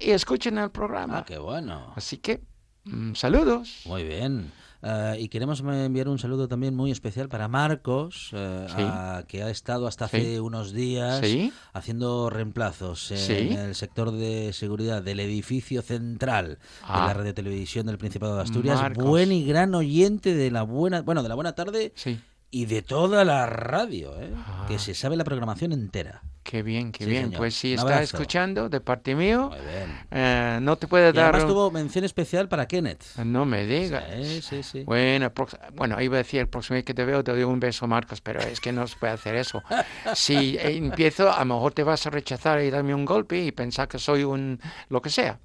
Y 0.00 0.10
escuchen 0.10 0.56
el 0.58 0.70
programa. 0.70 1.18
Ah, 1.18 1.24
qué 1.26 1.38
bueno. 1.38 1.92
Así 1.96 2.18
que, 2.18 2.40
mm, 2.84 3.14
saludos. 3.14 3.82
Muy 3.86 4.04
bien. 4.04 4.52
Eh, 4.82 5.16
y 5.20 5.28
queremos 5.28 5.60
enviar 5.60 6.08
un 6.08 6.18
saludo 6.18 6.48
también 6.48 6.74
muy 6.74 6.90
especial 6.90 7.28
para 7.28 7.48
Marcos, 7.48 8.30
eh, 8.32 8.66
Sí. 8.68 8.74
a- 8.78 9.24
que 9.28 9.42
ha 9.42 9.50
estado 9.50 9.86
hasta 9.86 10.08
Sí. 10.08 10.16
hace 10.16 10.40
unos 10.40 10.72
días 10.72 11.20
Sí. 11.20 11.52
haciendo 11.74 12.30
reemplazos 12.30 13.10
en 13.10 13.52
el 13.52 13.74
sector 13.74 14.10
de 14.10 14.54
seguridad 14.54 15.02
del 15.02 15.20
edificio 15.20 15.82
central 15.82 16.46
de 16.48 16.56
Ah. 16.84 17.08
la 17.08 17.12
radio 17.12 17.34
televisión 17.34 17.84
del 17.86 17.98
Principado 17.98 18.36
de 18.36 18.42
Asturias. 18.42 18.80
Marcos. 18.80 19.04
Buen 19.04 19.32
y 19.32 19.44
gran 19.44 19.74
oyente 19.74 20.34
de 20.34 20.50
la 20.50 20.62
buena, 20.62 21.02
bueno, 21.02 21.22
de 21.22 21.28
la 21.28 21.34
buena 21.34 21.52
tarde 21.54 21.92
Sí, 21.94 22.18
y 22.50 22.66
de 22.66 22.82
toda 22.82 23.24
la 23.24 23.46
radio, 23.46 24.20
¿eh? 24.20 24.32
Ah. 24.36 24.64
que 24.68 24.78
se 24.78 24.94
sabe 24.94 25.16
la 25.16 25.24
programación 25.24 25.72
entera. 25.72 26.22
qué 26.42 26.62
bien, 26.64 26.90
qué 26.90 27.04
Sí, 27.04 27.10
bien. 27.10 27.24
señor. 27.26 27.38
Pues 27.38 27.54
si 27.54 27.74
está 27.74 28.02
escuchando 28.02 28.68
de 28.68 28.80
parte 28.80 29.14
mío, 29.14 29.50
Muy 29.50 29.58
bien. 29.60 29.98
eh, 30.10 30.58
no 30.60 30.74
te 30.76 30.88
puede 30.88 31.10
Y 31.10 31.12
dar... 31.12 31.34
además 31.34 31.46
tuvo 31.46 31.70
mención 31.70 32.04
especial 32.04 32.48
para 32.48 32.66
Kenneth. 32.66 33.04
No 33.24 33.44
me 33.44 33.66
digas. 33.66 34.02
Sí, 34.20 34.42
sí, 34.42 34.62
sí. 34.64 34.82
Bueno, 34.84 35.32
prox- 35.32 35.58
bueno, 35.74 36.00
iba 36.00 36.16
a 36.16 36.18
decir 36.18 36.40
el 36.40 36.48
próximo 36.48 36.74
vez 36.74 36.84
que 36.84 36.94
te 36.94 37.04
veo 37.04 37.22
te 37.22 37.30
doy 37.30 37.44
un 37.44 37.60
beso, 37.60 37.86
Marcos, 37.86 38.20
pero 38.20 38.40
es 38.40 38.58
que 38.60 38.72
no 38.72 38.84
se 38.88 38.96
puede 38.96 39.12
hacer 39.12 39.36
eso. 39.36 39.62
Si 40.14 40.56
eh, 40.56 40.76
empiezo, 40.76 41.32
a 41.32 41.38
lo 41.44 41.54
mejor 41.54 41.72
te 41.72 41.84
vas 41.84 42.04
a 42.06 42.10
rechazar 42.10 42.60
y 42.62 42.70
darme 42.70 42.94
un 42.94 43.04
golpe 43.04 43.38
y 43.44 43.52
pensar 43.52 43.86
que 43.86 43.98
soy 44.00 44.24
un 44.24 44.58
lo 44.88 45.00
que 45.00 45.10
sea. 45.10 45.38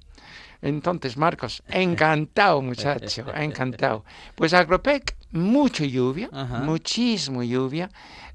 Entonces, 0.62 1.16
Marcos, 1.16 1.62
encantado, 1.68 2.62
muchacho, 2.62 3.26
encantado. 3.34 4.04
Pues 4.34 4.52
Agropec, 4.54 5.16
mucha 5.32 5.84
lluvia, 5.84 6.28
Ajá. 6.32 6.60
muchísimo 6.60 7.42
lluvia. 7.42 7.90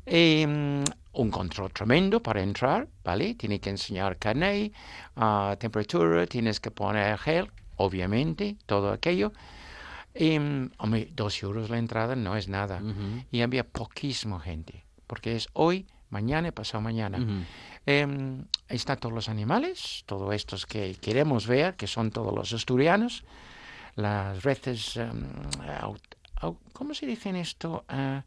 eh, 0.06 0.84
un 1.14 1.30
control 1.30 1.72
tremendo 1.74 2.22
para 2.22 2.42
entrar, 2.42 2.88
¿vale? 3.04 3.36
Tiene 3.36 3.60
que 3.60 3.70
enseñar 3.70 4.18
carnet, 4.18 4.72
ah, 5.16 5.56
temperatura, 5.60 6.26
tienes 6.26 6.60
que 6.60 6.72
poner 6.72 7.18
gel, 7.18 7.52
obviamente, 7.78 8.56
todo 8.66 8.92
aquello. 8.92 9.34
Y, 10.16 10.40
mm, 10.40 10.72
hombre, 10.78 11.10
dos 11.14 11.42
euros 11.44 11.70
la 11.70 11.78
entrada 11.78 12.16
no 12.16 12.36
es 12.36 12.48
nada. 12.48 12.82
Y 13.32 13.42
había 13.42 13.66
poquísima 13.66 14.40
gente, 14.40 14.86
porque 15.08 15.36
es 15.36 15.48
hoy, 15.54 15.86
mañana 16.10 16.48
y 16.50 16.52
pasado 16.52 16.82
mañana. 16.82 17.18
Em, 17.86 18.46
ahí 18.70 18.76
están 18.78 18.98
todos 19.00 19.14
los 19.14 19.28
animales, 19.30 20.04
todos 20.06 20.34
estos 20.36 20.66
que 20.66 20.96
queremos 20.96 21.48
ver, 21.48 21.76
que 21.76 21.88
son 21.88 22.12
todos 22.12 22.34
los 22.34 22.54
asturianos. 22.54 23.24
Las 23.96 24.44
reces, 24.44 24.98
au- 24.98 26.58
¿cómo 26.74 26.94
se 26.94 27.06
dice 27.06 27.30
en 27.30 27.36
esto? 27.38 27.84
Eh, 27.90 28.22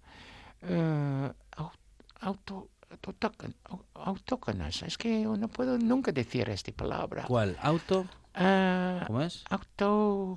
au- 1.57 1.73
auto, 2.21 2.69
autócton- 3.03 3.55
au- 3.71 3.85
autóctonas. 3.95 4.83
Es 4.83 4.99
que 4.99 5.25
no 5.25 5.49
puedo 5.49 5.79
nunca 5.79 6.11
decir 6.13 6.49
esta 6.51 6.73
palabra. 6.73 7.25
¿Cuál? 7.27 7.57
¿Auto? 7.63 8.07
Ah, 8.35 9.05
¿Cómo 9.07 9.23
es? 9.23 9.45
auto, 9.49 10.35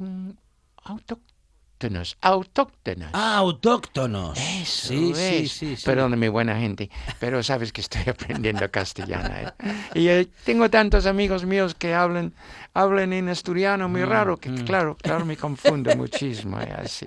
autóctonos, 1.78 2.18
autóctonas. 2.22 3.10
Ah, 3.14 3.38
autóctonos. 3.38 4.36
Eso 4.38 4.88
sí, 4.88 5.14
sí, 5.14 5.22
es. 5.44 5.52
sí, 5.52 5.76
sí. 5.76 5.86
Perdóname, 5.86 6.28
buena 6.30 6.58
gente, 6.60 6.90
pero 7.20 7.44
sabes 7.44 7.72
que 7.72 7.82
estoy 7.82 8.02
aprendiendo 8.08 8.70
castellano. 8.72 9.30
¿eh? 9.36 9.54
Y 9.94 10.08
eh, 10.08 10.28
tengo 10.44 10.70
tantos 10.72 11.06
amigos 11.06 11.46
míos 11.46 11.76
que 11.76 11.94
hablan, 11.94 12.34
hablan 12.74 13.14
en 13.14 13.30
asturiano 13.30 13.88
muy 13.90 14.02
Mm, 14.02 14.06
raro, 14.10 14.38
que 14.38 14.50
mm. 14.50 14.66
claro, 14.66 14.98
claro, 15.00 15.24
me 15.26 15.38
confundo 15.38 15.96
muchísimo. 15.96 16.60
¿eh? 16.60 16.74
Así. 16.84 17.06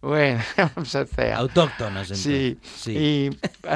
Bueno, 0.00 0.42
vamos 0.56 0.94
a 0.96 1.00
hacer. 1.02 1.32
Autóctonos, 1.34 2.08
Sí, 2.08 2.58
entonces. 2.60 2.80
Sí. 2.82 2.90
Y, 2.98 3.30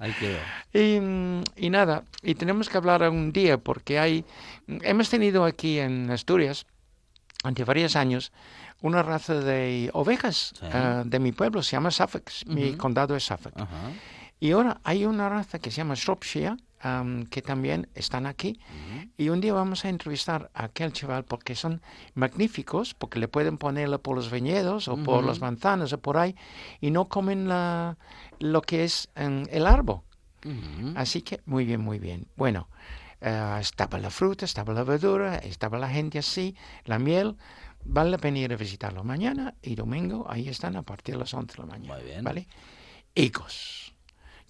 Ahí 0.00 0.12
quedó. 0.18 0.38
y, 0.72 1.66
y 1.66 1.70
nada, 1.70 2.02
y 2.22 2.34
tenemos 2.34 2.68
que 2.68 2.76
hablar 2.78 3.08
un 3.08 3.32
día 3.32 3.58
porque 3.58 4.00
hay, 4.00 4.24
hemos 4.66 5.08
tenido 5.08 5.44
aquí 5.44 5.78
en 5.78 6.10
Asturias, 6.10 6.66
ante 7.44 7.62
varios 7.64 7.94
años, 7.94 8.32
una 8.84 9.02
raza 9.02 9.34
de 9.34 9.90
ovejas 9.94 10.52
Sí. 10.60 10.66
eh, 10.72 11.02
de 11.06 11.18
mi 11.18 11.32
pueblo, 11.32 11.62
se 11.62 11.72
llama 11.72 11.90
Suffolk, 11.90 12.30
mi 12.46 12.74
condado 12.76 13.16
es 13.16 13.24
Suffolk. 13.24 13.54
Y 14.40 14.50
ahora 14.52 14.78
hay 14.84 15.06
una 15.06 15.28
raza 15.28 15.58
que 15.58 15.70
se 15.70 15.78
llama 15.78 15.94
Shropshire, 15.94 16.56
que 17.30 17.40
también 17.40 17.88
están 17.94 18.26
aquí. 18.26 18.60
Y 19.16 19.30
un 19.30 19.40
día 19.40 19.54
vamos 19.54 19.86
a 19.86 19.88
entrevistar 19.88 20.50
a 20.52 20.64
aquel 20.64 20.92
chaval 20.92 21.24
porque 21.24 21.54
son 21.54 21.80
magníficos, 22.14 22.92
porque 22.92 23.18
le 23.18 23.26
pueden 23.28 23.56
ponerlo 23.56 24.02
por 24.02 24.16
los 24.16 24.30
viñedos 24.30 24.88
o 24.88 24.96
por 24.98 25.24
las 25.24 25.40
manzanas 25.40 25.92
o 25.94 25.98
por 25.98 26.18
ahí, 26.18 26.36
y 26.82 26.90
no 26.90 27.06
comen 27.08 27.48
la, 27.48 27.96
lo 28.38 28.60
que 28.60 28.84
es 28.84 29.08
em, 29.14 29.46
el 29.50 29.66
árbol. 29.66 30.00
Así 30.94 31.22
que 31.22 31.40
muy 31.46 31.64
bien, 31.64 31.80
muy 31.80 31.98
bien. 31.98 32.26
Bueno, 32.36 32.68
eh, 33.22 33.56
estaba 33.60 33.98
la 33.98 34.10
fruta, 34.10 34.44
estaba 34.44 34.74
la 34.74 34.84
verdura, 34.84 35.36
estaba 35.38 35.78
la 35.78 35.88
gente 35.88 36.18
así, 36.18 36.54
la 36.84 36.98
miel. 36.98 37.36
Vale 37.84 38.10
la 38.10 38.18
pena 38.18 38.38
ir 38.38 38.52
a 38.52 38.56
visitarlo 38.56 39.04
mañana 39.04 39.54
y 39.62 39.74
domingo. 39.74 40.26
Ahí 40.28 40.48
están 40.48 40.76
a 40.76 40.82
partir 40.82 41.14
de 41.14 41.20
las 41.20 41.34
11 41.34 41.54
de 41.56 41.58
la 41.62 41.66
mañana. 41.66 41.94
Muy 41.96 42.04
bien. 42.04 42.24
¿Vale? 42.24 42.46
Higos. 43.14 43.94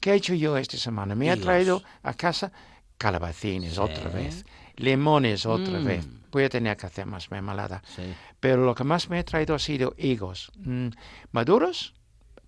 ¿Qué 0.01 0.13
he 0.13 0.15
hecho 0.15 0.35
yo 0.35 0.57
esta 0.57 0.77
semana? 0.77 1.15
Me 1.15 1.31
he 1.33 1.37
traído 1.37 1.83
a 2.03 2.15
casa 2.15 2.53
calabacines 2.99 3.75
Sí. 3.75 3.81
otra 3.81 4.09
vez, 4.11 4.45
limones 4.77 5.47
otra 5.47 5.81
Mm. 5.81 5.85
vez. 5.85 6.07
Voy 6.31 6.45
a 6.45 6.49
tener 6.49 6.77
que 6.77 6.87
hacer 6.87 7.07
más 7.07 7.31
mermelada. 7.31 7.83
Sí. 7.97 8.03
Pero 8.41 8.65
lo 8.65 8.75
que 8.75 8.85
más 8.85 9.09
me 9.09 9.19
he 9.21 9.25
traído 9.25 9.55
ha 9.55 9.59
sido 9.59 9.95
higos. 9.99 10.51
mm, 10.57 10.89
maduros 11.33 11.95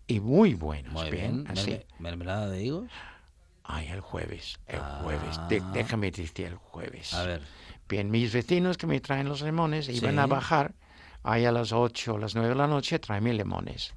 y 0.07 0.21
muy 0.21 0.55
buenos. 0.55 0.93
Muy 0.93 1.11
bien, 1.11 1.45
bien. 1.45 1.59
así. 1.59 1.71
Merme- 1.73 1.87
¿Mermelada 1.99 2.49
de 2.51 2.63
higos? 2.65 2.91
Ay, 3.65 3.89
el 3.89 4.01
jueves, 4.01 4.59
el 4.69 4.79
jueves. 4.81 5.41
De- 5.49 5.61
Ah. 5.61 5.71
déjame 5.75 6.11
decir 6.13 6.47
el 6.47 6.55
jueves. 6.57 7.13
A 7.15 7.25
ver. 7.25 7.43
Bien, 7.89 8.11
mis 8.11 8.33
vecinos 8.33 8.77
que 8.77 8.87
me 8.87 9.01
traen 9.01 9.29
los 9.29 9.43
limones 9.43 9.89
iban 9.89 10.19
a 10.19 10.27
bajar 10.27 10.75
ahí 11.23 11.45
a 11.45 11.53
las 11.53 11.73
8 11.73 12.15
o 12.15 12.19
las 12.19 12.35
9 12.35 12.51
de 12.51 12.55
la 12.55 12.67
noche 12.67 12.97
a 12.97 12.99
traerme 13.01 13.33
limones. 13.35 13.93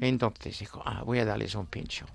Entonces 0.00 0.58
dijo, 0.58 0.82
ah, 0.84 1.02
voy 1.04 1.18
a 1.18 1.24
darles 1.24 1.54
un 1.54 1.66
pincho. 1.66 2.06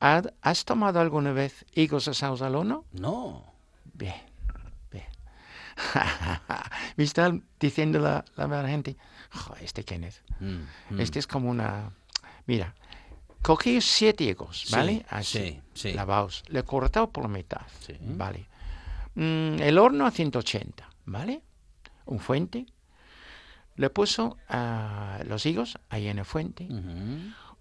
¿Has, 0.00 0.64
tomado 0.64 1.00
alguna 1.00 1.32
vez 1.32 1.64
higos 1.74 2.08
asados 2.08 2.42
al 2.42 2.54
horno? 2.56 2.84
No. 2.92 3.42
Bien, 3.94 4.20
bien. 4.92 5.06
me 6.96 7.04
está 7.04 7.32
diciendo 7.58 7.98
la, 7.98 8.24
la 8.36 8.68
gente, 8.68 8.96
"Jo, 9.32 9.54
este 9.60 9.82
Kenneth, 9.84 10.20
Mm, 10.40 10.66
mm. 10.96 11.00
este 11.00 11.20
es 11.20 11.26
como 11.26 11.48
una... 11.48 11.90
Mira, 12.46 12.74
cogí 13.40 13.80
siete 13.80 14.24
higos, 14.24 14.62
Sí, 14.66 14.72
¿vale? 14.72 15.06
Así, 15.08 15.38
sí, 15.38 15.62
sí. 15.74 15.92
lavados. 15.94 16.42
Le 16.48 16.60
he 16.60 16.62
cortado 16.64 17.08
por 17.10 17.22
la 17.22 17.28
mitad. 17.28 17.62
¿vale? 18.00 18.46
Mm, 19.14 19.60
el 19.60 19.78
horno 19.78 20.06
a 20.06 20.10
180, 20.10 20.88
¿vale? 21.04 21.42
Un 22.06 22.18
fuente. 22.18 22.66
Le 23.76 23.90
puso 23.90 24.36
ah, 24.48 25.20
los 25.26 25.46
higos 25.46 25.78
ahí 25.88 26.08
en 26.08 26.18
el 26.18 26.24
fuente. 26.24 26.68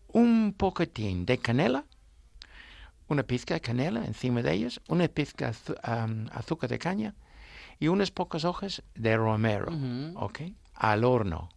Un 0.07 0.53
poquitín 0.57 1.25
de 1.25 1.37
canela. 1.39 1.85
Una 3.07 3.23
pizca 3.23 3.55
de 3.55 3.61
canela 3.61 4.05
encima 4.05 4.41
de 4.41 4.53
ellos. 4.53 4.81
Una 4.87 5.07
pizca 5.07 5.51
am, 5.81 6.27
azúcar 6.31 6.69
de 6.69 6.79
caña. 6.79 7.15
Y 7.79 7.87
unas 7.87 8.11
pocas 8.11 8.45
hojas 8.45 8.83
de 8.95 9.17
romero. 9.17 9.71
¿Ok? 10.15 10.41
Al 10.75 11.03
horno. 11.03 11.49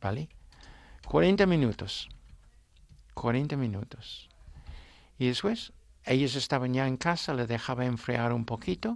¿Vale? 0.00 0.28
40 1.06 1.46
minutos. 1.46 2.08
40 3.14 3.56
minutos. 3.56 4.28
Y 5.18 5.26
después, 5.28 5.72
ellos 6.06 6.36
estaban 6.36 6.72
ya 6.74 6.86
en 6.86 6.96
casa, 6.96 7.34
les 7.34 7.48
dejaba 7.48 7.84
enfriar 7.84 8.32
un 8.32 8.44
poquito 8.44 8.94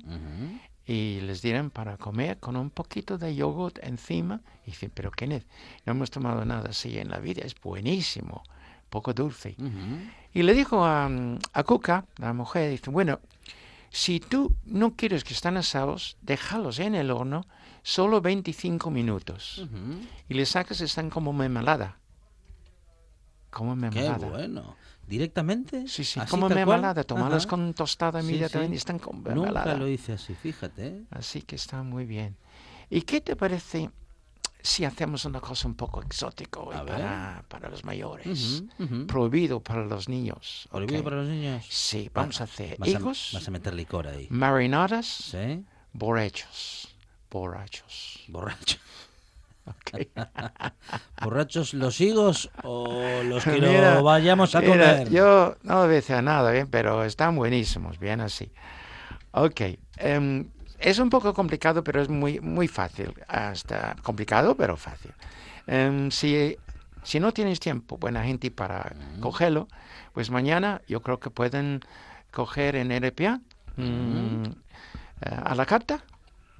y 0.86 1.20
les 1.20 1.42
dieron 1.42 1.70
para 1.70 1.96
comer 1.96 2.38
con 2.38 2.56
un 2.56 2.70
poquito 2.70 3.18
de 3.18 3.34
yogurt 3.34 3.78
encima. 3.82 4.40
Y 4.66 4.70
dicen, 4.70 4.90
pero 4.94 5.10
Kenneth, 5.10 5.46
no 5.86 5.92
hemos 5.92 6.10
tomado 6.10 6.44
nada 6.44 6.70
así 6.70 6.98
en 6.98 7.10
la 7.10 7.18
vida, 7.18 7.42
es 7.44 7.54
buenísimo, 7.60 8.42
poco 8.88 9.12
dulce. 9.12 9.56
Y 10.32 10.42
le 10.42 10.54
dijo 10.54 10.84
a, 10.84 11.08
a 11.52 11.62
Cuca, 11.64 12.06
la 12.18 12.32
mujer, 12.32 12.70
dice, 12.70 12.90
bueno, 12.90 13.20
si 13.90 14.20
tú 14.20 14.54
no 14.64 14.94
quieres 14.94 15.24
que 15.24 15.34
estén 15.34 15.56
asados, 15.56 16.16
déjalos 16.22 16.78
en 16.78 16.94
el 16.94 17.10
horno 17.10 17.44
solo 17.82 18.20
25 18.20 18.90
minutos. 18.90 19.66
Y 20.28 20.34
le 20.34 20.46
sacas, 20.46 20.80
están 20.80 21.10
como 21.10 21.32
mermelada. 21.32 21.96
Como 23.50 23.74
Qué 23.74 23.80
mermelada. 23.80 24.28
bueno. 24.28 24.76
¿Directamente? 25.10 25.88
Sí, 25.88 26.04
sí, 26.04 26.20
¿Así 26.20 26.30
como 26.30 26.48
mermelada, 26.48 27.02
tomarlas 27.04 27.46
con 27.46 27.74
tostada 27.74 28.20
Sí, 28.22 28.28
inmediatamente, 28.28 28.74
sí. 28.76 28.78
están 28.78 28.98
con 29.00 29.16
Nunca 29.16 29.30
mermelada. 29.34 29.74
lo 29.76 29.88
hice 29.88 30.12
así, 30.12 30.34
fíjate. 30.34 30.86
¿eh? 30.86 31.02
Así 31.10 31.42
que 31.42 31.56
está 31.56 31.82
muy 31.82 32.06
bien. 32.06 32.36
¿Y 32.88 33.02
qué 33.02 33.20
te 33.20 33.34
parece 33.34 33.90
si 34.62 34.84
hacemos 34.84 35.24
una 35.24 35.40
cosa 35.40 35.66
un 35.66 35.74
poco 35.74 36.00
exótica 36.02 36.60
hoy 36.60 36.76
para, 36.86 37.44
para 37.48 37.68
los 37.68 37.84
mayores? 37.84 38.62
Prohibido 39.08 39.60
para 39.60 39.84
los 39.84 40.08
niños. 40.08 40.68
¿Prohibido 40.70 41.02
para 41.02 41.16
los 41.16 41.28
niños? 41.28 41.66
Sí, 41.68 42.08
vamos 42.14 42.40
a 42.40 42.44
hacer 42.44 42.76
Vas 42.78 42.88
a, 42.88 42.92
higos, 42.92 43.30
vas 43.34 43.48
a 43.48 43.50
meter 43.50 43.74
licor 43.74 44.06
ahí. 44.06 44.28
marinadas, 44.30 45.06
¿Sí? 45.06 45.64
borrachos. 45.92 46.88
Borrachos. 47.30 48.24
Borracho. 48.28 48.78
Ok. 49.66 50.08
¿Borrachos 51.24 51.74
los 51.74 52.00
higos 52.00 52.50
o 52.64 53.22
los 53.24 53.44
que 53.44 53.52
Mira, 53.52 53.96
lo 53.96 54.02
vayamos 54.02 54.54
a 54.54 54.60
mira, 54.60 54.72
comer? 54.72 55.10
yo 55.10 55.56
no 55.62 55.76
voy 55.76 55.84
a 55.84 55.88
decir 55.88 56.22
nada, 56.22 56.50
bien, 56.50 56.68
pero 56.68 57.04
están 57.04 57.36
buenísimos, 57.36 57.98
bien 57.98 58.20
así. 58.20 58.50
Ok. 59.32 59.60
em, 59.98 60.48
es 60.78 60.98
un 60.98 61.10
poco 61.10 61.34
complicado, 61.34 61.84
pero 61.84 62.00
es 62.00 62.08
muy, 62.08 62.40
muy 62.40 62.66
fácil. 62.66 63.12
Hasta 63.28 63.96
complicado, 64.02 64.56
pero 64.56 64.76
fácil. 64.78 65.12
Em, 65.66 66.10
si, 66.10 66.56
si 67.02 67.20
no 67.20 67.32
tienes 67.32 67.60
tiempo, 67.60 67.98
buena 67.98 68.24
gente, 68.24 68.50
para 68.50 68.92
cogerlo, 69.20 69.68
pues 70.14 70.30
mañana 70.30 70.80
yo 70.88 71.02
creo 71.02 71.20
que 71.20 71.28
pueden 71.30 71.80
coger 72.30 72.76
en 72.76 72.92
RPA 72.92 73.40
mm, 73.76 74.44
eh, 75.22 75.40
a 75.44 75.54
la 75.54 75.66
carta, 75.66 76.02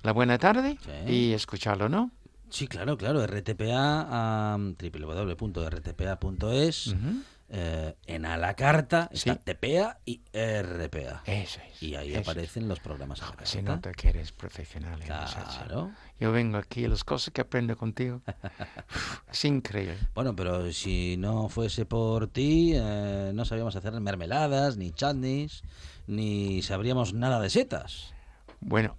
la 0.03 0.13
buena 0.13 0.37
tarde, 0.39 0.79
Sí. 1.07 1.13
y 1.13 1.33
escucharlo, 1.33 1.89
¿no? 1.89 2.11
Sí, 2.51 2.67
claro, 2.69 2.97
claro. 2.97 3.27
RTPA, 3.27 4.55
um, 4.57 4.75
www.rtpa.es. 4.77 6.87
Ujú. 6.89 7.23
eh, 7.53 7.97
en 8.07 8.27
a 8.27 8.37
la 8.37 8.55
carta 8.55 9.09
está 9.13 9.35
Sí. 9.35 9.41
TPA 9.43 9.99
y 10.05 10.21
RPA. 10.33 11.23
Eso 11.27 11.59
es. 11.69 11.83
Y 11.83 11.97
ahí 11.97 12.13
es. 12.15 12.21
aparecen 12.21 12.69
los 12.69 12.79
programas 12.79 13.21
a 13.23 13.35
la 13.35 13.45
Se 13.45 13.61
nota 13.61 13.91
que 13.93 14.11
eres 14.11 14.31
profesional. 14.31 15.01
Claro. 15.01 15.91
Yo 16.21 16.31
vengo 16.31 16.59
aquí, 16.59 16.87
las 16.87 17.03
cosas 17.03 17.35
que 17.35 17.41
aprendo 17.41 17.77
contigo. 17.77 18.23
es 19.33 19.45
increíble. 19.45 19.99
Bueno, 20.15 20.37
pero 20.37 20.71
si 20.73 21.17
no 21.17 21.49
fuese 21.49 21.87
por 21.87 22.29
ti, 22.29 22.71
eh, 22.77 23.33
no 23.35 23.45
sabíamos 23.45 23.75
hacer 23.75 23.99
mermeladas, 24.01 24.77
ni 24.77 24.93
chutneys, 24.93 25.63
ni 26.07 26.63
sabríamos 26.63 27.15
nada 27.15 27.41
de 27.41 27.51
setas. 27.51 28.15
Bueno, 28.61 28.97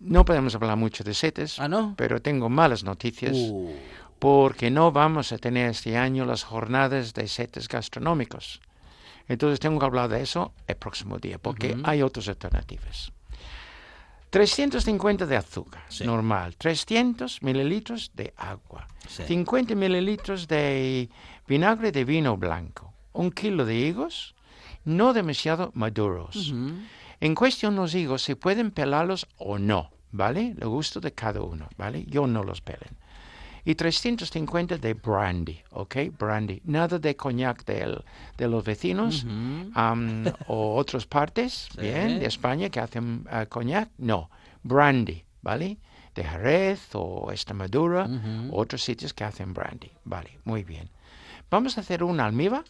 no 0.00 0.24
podemos 0.24 0.54
hablar 0.54 0.76
mucho 0.76 1.02
de 1.04 1.14
setes, 1.14 1.58
¿Ah, 1.58 1.68
no? 1.68 1.94
pero 1.96 2.20
tengo 2.20 2.48
malas 2.48 2.84
noticias 2.84 3.36
Uh, 3.36 3.70
porque 4.18 4.70
no 4.70 4.92
vamos 4.92 5.32
a 5.32 5.38
tener 5.38 5.70
este 5.70 5.96
año 5.96 6.24
las 6.24 6.42
jornadas 6.44 7.12
de 7.14 7.28
setes 7.28 7.68
gastronómicos. 7.68 8.60
Entonces 9.28 9.58
tengo 9.60 9.78
que 9.78 9.84
hablar 9.86 10.08
de 10.08 10.22
eso 10.22 10.52
el 10.66 10.76
próximo 10.76 11.18
día 11.18 11.38
porque 11.38 11.76
hay 11.84 12.00
otras 12.02 12.28
alternativas. 12.28 13.12
350 14.30 15.26
de 15.26 15.36
azúcar, 15.36 15.82
Sí. 15.88 16.04
normal. 16.04 16.56
300 16.56 17.42
mililitros 17.42 18.10
de 18.14 18.34
agua. 18.36 18.86
Sí. 19.08 19.22
50 19.24 19.74
mililitros 19.74 20.46
de 20.48 21.08
vinagre 21.46 21.92
de 21.92 22.04
vino 22.04 22.36
blanco. 22.36 22.92
Un 23.12 23.30
kilo 23.30 23.64
de 23.64 23.74
higos, 23.76 24.34
no 24.84 25.12
demasiado 25.12 25.70
maduros. 25.74 26.52
En 27.20 27.34
cuestión 27.34 27.76
los 27.76 27.94
higos, 27.94 28.22
se 28.22 28.36
pueden 28.36 28.70
pelarlos 28.70 29.26
o 29.38 29.58
no, 29.58 29.90
¿vale? 30.12 30.54
Lo 30.58 30.70
gusto 30.70 31.00
de 31.00 31.12
cada 31.12 31.40
uno, 31.42 31.68
¿vale? 31.76 32.04
Yo 32.06 32.26
no 32.26 32.42
los 32.44 32.60
pelen. 32.60 32.90
Y 33.64 33.74
350 33.74 34.78
de 34.78 34.94
brandy, 34.94 35.58
¿ok? 35.70 35.96
Brandy. 36.16 36.60
Nada 36.64 36.98
de 37.00 37.16
coñac 37.16 37.64
del- 37.64 38.04
de 38.36 38.48
los 38.48 38.62
vecinos 38.64 39.26
o 40.46 40.76
otras 40.76 41.04
partes, 41.06 41.68
Sí. 41.74 41.80
bien, 41.80 42.20
de 42.20 42.26
España 42.26 42.70
que 42.70 42.78
hacen 42.80 43.26
ah, 43.30 43.46
coñac. 43.46 43.88
No, 43.98 44.30
brandy, 44.62 45.24
¿vale? 45.42 45.78
De 46.14 46.22
Jerez 46.22 46.90
o 46.94 47.30
Extremadura, 47.32 48.08
otros 48.52 48.82
sitios 48.84 49.12
que 49.12 49.24
hacen 49.24 49.52
brandy, 49.52 49.90
¿vale? 50.04 50.38
Muy 50.44 50.62
bien. 50.62 50.88
Vamos 51.50 51.76
a 51.76 51.80
hacer 51.80 52.02
una 52.04 52.24
almíbar 52.24 52.64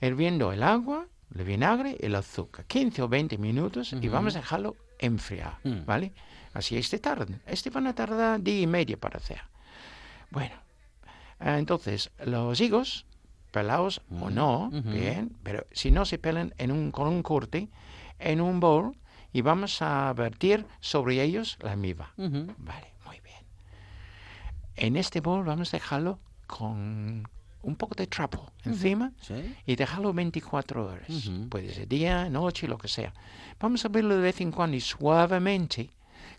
hirviendo 0.00 0.52
el 0.52 0.62
agua, 0.62 1.06
el 1.34 1.44
vinagre 1.44 1.96
y 2.00 2.06
el 2.06 2.14
azúcar. 2.14 2.64
15 2.66 3.02
o 3.02 3.08
20 3.08 3.38
minutos 3.38 3.92
y 3.92 3.96
Ujú. 3.96 4.10
vamos 4.10 4.36
a 4.36 4.40
dejarlo 4.40 4.76
enfriar, 4.98 5.58
Mm. 5.64 5.84
¿vale? 5.84 6.12
Así 6.54 6.76
este 6.76 6.98
tarde. 6.98 7.38
Este 7.46 7.70
van 7.70 7.86
a 7.86 7.94
tardar 7.94 8.40
día 8.40 8.60
y 8.60 8.66
medio 8.66 8.98
para 8.98 9.18
hacer. 9.18 9.42
Bueno, 10.30 10.54
entonces 11.40 12.10
los 12.24 12.60
higos, 12.60 13.04
pelados 13.50 14.00
o 14.10 14.30
Mm, 14.30 14.34
no, 14.34 14.70
bien, 14.70 15.36
pero 15.42 15.66
si 15.72 15.90
no 15.90 16.04
se 16.04 16.18
pelan 16.18 16.54
en 16.58 16.70
un, 16.72 16.90
con 16.90 17.08
un 17.08 17.22
corte, 17.22 17.68
en 18.18 18.40
un 18.40 18.60
bol 18.60 18.96
y 19.32 19.42
vamos 19.42 19.82
a 19.82 20.12
vertir 20.14 20.66
sobre 20.80 21.22
ellos 21.22 21.58
la. 21.60 21.74
Ujú. 22.16 22.46
Vale, 22.58 22.92
muy 23.04 23.20
bien. 23.20 23.44
En 24.76 24.96
este 24.96 25.20
bol 25.20 25.44
vamos 25.44 25.74
a 25.74 25.76
dejarlo 25.76 26.18
con 26.46 27.28
un 27.66 27.76
poco 27.76 27.94
de 27.94 28.06
trapo 28.06 28.52
encima 28.64 29.12
Sí. 29.20 29.54
y 29.66 29.76
dejarlo 29.76 30.12
24 30.12 30.86
horas. 30.86 31.08
Puede 31.50 31.72
ser 31.74 31.86
día, 31.88 32.28
noche, 32.30 32.68
lo 32.68 32.78
que 32.78 32.88
sea. 32.88 33.12
Vamos 33.60 33.84
a 33.84 33.88
verlo 33.88 34.14
de 34.16 34.22
vez 34.22 34.40
en 34.40 34.50
cuando 34.52 34.76
y 34.76 34.80
suavemente 34.80 35.90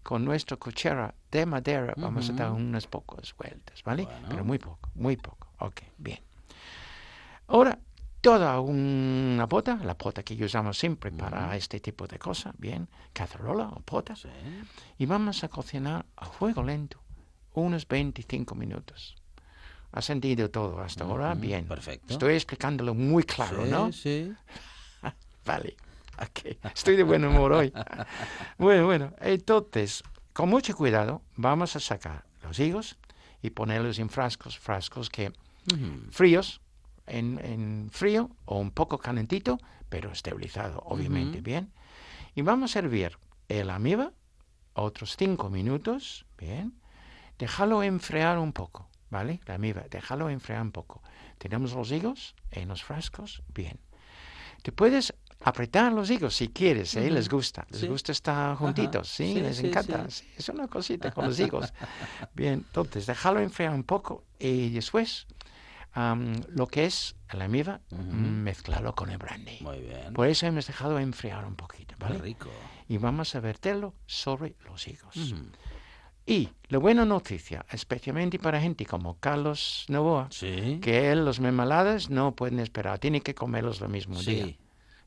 con 0.04 0.24
nuestra 0.24 0.56
cuchara 0.58 1.14
de 1.32 1.46
madera 1.46 1.94
vamos 1.98 2.30
a 2.30 2.34
dar 2.34 2.52
unas 2.52 2.88
pocas 2.88 3.36
vueltas, 3.38 3.84
¿vale? 3.84 4.04
Bueno. 4.06 4.28
Pero 4.30 4.44
muy 4.46 4.58
poco, 4.58 4.90
muy 4.96 5.18
poco. 5.18 5.48
Ok, 5.60 5.82
bien. 5.98 6.20
Ahora, 7.48 7.78
toda 8.22 8.60
una 8.60 9.48
pota, 9.48 9.76
la 9.84 9.98
pota 9.98 10.24
que 10.24 10.42
usamos 10.44 10.78
siempre 10.78 11.12
para 11.12 11.56
este 11.56 11.80
tipo 11.80 12.08
de 12.08 12.20
cosas, 12.20 12.54
bien, 12.58 12.88
cacerola 13.14 13.70
o 13.70 13.80
pota, 13.82 14.16
Sí. 14.16 14.30
y 14.98 15.06
vamos 15.06 15.44
a 15.44 15.50
cocinar 15.50 16.06
a 16.16 16.26
fuego 16.26 16.64
lento 16.64 17.00
unos 17.54 17.88
25 17.88 18.54
minutos. 18.56 19.16
¿Has 19.92 20.10
entendido 20.10 20.50
todo 20.50 20.80
hasta 20.80 21.04
ahora? 21.06 21.32
Ujú, 21.32 21.42
Bien. 21.42 21.66
perfecto. 21.68 22.14
Estoy 22.14 22.36
explicándolo 22.36 22.94
muy 22.94 23.24
claro, 23.24 23.64
sí, 23.66 23.70
¿no? 23.72 23.92
sí. 23.92 24.34
Vale. 25.46 25.78
Ok. 26.20 26.58
Estoy 26.74 26.96
de 26.96 27.04
buen 27.04 27.24
humor 27.26 27.54
hoy. 27.54 27.74
bueno, 28.58 28.86
bueno. 28.86 29.14
Entonces, 29.22 30.04
con 30.34 30.50
mucho 30.50 30.76
cuidado, 30.76 31.22
vamos 31.36 31.76
a 31.76 31.80
sacar 31.80 32.26
los 32.44 32.60
higos 32.60 32.98
y 33.42 33.52
ponerlos 33.52 34.00
en 34.00 34.10
frascos, 34.10 34.58
frascos 34.60 35.10
que 35.10 35.32
Ujú. 35.72 36.12
fríos, 36.12 36.62
en, 37.06 37.40
en 37.44 37.90
frío 37.92 38.30
o 38.46 38.58
un 38.60 38.72
poco 38.72 38.98
calentito, 38.98 39.58
pero 39.90 40.12
esterilizado, 40.12 40.80
obviamente, 40.86 41.38
Ujú. 41.40 41.46
bien. 41.46 41.74
Y 42.36 42.42
vamos 42.42 42.76
a 42.76 42.80
hervir 42.80 43.18
el 43.48 43.70
amiba 43.70 44.12
otros 44.74 45.16
cinco 45.18 45.50
minutos, 45.50 46.26
bien. 46.38 46.80
Déjalo 47.40 47.84
enfriar 47.84 48.38
un 48.40 48.52
poco, 48.54 48.90
¿vale? 49.10 49.40
La 49.46 49.56
amiba, 49.56 49.84
déjalo 49.90 50.30
enfriar 50.30 50.62
un 50.62 50.72
poco. 50.72 51.02
Tenemos 51.38 51.74
los 51.74 51.92
higos 51.92 52.36
en 52.52 52.68
los 52.70 52.84
frascos, 52.84 53.42
bien. 53.54 53.80
Te 54.62 54.72
puedes 54.72 55.14
apretar 55.42 55.94
los 55.94 56.10
higos 56.10 56.36
si 56.36 56.50
quieres, 56.50 56.96
¿eh? 56.96 57.10
Les 57.12 57.30
gusta, 57.30 57.66
les 57.70 57.82
Sí. 57.82 57.88
gusta 57.88 58.12
estar 58.12 58.56
juntitos, 58.58 59.08
¿sí? 59.08 59.34
Sí, 59.36 59.42
Les 59.42 59.58
sí, 59.58 59.68
encanta, 59.68 60.06
es 60.08 60.50
una 60.50 60.68
cosita 60.68 61.12
con 61.12 61.26
los 61.26 61.40
higos. 61.40 61.72
Bien, 62.34 62.54
entonces 62.54 63.06
déjalo 63.06 63.40
enfriar 63.40 63.74
un 63.74 63.84
poco 63.84 64.26
y 64.40 64.70
después 64.72 65.28
am, 65.94 66.34
lo 66.50 66.68
que 66.68 66.86
es 66.86 67.16
la 67.32 67.46
amiba, 67.46 67.82
Ujú. 67.92 68.02
mm, 68.02 68.44
mezclarlo 68.44 68.94
con 68.96 69.10
el 69.12 69.18
brandy. 69.18 69.58
Muy 69.62 69.80
bien. 69.82 70.14
Por 70.14 70.28
eso 70.28 70.46
hemos 70.48 70.68
dejado 70.68 71.00
enfriar 71.00 71.46
un 71.46 71.56
poquito, 71.56 71.96
Qué 71.98 72.04
¿vale? 72.04 72.20
rico. 72.20 72.52
Y 72.88 72.98
vamos 72.98 73.36
a 73.36 73.40
verterlo 73.40 73.94
sobre 74.06 74.56
los 74.66 74.88
higos. 74.88 75.16
Ujú. 75.16 75.52
Y 76.30 76.50
la 76.68 76.78
buena 76.78 77.06
noticia, 77.06 77.66
especialmente 77.72 78.38
para 78.38 78.60
gente 78.60 78.86
como 78.86 79.18
Carlos 79.18 79.86
Novoa, 79.88 80.28
Sí. 80.30 80.78
que 80.82 81.10
él 81.12 81.24
los 81.24 81.40
mermeladas 81.40 82.10
no 82.10 82.36
pueden 82.36 82.60
esperar, 82.60 83.00
tiene 83.00 83.22
que 83.22 83.34
comerlos 83.34 83.80
lo 83.80 83.88
mismo 83.88 84.20
Sí. 84.20 84.34
día. 84.36 84.56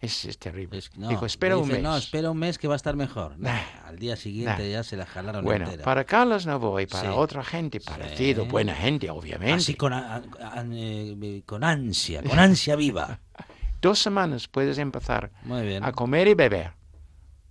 Es, 0.01 0.25
es 0.25 0.39
terrible. 0.39 0.79
Es- 0.79 0.97
no, 0.97 1.11
Digo, 1.11 1.27
espera 1.27 1.59
un 1.59 1.65
dice, 1.65 1.75
mes. 1.75 1.83
No, 1.83 1.95
espera 1.95 2.31
un 2.31 2.39
mes 2.39 2.57
que 2.57 2.67
va 2.67 2.73
a 2.73 2.77
estar 2.77 2.97
mejor. 2.97 3.39
Nah, 3.39 3.53
Nah, 3.53 3.89
al 3.89 3.99
día 3.99 4.17
siguiente 4.17 4.63
nah. 4.63 4.69
ya 4.71 4.83
se 4.83 4.97
la 4.97 5.05
jalaron 5.05 5.45
Bueno, 5.45 5.67
entera. 5.67 5.85
para 5.85 6.05
Carlos 6.05 6.47
Novoa 6.47 6.81
y 6.81 6.87
para 6.87 7.11
Sí. 7.11 7.15
otra 7.15 7.45
gente 7.45 7.81
parecido, 7.81 8.45
Sí. 8.45 8.51
buena 8.51 8.75
gente, 8.75 9.11
obviamente. 9.11 9.53
Así 9.57 9.75
con, 9.75 9.93
a- 9.93 10.17
a- 10.17 10.65
eh, 10.73 11.43
con 11.45 11.63
ansia, 11.65 12.23
con 12.23 12.39
ansia 12.39 12.77
viva. 12.77 13.21
Dos 13.83 13.99
semanas 13.99 14.49
puedes 14.49 14.79
empezar 14.79 15.33
Muy 15.43 15.67
bien. 15.67 15.85
a 15.85 15.93
comer 15.93 16.29
y 16.29 16.35
beber. 16.35 16.73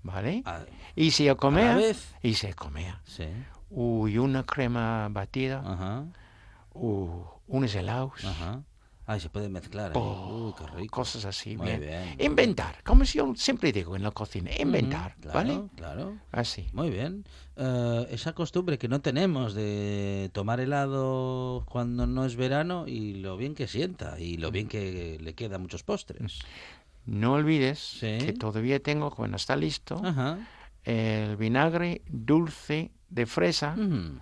¿Vale? 0.01 0.41
A- 0.45 0.61
Y 0.95 1.11
si 1.11 1.27
a 1.29 1.35
comer, 1.35 1.95
y 2.23 2.33
se 2.33 2.55
comía. 2.55 2.99
sí. 3.05 3.25
Uy, 3.69 4.17
una 4.17 4.43
crema 4.45 5.07
batida, 5.09 5.61
Ajá. 5.65 6.05
uh, 6.73 7.23
unos 7.47 7.73
helados, 7.75 8.23
Ajá. 8.25 8.63
Ay, 9.05 9.19
se 9.19 9.27
puede 9.29 9.49
mezclar. 9.49 9.91
Oh, 9.95 10.53
qué 10.55 10.67
rico. 10.67 10.97
cosas 10.97 11.25
así. 11.25 11.57
Muy 11.57 11.65
bien. 11.65 11.79
bien. 11.79 12.15
Inventar, 12.19 12.83
como 12.83 13.03
yo 13.05 13.33
siempre 13.35 13.71
digo 13.71 13.95
en 13.95 14.03
la 14.03 14.11
cocina, 14.11 14.51
inventar, 14.59 15.15
Ujú, 15.19 15.29
¿vale? 15.33 15.49
Claro, 15.53 15.69
claro. 15.75 16.17
Así. 16.31 16.67
Muy 16.73 16.91
bien. 16.91 17.25
Eh, 17.55 18.05
esa 18.11 18.33
costumbre 18.33 18.77
que 18.77 18.87
no 18.87 19.01
tenemos 19.01 19.55
de 19.55 20.29
tomar 20.31 20.59
helado 20.59 21.63
cuando 21.67 22.05
no 22.05 22.23
es 22.23 22.35
verano 22.35 22.85
y 22.87 23.15
lo 23.15 23.35
bien 23.35 23.55
que 23.55 23.67
sienta 23.67 24.19
y 24.19 24.37
lo 24.37 24.51
bien 24.51 24.67
que 24.67 25.17
le 25.19 25.33
queda 25.33 25.55
a 25.55 25.59
muchos 25.59 25.81
postres. 25.81 26.41
No 27.07 27.33
olvides 27.33 27.79
Sí. 27.79 28.19
que 28.19 28.33
todavía 28.33 28.79
tengo, 28.79 29.09
cuando 29.09 29.37
está 29.37 29.55
listo, 29.55 29.99
Ajá. 30.05 30.37
el 30.83 31.35
vinagre 31.35 32.03
dulce 32.07 32.91
de 33.09 33.25
fresa 33.25 33.75
Ujú. 33.77 34.19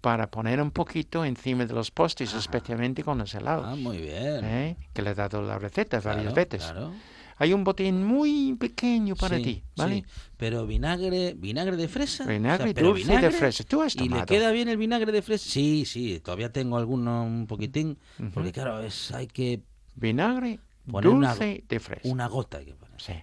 para 0.00 0.30
poner 0.30 0.60
un 0.60 0.70
poquito 0.70 1.24
encima 1.24 1.66
de 1.66 1.74
los 1.74 1.90
postres, 1.90 2.32
especialmente 2.34 3.02
con 3.04 3.18
los 3.18 3.34
helados. 3.34 3.66
Ah, 3.68 3.76
muy 3.76 3.98
bien. 3.98 4.44
¿eh? 4.44 4.76
Que 4.92 5.02
le 5.02 5.10
he 5.10 5.14
dado 5.14 5.42
la 5.42 5.58
receta 5.58 6.00
varias 6.00 6.32
Claro, 6.32 6.34
veces. 6.34 6.62
claro. 6.62 6.92
Hay 7.36 7.52
un 7.52 7.64
botín 7.64 8.04
muy 8.06 8.54
pequeño 8.54 9.16
para 9.16 9.36
Sí, 9.38 9.42
ti, 9.42 9.64
¿vale? 9.76 9.96
sí. 9.96 10.04
Pero 10.36 10.66
vinagre, 10.68 11.34
vinagre 11.36 11.76
de 11.76 11.88
fresa. 11.88 12.24
Vinagre 12.26 12.72
pero 12.72 12.90
dulce 12.90 13.18
de 13.18 13.30
fresa. 13.32 13.64
¿Tú 13.64 13.82
has 13.82 13.96
¿Y 13.96 14.00
le 14.00 14.04
tomado? 14.08 14.26
queda 14.26 14.52
bien 14.52 14.68
el 14.68 14.76
vinagre 14.76 15.10
de 15.10 15.20
fresa? 15.20 15.50
Sí, 15.50 15.84
sí, 15.84 16.20
todavía 16.20 16.52
tengo 16.52 16.76
alguno 16.78 17.24
un 17.24 17.46
poquitín, 17.48 17.98
porque 18.32 18.52
claro, 18.52 18.80
es 18.80 19.10
hay 19.10 19.26
que 19.26 19.60
Vinagre 19.96 20.60
una- 20.86 21.02
dulce 21.34 21.64
de 21.68 21.80
fresa. 21.80 22.08
una 22.08 22.28
gota 22.28 22.58
hay 22.58 22.66
que 22.66 22.74
poner, 22.74 23.00
Sí, 23.00 23.14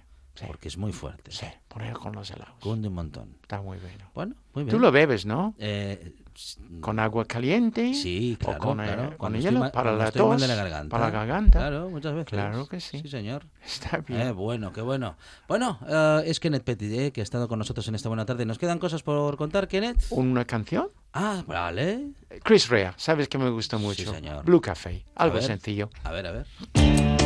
sí, 0.42 0.46
porque 0.48 0.68
es 0.68 0.78
muy 0.78 0.92
fuerte. 0.92 1.32
sí. 1.32 1.46
Poner 1.68 1.94
con 1.94 2.12
los 2.14 2.30
helados. 2.30 2.56
Cunde 2.60 2.90
un 2.90 2.96
montón. 2.96 3.38
Está 3.42 3.62
muy 3.62 3.78
bueno. 3.78 4.04
Bueno, 4.14 4.36
muy 4.54 4.66
bien. 4.66 4.76
Tú 4.76 4.80
lo 4.82 4.92
bebes, 4.92 5.26
¿no? 5.26 5.56
Eh, 5.58 6.14
Con 6.82 7.00
agua 7.00 7.24
caliente. 7.24 7.94
Sí, 7.94 8.36
claro, 8.40 8.58
o 8.58 8.60
con, 8.62 8.82
eh, 8.82 8.84
claro. 8.88 9.18
con 9.18 9.34
el 9.34 9.40
estoy 9.40 9.52
hielo 9.54 9.60
ma- 9.66 9.72
para 9.72 9.94
la 9.94 10.06
estoy 10.08 10.22
tos. 10.38 10.48
la 10.48 10.56
garganta. 10.56 10.90
Para 10.90 11.06
la 11.06 11.12
garganta. 11.12 11.60
Claro, 11.60 11.90
muchas 11.90 12.14
veces. 12.14 12.28
Claro 12.30 12.68
que 12.68 12.82
sí. 12.82 13.00
Sí, 13.00 13.08
señor. 13.08 13.46
Está 13.66 14.00
bien. 14.00 14.20
Eh, 14.22 14.32
bueno, 14.34 14.74
qué 14.74 14.82
bueno. 14.82 15.16
Bueno, 15.48 15.80
eh, 15.88 16.24
es 16.26 16.42
Kenneth 16.42 16.64
Petit, 16.64 16.92
eh, 16.92 17.12
que 17.14 17.22
ha 17.22 17.24
estado 17.24 17.48
con 17.48 17.58
nosotros 17.60 17.88
en 17.88 17.96
esta 17.96 18.10
buena 18.10 18.26
tarde. 18.26 18.46
¿Nos 18.46 18.58
quedan 18.60 18.80
cosas 18.80 19.02
por 19.04 19.38
contar, 19.38 19.70
Kenneth? 19.70 20.04
¿Una 20.10 20.44
canción? 20.44 20.90
Ah, 21.14 21.42
vale. 21.48 22.10
Chris 22.44 22.68
Rea, 22.68 22.94
sabes 22.98 23.30
que 23.30 23.38
me 23.38 23.50
gusta 23.50 23.78
mucho. 23.78 24.14
señor. 24.14 24.44
Blue 24.44 24.60
Café, 24.60 25.06
algo 25.16 25.36
ver. 25.36 25.44
sencillo. 25.44 25.90
A 26.04 26.12
ver, 26.12 26.28
a 26.28 26.32
ver. 26.32 27.21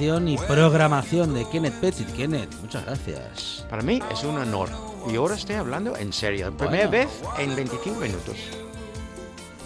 Y 0.00 0.38
programación 0.48 1.34
de 1.34 1.46
Kenneth 1.50 1.74
Petit. 1.74 2.08
Kenneth, 2.14 2.48
muchas 2.62 2.86
gracias. 2.86 3.66
Para 3.68 3.82
mí 3.82 4.00
es 4.10 4.24
un 4.24 4.38
honor. 4.38 4.70
Y 5.12 5.16
ahora 5.16 5.34
estoy 5.34 5.56
hablando 5.56 5.94
en 5.94 6.10
serio. 6.14 6.50
Primera 6.56 6.86
Bueno. 6.88 6.90
vez 7.06 7.20
en 7.38 7.54
25 7.54 8.00
minutos. 8.00 8.34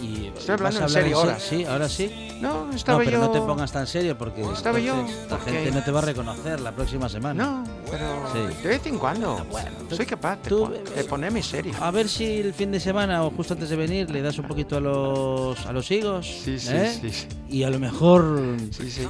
Y 0.03 0.26
Estoy 0.26 0.32
¿vas 0.32 0.51
hablando 0.51 0.80
en 0.82 0.89
serio 0.89 1.18
ahora. 1.18 1.39
Sí, 1.39 1.64
ahora 1.64 1.89
sí. 1.89 2.37
No, 2.41 2.64
No, 2.66 2.72
estaba 2.74 2.99
pero 2.99 3.12
yo... 3.12 3.18
no 3.20 3.30
te 3.30 3.41
pongas 3.43 3.70
tan 3.70 3.87
serio 3.87 4.18
porque 4.18 4.43
Estaba 4.43 4.80
yo, 4.80 4.95
entonces 4.95 5.30
la 5.30 5.37
porque- 5.37 5.53
gente 5.53 5.70
no 5.70 5.85
te 5.85 5.91
va 5.93 6.01
a 6.01 6.03
reconocer 6.03 6.61
la 6.61 6.72
próxima 6.72 7.09
semana. 7.09 7.45
No, 7.45 7.64
pero 7.99 8.49
Sí. 8.51 8.62
de 8.62 8.68
vez 8.68 8.86
en 8.86 8.99
cuando. 8.99 9.45
Bueno, 9.51 9.70
Soy 9.90 10.07
capaz 10.07 10.36
de, 10.42 10.49
tú, 10.51 10.61
pon- 10.64 10.84
de 10.97 11.05
ponerme 11.05 11.42
serio. 11.42 11.72
A 11.80 11.90
ver 11.90 12.09
si 12.09 12.24
el 12.40 12.53
fin 12.55 12.72
de 12.72 12.80
semana 12.80 13.22
o 13.24 13.30
justo 13.30 13.55
antes 13.55 13.68
de 13.68 13.76
venir 13.76 14.11
le 14.11 14.22
das 14.22 14.38
un 14.38 14.47
poquito 14.47 14.76
a 14.76 14.80
los 14.80 15.66
a 15.66 15.72
los 15.72 15.90
higos. 15.90 16.26
Sí, 16.26 16.59
sí, 16.59 16.70
¿eh? 16.74 16.99
sí, 17.01 17.11
sí. 17.11 17.26
Y 17.49 17.62
a 17.62 17.70
lo 17.70 17.78
mejor 17.78 18.22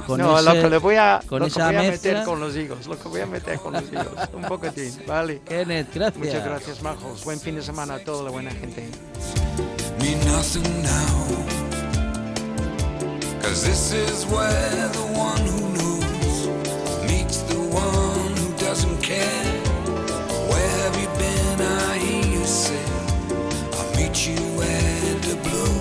con 0.05 0.19
no, 0.19 0.37
ese- 0.39 0.45
lo 0.55 0.61
que 0.61 0.69
le 0.69 0.77
voy 0.77 0.95
a, 0.95 1.21
con 1.27 1.39
lo 1.39 1.45
que 1.45 1.51
esa 1.51 1.67
voy 1.67 1.75
a 1.75 1.79
mezcla- 1.81 2.11
meter 2.11 2.23
con 2.25 2.39
los 2.39 2.55
higos, 2.55 2.87
lo 2.87 2.99
que 2.99 3.07
voy 3.07 3.21
a 3.21 3.25
meter 3.25 3.59
con 3.59 3.73
los 3.73 3.83
higos, 3.91 4.07
un 4.33 4.41
poquitín, 4.43 4.93
¿vale? 5.07 5.41
Kenneth, 5.45 5.93
gracias. 5.93 6.17
Muchas 6.25 6.43
gracias, 6.45 6.81
Majos. 6.83 7.23
Buen 7.23 7.39
fin 7.39 7.55
de 7.55 7.61
semana 7.61 7.95
a 7.95 7.99
toda 7.99 8.23
la 8.23 8.29
buena 8.31 8.51
gente. 8.51 8.87
mean 9.99 10.19
nothing 10.25 10.83
now. 10.83 11.25
Cause 13.41 13.63
this 13.65 13.93
is 13.93 14.25
where 14.25 14.89
the 14.91 15.05
one 15.17 15.41
who 15.47 15.61
knows 15.77 16.49
meets 17.07 17.43
the 17.47 17.55
one 17.55 17.93
who 17.93 18.04
doesn't 18.75 19.01
care. 19.01 19.61
Where 20.49 20.69
have 20.83 20.95
you 21.01 21.07
been? 21.17 21.61
I 21.61 21.97
hear 21.97 22.25
you 22.25 22.45
say, 22.45 22.85
I'll 23.77 23.89
meet 23.95 24.27
you 24.27 24.41
at 24.73 25.21
the 25.27 25.35
Blue 25.45 25.79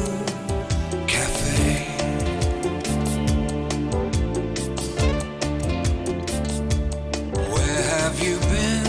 Cafe. 1.08 1.66
Where 7.52 7.82
have 7.96 8.16
you 8.26 8.38
been? 8.54 8.86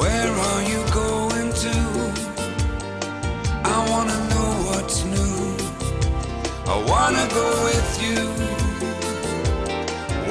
Where 0.00 0.32
are 0.48 0.62
you 0.72 0.80
going 1.02 1.50
to? 1.64 1.76
I 3.74 3.78
wanna 3.90 4.18
know 4.32 4.50
what's 4.68 4.98
new. 5.16 5.38
I 6.74 6.76
wanna 6.92 7.26
go 7.40 7.48
with 7.68 7.90
you. 8.04 8.20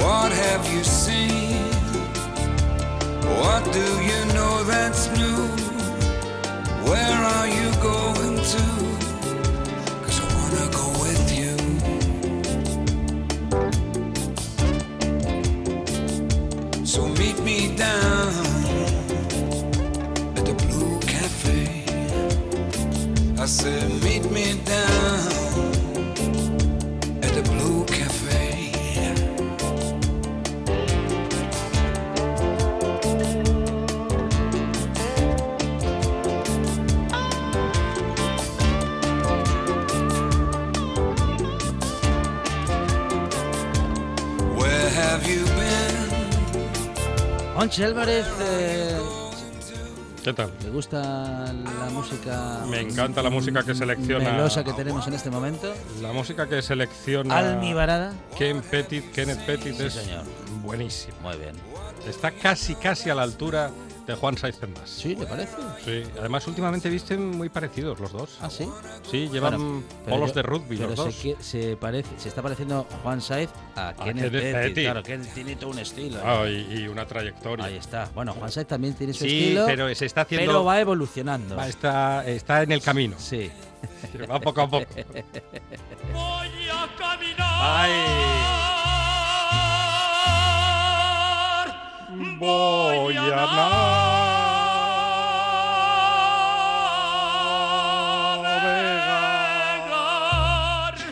What 0.04 0.30
have 0.30 0.64
you 0.72 0.84
seen? 0.84 1.55
What 3.40 3.64
do 3.72 3.86
you 4.10 4.20
know 4.34 4.64
that's 4.64 5.08
new? 5.16 5.40
Where 6.88 7.18
are 7.34 7.48
you 7.48 7.70
going 7.82 8.36
to? 8.36 9.05
Monchi 47.66 47.82
Álvarez, 47.82 48.24
eh, 48.42 48.96
¿Qué 50.22 50.32
tal? 50.32 50.52
¿le 50.62 50.70
gusta 50.70 51.52
la 51.52 51.90
música? 51.90 52.60
Me 52.70 52.80
encanta 52.82 53.20
la 53.24 53.28
música 53.28 53.64
que 53.64 53.74
selecciona. 53.74 54.30
melosa 54.30 54.62
que 54.62 54.72
tenemos 54.72 55.04
en 55.08 55.14
este 55.14 55.30
momento. 55.30 55.74
La 56.00 56.12
música 56.12 56.46
que 56.48 56.62
selecciona. 56.62 57.36
Almibarada. 57.36 58.12
Ken 58.38 58.62
Petit, 58.62 59.10
Kenneth 59.10 59.44
Petit 59.44 59.74
Sí, 59.76 59.82
es 59.82 59.94
señor. 59.94 60.22
buenísimo. 60.62 61.16
Muy 61.22 61.38
bien. 61.38 61.56
Está 62.08 62.30
casi, 62.30 62.76
casi 62.76 63.10
a 63.10 63.16
la 63.16 63.22
altura 63.22 63.72
de 64.06 64.14
Juan 64.14 64.38
Saiz 64.38 64.62
en 64.62 64.72
más. 64.72 64.88
¿Sí? 64.88 65.14
¿Te 65.16 65.26
parece? 65.26 65.56
Sí, 65.84 66.02
además 66.18 66.46
últimamente 66.46 66.88
visten 66.88 67.28
muy 67.36 67.48
parecidos 67.48 67.98
los 67.98 68.12
dos. 68.12 68.38
¿Ah, 68.40 68.48
sí? 68.48 68.68
Sí, 69.10 69.28
llevan 69.28 69.56
Bueno, 69.58 69.82
pero 70.04 70.16
polos 70.16 70.28
yo- 70.30 70.34
de 70.36 70.42
rugby 70.42 70.76
pero 70.76 70.90
los 70.90 70.98
se 70.98 71.04
dos. 71.04 71.14
que- 71.16 71.36
Se, 71.42 71.76
parece, 71.76 72.08
se 72.18 72.28
está 72.28 72.42
pareciendo 72.42 72.86
Juan 73.02 73.20
Saiz 73.20 73.50
a 73.74 73.92
Kenneth 73.94 74.30
Kenneth 74.30 74.32
Petty. 74.32 74.52
Petty. 74.68 74.82
Claro, 74.84 75.02
que 75.02 75.18
tiene 75.18 75.56
todo 75.56 75.70
un 75.70 75.78
estilo. 75.80 76.18
¿eh? 76.18 76.22
Ah, 76.24 76.44
y, 76.48 76.82
y 76.82 76.88
una 76.88 77.06
trayectoria. 77.06 77.64
Ahí 77.66 77.76
está. 77.76 78.08
Bueno, 78.14 78.32
Juan 78.34 78.50
Saiz 78.52 78.66
también 78.66 78.94
tiene 78.94 79.12
su 79.12 79.24
Sí, 79.24 79.38
estilo. 79.42 79.66
pero 79.66 79.92
se 79.94 80.06
está 80.06 80.20
haciendo- 80.22 80.46
Pero 80.46 80.64
va 80.64 80.80
evolucionando. 80.80 81.56
Va, 81.56 81.66
está, 81.68 82.24
está 82.26 82.62
en 82.62 82.72
el 82.72 82.80
camino. 82.82 83.16
Sí. 83.18 83.50
Va 84.30 84.40
poco 84.40 84.62
a 84.62 84.68
poco. 84.68 84.86
Voy 86.12 86.68
a 86.70 86.88
caminar. 86.98 88.45
Voy 92.38 93.16
a 93.16 94.46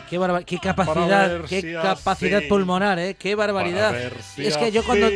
Qué, 0.09 0.19
barba- 0.19 0.45
qué 0.45 0.59
capacidad, 0.59 1.45
qué 1.47 1.61
si 1.61 1.73
capacidad 1.73 2.39
así- 2.39 2.49
pulmonar, 2.49 2.99
¿eh? 3.01 3.15
Qué 3.19 3.35
barbaridad. 3.35 3.95
Si 4.35 4.47
es 4.47 4.57
que 4.57 4.71
yo 4.71 4.85
cuando... 4.85 5.09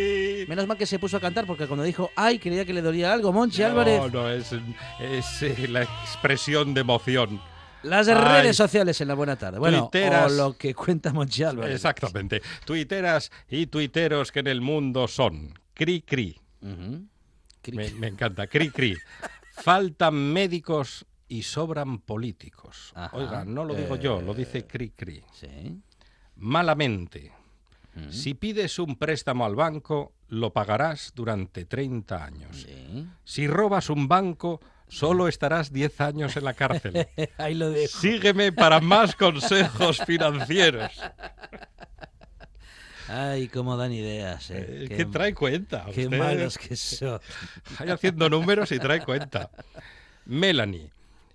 Menos 0.48 0.66
mal 0.66 0.76
que 0.78 0.86
se 0.86 0.98
puso 0.98 1.18
a 1.18 1.20
cantar, 1.20 1.46
porque 1.46 1.66
cuando 1.66 1.84
dijo, 1.84 2.10
ay, 2.16 2.38
creía 2.38 2.64
que 2.64 2.72
le 2.72 2.82
dolía 2.82 3.12
algo, 3.12 3.32
Monchi 3.32 3.62
Álvarez. 3.62 4.00
No, 4.00 4.08
no, 4.08 4.30
es, 4.30 4.52
es 5.00 5.42
eh, 5.42 5.68
la 5.68 5.82
expresión 5.82 6.72
de 6.74 6.80
emoción. 6.80 7.40
Las 7.82 8.08
Ay, 8.08 8.14
redes 8.42 8.56
sociales 8.56 9.00
en 9.00 9.08
la 9.08 9.14
buena 9.14 9.36
tarde. 9.36 9.58
Bueno, 9.60 9.88
Tuiteras. 9.90 10.32
o 10.32 10.34
lo 10.34 10.56
que 10.56 10.74
cuenta 10.74 11.12
Monchi 11.12 11.44
Álvarez. 11.44 11.76
Exactamente. 11.76 12.42
Tuiteras 12.64 13.30
y 13.48 13.66
tuiteros 13.66 14.32
que 14.32 14.40
en 14.40 14.48
el 14.48 14.60
mundo 14.62 15.06
son. 15.06 15.56
Cri 15.78 16.02
cri. 16.02 16.36
Me, 16.60 17.90
me 17.92 18.08
encanta. 18.08 18.48
Cri 18.48 18.70
cri. 18.70 18.96
Faltan 19.52 20.14
médicos 20.32 21.06
y 21.28 21.44
sobran 21.44 22.00
políticos. 22.00 22.90
Ajá. 22.96 23.16
Oiga, 23.16 23.44
no 23.44 23.64
lo 23.64 23.74
digo 23.74 23.94
yo, 23.94 24.20
lo 24.20 24.34
dice 24.34 24.66
Cri 24.66 24.90
cri. 24.90 25.22
Sí. 25.32 25.80
Malamente. 26.34 27.32
Si 28.10 28.34
pides 28.34 28.78
un 28.78 28.94
préstamo 28.94 29.44
al 29.44 29.56
banco, 29.56 30.12
lo 30.28 30.52
pagarás 30.52 31.12
durante 31.16 31.64
30 31.64 32.24
años. 32.24 32.66
Si 33.24 33.48
robas 33.48 33.90
un 33.90 34.06
banco, 34.06 34.60
solo 34.86 35.26
estarás 35.26 35.72
10 35.72 36.00
años 36.00 36.36
en 36.36 36.44
la 36.44 36.54
cárcel. 36.54 37.08
Ahí 37.38 37.54
lo 37.54 37.70
dejo. 37.70 37.98
Sígueme 37.98 38.52
para 38.52 38.80
más 38.80 39.16
consejos 39.16 39.98
financieros. 40.06 40.92
Ay, 43.08 43.48
cómo 43.48 43.76
dan 43.76 43.92
ideas, 43.92 44.50
¿eh? 44.50 44.84
Eh, 44.84 44.88
que 44.88 45.04
trae 45.06 45.34
cuenta. 45.34 45.86
Qué 45.94 46.08
malos 46.08 46.58
que 46.58 46.76
son. 46.76 47.20
Vaya 47.78 47.94
haciendo 47.94 48.28
números 48.28 48.70
y 48.72 48.78
trae 48.78 49.02
cuenta. 49.04 49.50
Melanie, 50.26 50.90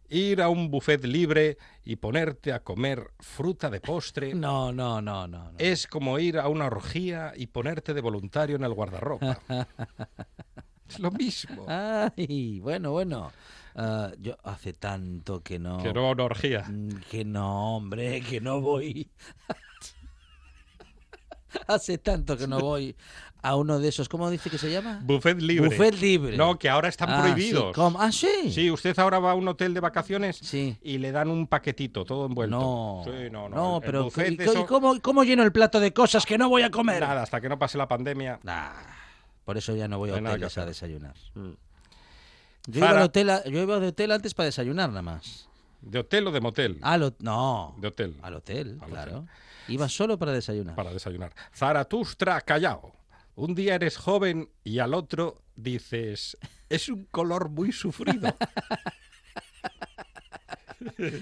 ir 0.09 0.41
a 0.41 0.49
un 0.49 0.69
buffet 0.69 1.03
libre 1.03 1.57
y 1.83 1.95
ponerte 1.95 2.53
a 2.53 2.59
comer 2.61 3.09
fruta 3.19 3.69
de 3.69 3.81
postre 3.81 4.33
No, 4.35 4.71
no, 4.71 5.01
no, 5.01 5.27
no. 5.27 5.51
no. 5.51 5.57
es 5.57 5.87
como 5.87 6.19
ir 6.19 6.37
a 6.37 6.47
una 6.47 6.67
orgía 6.67 7.33
y 7.35 7.47
ponerte 7.47 7.93
de 7.93 8.01
voluntario 8.01 8.55
en 8.55 8.63
el 8.63 8.73
guardarropa. 8.73 9.39
es 10.89 10.99
lo 10.99 11.11
mismo. 11.11 11.65
Ay, 11.67 12.59
bueno, 12.59 12.91
bueno. 12.91 13.31
Ah, 13.75 14.11
yo 14.19 14.37
hace 14.43 14.73
tanto 14.73 15.41
que 15.41 15.57
no. 15.57 15.81
Que 15.81 15.91
no 15.91 16.07
a 16.07 16.11
una 16.11 16.25
orgía. 16.25 16.63
Mm, 16.69 16.89
Que 17.09 17.25
no, 17.25 17.77
hombre, 17.77 18.21
que 18.21 18.39
no 18.39 18.61
voy. 18.61 19.09
hace 21.67 21.97
tanto 21.97 22.37
que 22.37 22.47
no 22.47 22.59
voy 22.59 22.95
a 23.41 23.55
uno 23.55 23.79
de 23.79 23.89
esos. 23.89 24.07
¿Cómo 24.07 24.29
dice 24.29 24.49
que 24.49 24.57
se 24.57 24.71
llama? 24.71 24.99
Buffet 25.03 25.41
libre. 25.41 25.67
Buffet 25.69 25.95
libre. 25.99 26.37
No, 26.37 26.57
que 26.57 26.69
ahora 26.69 26.87
están 26.89 27.09
Ah, 27.09 27.21
prohibidos. 27.21 27.67
sí, 27.67 27.71
¿cómo? 27.73 27.99
Ah, 28.01 28.11
sí. 28.11 28.51
Sí, 28.51 28.71
usted 28.71 28.97
ahora 28.99 29.19
va 29.19 29.31
a 29.31 29.35
un 29.35 29.47
hotel 29.47 29.73
de 29.73 29.79
vacaciones 29.81 30.53
y 30.53 30.97
le 30.97 31.11
dan 31.11 31.29
un 31.29 31.47
paquetito, 31.47 32.05
todo 32.05 32.25
envuelto. 32.27 32.55
No, 32.57 33.01
Sí, 33.05 33.29
no, 33.31 33.49
no. 33.49 33.55
no, 33.55 33.77
el- 33.77 33.83
el 33.83 33.85
pero 33.85 34.03
buffet 34.05 34.31
¿y, 34.31 34.35
de 34.37 34.45
co- 34.45 34.51
y 34.51 34.55
eso- 34.55 34.65
cómo, 34.65 34.99
cómo 35.01 35.23
lleno 35.23 35.43
el 35.43 35.51
plato 35.51 35.79
de 35.79 35.91
cosas 35.93 36.25
que 36.25 36.37
no 36.37 36.47
voy 36.49 36.61
a 36.63 36.71
comer? 36.71 37.01
Nada, 37.01 37.23
hasta 37.23 37.41
que 37.41 37.49
no 37.49 37.59
pase 37.59 37.77
la 37.77 37.87
pandemia. 37.87 38.39
Por 39.45 39.57
eso 39.57 39.75
ya 39.75 39.87
no 39.89 39.97
voy 39.97 40.11
a 40.11 40.21
No 40.21 40.29
hoteles 40.29 40.57
a 40.57 40.65
desayunar. 40.65 41.15
Mm. 41.35 41.49
Yo 42.67 42.77
iba, 42.79 42.91
al 42.91 43.01
hotel 43.01 43.29
a- 43.29 43.43
yo 43.43 43.61
iba 43.61 43.77
de 43.79 43.87
hotel 43.87 44.11
antes 44.13 44.33
para 44.33 44.45
desayunar 44.45 44.87
nada 44.87 45.01
más. 45.01 45.49
¿De 45.81 45.99
hotel 45.99 46.25
o 46.27 46.31
de 46.31 46.39
motel? 46.39 46.77
Al 46.81 47.03
ho- 47.03 47.13
no. 47.19 47.75
De 47.77 47.89
hotel. 47.89 48.15
Al 48.21 48.35
hotel, 48.35 48.77
Al 48.81 48.89
claro. 48.89 49.11
hotel. 49.17 49.29
Iba 49.67 49.87
solo 49.89 50.17
para 50.17 50.31
desayunar. 50.31 50.75
Para 50.75 50.91
desayunar. 50.91 51.33
Zaratustra 51.55 52.41
Callao. 52.41 52.93
Un 53.35 53.55
día 53.55 53.75
eres 53.75 53.97
joven 53.97 54.49
y 54.63 54.79
al 54.79 54.93
otro 54.93 55.41
dices, 55.55 56.37
es 56.69 56.89
un 56.89 57.05
color 57.05 57.49
muy 57.49 57.71
sufrido. 57.71 58.35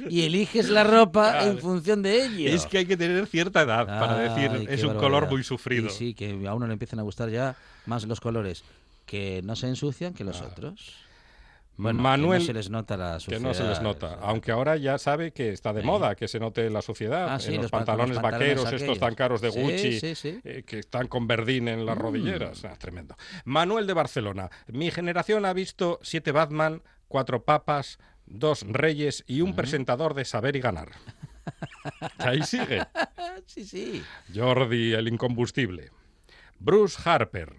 Y 0.10 0.24
eliges 0.24 0.70
la 0.70 0.84
ropa 0.84 1.32
Claro. 1.32 1.52
en 1.52 1.60
función 1.60 2.02
de 2.02 2.26
ello. 2.26 2.50
Es 2.50 2.66
que 2.66 2.80
hay 2.80 2.86
que 2.86 2.98
tener 2.98 3.28
cierta 3.28 3.62
edad 3.62 3.86
para 3.86 4.18
decir, 4.18 4.46
es 4.70 4.82
un 4.82 4.88
barbaridad. 4.90 5.00
color 5.00 5.30
muy 5.30 5.44
sufrido. 5.44 5.88
Y 5.88 5.90
sí, 5.92 6.14
que 6.16 6.48
a 6.48 6.54
uno 6.56 6.66
le 6.66 6.74
empiezan 6.74 6.98
a 7.00 7.04
gustar 7.04 7.30
ya 7.30 7.56
más 7.86 8.04
los 8.06 8.20
colores 8.20 8.64
que 9.06 9.42
no 9.44 9.56
se 9.56 9.68
ensucian 9.68 10.14
que 10.16 10.24
los 10.24 10.42
otros. 10.42 10.96
Bueno, 11.82 11.98
que 11.98 12.04
Manuel, 12.04 12.40
no 12.42 12.46
se 12.46 12.54
les 12.54 12.70
nota 12.70 12.96
la 12.96 13.18
que 13.18 13.40
no 13.40 13.54
se 13.56 13.64
les 13.64 13.78
suciedad, 13.78 13.82
nota, 13.82 14.18
aunque 14.22 14.52
ahora 14.52 14.78
ya 14.78 14.98
sabe 15.00 15.32
que 15.32 15.52
está 15.52 15.74
de 15.74 15.82
Sí. 15.82 15.88
moda 15.88 16.16
que 16.16 16.28
se 16.28 16.40
note 16.40 16.70
la 16.70 16.82
suciedad 16.84 17.28
Ah, 17.34 17.40
sí, 17.40 17.56
en 17.56 17.64
los, 17.64 17.72
pantalones 17.72 18.22
vaqueros 18.22 18.72
estos 18.72 19.00
tan 19.00 19.16
caros 19.16 19.42
de 19.42 19.50
Gucci 19.50 20.16
sí, 20.16 20.40
eh, 20.44 20.64
que 20.66 20.78
están 20.80 21.08
con 21.08 21.26
verdín 21.26 21.68
en 21.68 21.86
las 21.86 21.98
Mm. 21.98 22.00
rodilleras, 22.02 22.66
Ah, 22.66 22.76
tremendo. 22.78 23.16
Manuel 23.46 23.88
de 23.88 23.94
Barcelona, 23.94 24.50
mi 24.68 24.92
generación 24.92 25.44
ha 25.46 25.54
visto 25.54 25.98
siete 26.04 26.32
Batman, 26.32 26.84
cuatro 27.08 27.44
papas, 27.46 27.98
dos 28.28 28.64
reyes 28.68 29.24
y 29.26 29.42
un 29.42 29.56
presentador 29.56 30.14
de 30.14 30.24
saber 30.26 30.56
y 30.56 30.60
ganar. 30.62 30.92
Ahí 32.20 32.44
sigue. 32.44 32.84
sí, 33.48 33.66
sí. 33.66 34.04
Jordi, 34.34 34.94
el 34.94 35.08
incombustible. 35.08 35.90
Bruce 36.60 36.98
Harper. 37.04 37.56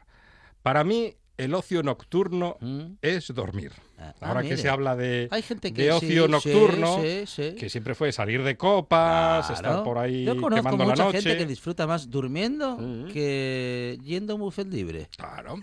Para 0.62 0.84
mí, 0.84 1.16
el 1.44 1.54
ocio 1.54 1.82
nocturno 1.82 2.56
es 3.02 3.32
dormir. 3.34 3.72
ah, 3.98 4.14
Ahora 4.20 4.42
que 4.42 4.56
se 4.56 4.68
habla 4.68 4.96
de, 4.96 5.28
Hay 5.30 5.42
gente 5.42 5.72
que 5.72 5.82
de 5.84 5.92
ocio 5.92 6.26
sí, 6.26 6.30
nocturno, 6.30 7.00
sí, 7.02 7.24
sí. 7.26 7.54
que 7.56 7.68
siempre 7.68 7.94
fue 7.94 8.12
salir 8.12 8.42
de 8.42 8.56
copas, 8.56 9.50
estar 9.50 9.82
por 9.84 9.98
ahí 9.98 10.24
Yo 10.24 10.40
conozco 10.40 10.64
quemando 10.64 10.84
mucha 10.84 10.96
la 10.96 11.04
noche. 11.06 11.22
gente 11.22 11.38
que 11.38 11.46
disfruta 11.46 11.86
más 11.86 12.10
durmiendo 12.10 12.78
que 13.12 13.98
yendo 14.02 14.32
a 14.32 14.36
un 14.36 14.42
buffet 14.42 14.68
libre. 14.68 15.08
Claro. 15.16 15.56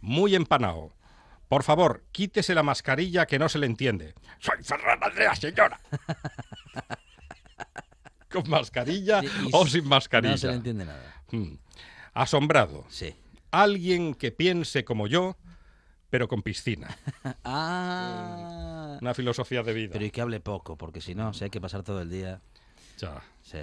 Muy 0.00 0.34
empanado. 0.34 0.92
Por 1.48 1.62
favor, 1.64 2.04
quítese 2.12 2.54
la 2.54 2.62
mascarilla 2.62 3.26
que 3.26 3.38
no 3.38 3.48
se 3.48 3.58
le 3.58 3.66
entiende. 3.66 4.14
Soy 4.38 4.62
Ferran 4.62 5.02
Andrea, 5.02 5.34
señora. 5.34 5.80
¿Con 8.30 8.48
mascarilla 8.48 9.20
Y- 9.22 9.26
y 9.26 9.48
o 9.52 9.66
sin 9.66 9.88
mascarilla? 9.88 10.32
No 10.32 10.38
se 10.38 10.46
le 10.46 10.52
entiende 10.54 10.84
nada. 10.84 11.22
Mm. 11.32 11.54
Asombrado. 12.14 12.84
Sí. 12.88 13.14
Alguien 13.50 14.14
que 14.14 14.32
piense 14.32 14.84
como 14.84 15.06
yo, 15.06 15.36
pero 16.08 16.28
con 16.28 16.42
piscina. 16.42 16.96
Ah. 17.44 18.98
Una 19.00 19.14
filosofía 19.14 19.62
de 19.62 19.72
vida. 19.72 19.92
Pero 19.92 20.04
y 20.04 20.10
que 20.10 20.20
hable 20.20 20.40
poco, 20.40 20.76
porque 20.76 21.00
si 21.00 21.14
no, 21.14 21.32
si 21.32 21.44
hay 21.44 21.50
que 21.50 21.60
pasar 21.60 21.82
todo 21.82 22.00
el 22.00 22.10
día. 22.10 22.40
Ya. 22.98 23.22
Sí. 23.42 23.58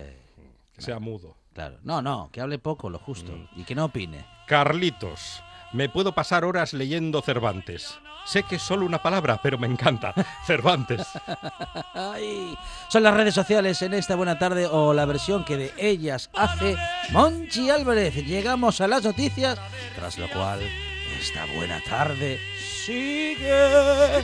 Que 0.73 0.81
sea 0.81 0.99
mudo. 0.99 1.35
Claro. 1.53 1.77
No, 1.83 2.01
no, 2.01 2.29
que 2.31 2.41
hable 2.41 2.59
poco, 2.59 2.89
lo 2.89 2.99
justo. 2.99 3.33
Y 3.55 3.63
que 3.63 3.75
no 3.75 3.85
opine. 3.85 4.25
Carlitos. 4.47 5.41
Me 5.73 5.89
puedo 5.89 6.13
pasar 6.13 6.45
horas 6.45 6.73
leyendo 6.73 7.21
Cervantes. 7.21 7.99
Sé 8.27 8.43
que 8.43 8.57
es 8.57 8.61
solo 8.61 8.85
una 8.85 9.01
palabra, 9.01 9.39
pero 9.41 9.57
me 9.57 9.67
encanta. 9.67 10.13
Cervantes. 10.45 11.07
Ay, 11.93 12.57
son 12.89 13.03
las 13.03 13.13
redes 13.13 13.33
sociales 13.33 13.81
en 13.81 13.93
esta 13.93 14.15
buena 14.15 14.37
tarde 14.37 14.67
o 14.67 14.93
la 14.93 15.05
versión 15.05 15.45
que 15.45 15.55
de 15.55 15.73
ellas 15.77 16.29
hace 16.33 16.75
Monchi 17.11 17.69
Álvarez. 17.69 18.15
Llegamos 18.15 18.81
a 18.81 18.87
las 18.87 19.03
noticias, 19.03 19.57
tras 19.95 20.17
lo 20.17 20.29
cual 20.29 20.59
esta 21.17 21.45
buena 21.55 21.79
tarde 21.87 22.37
sigue. 22.85 24.23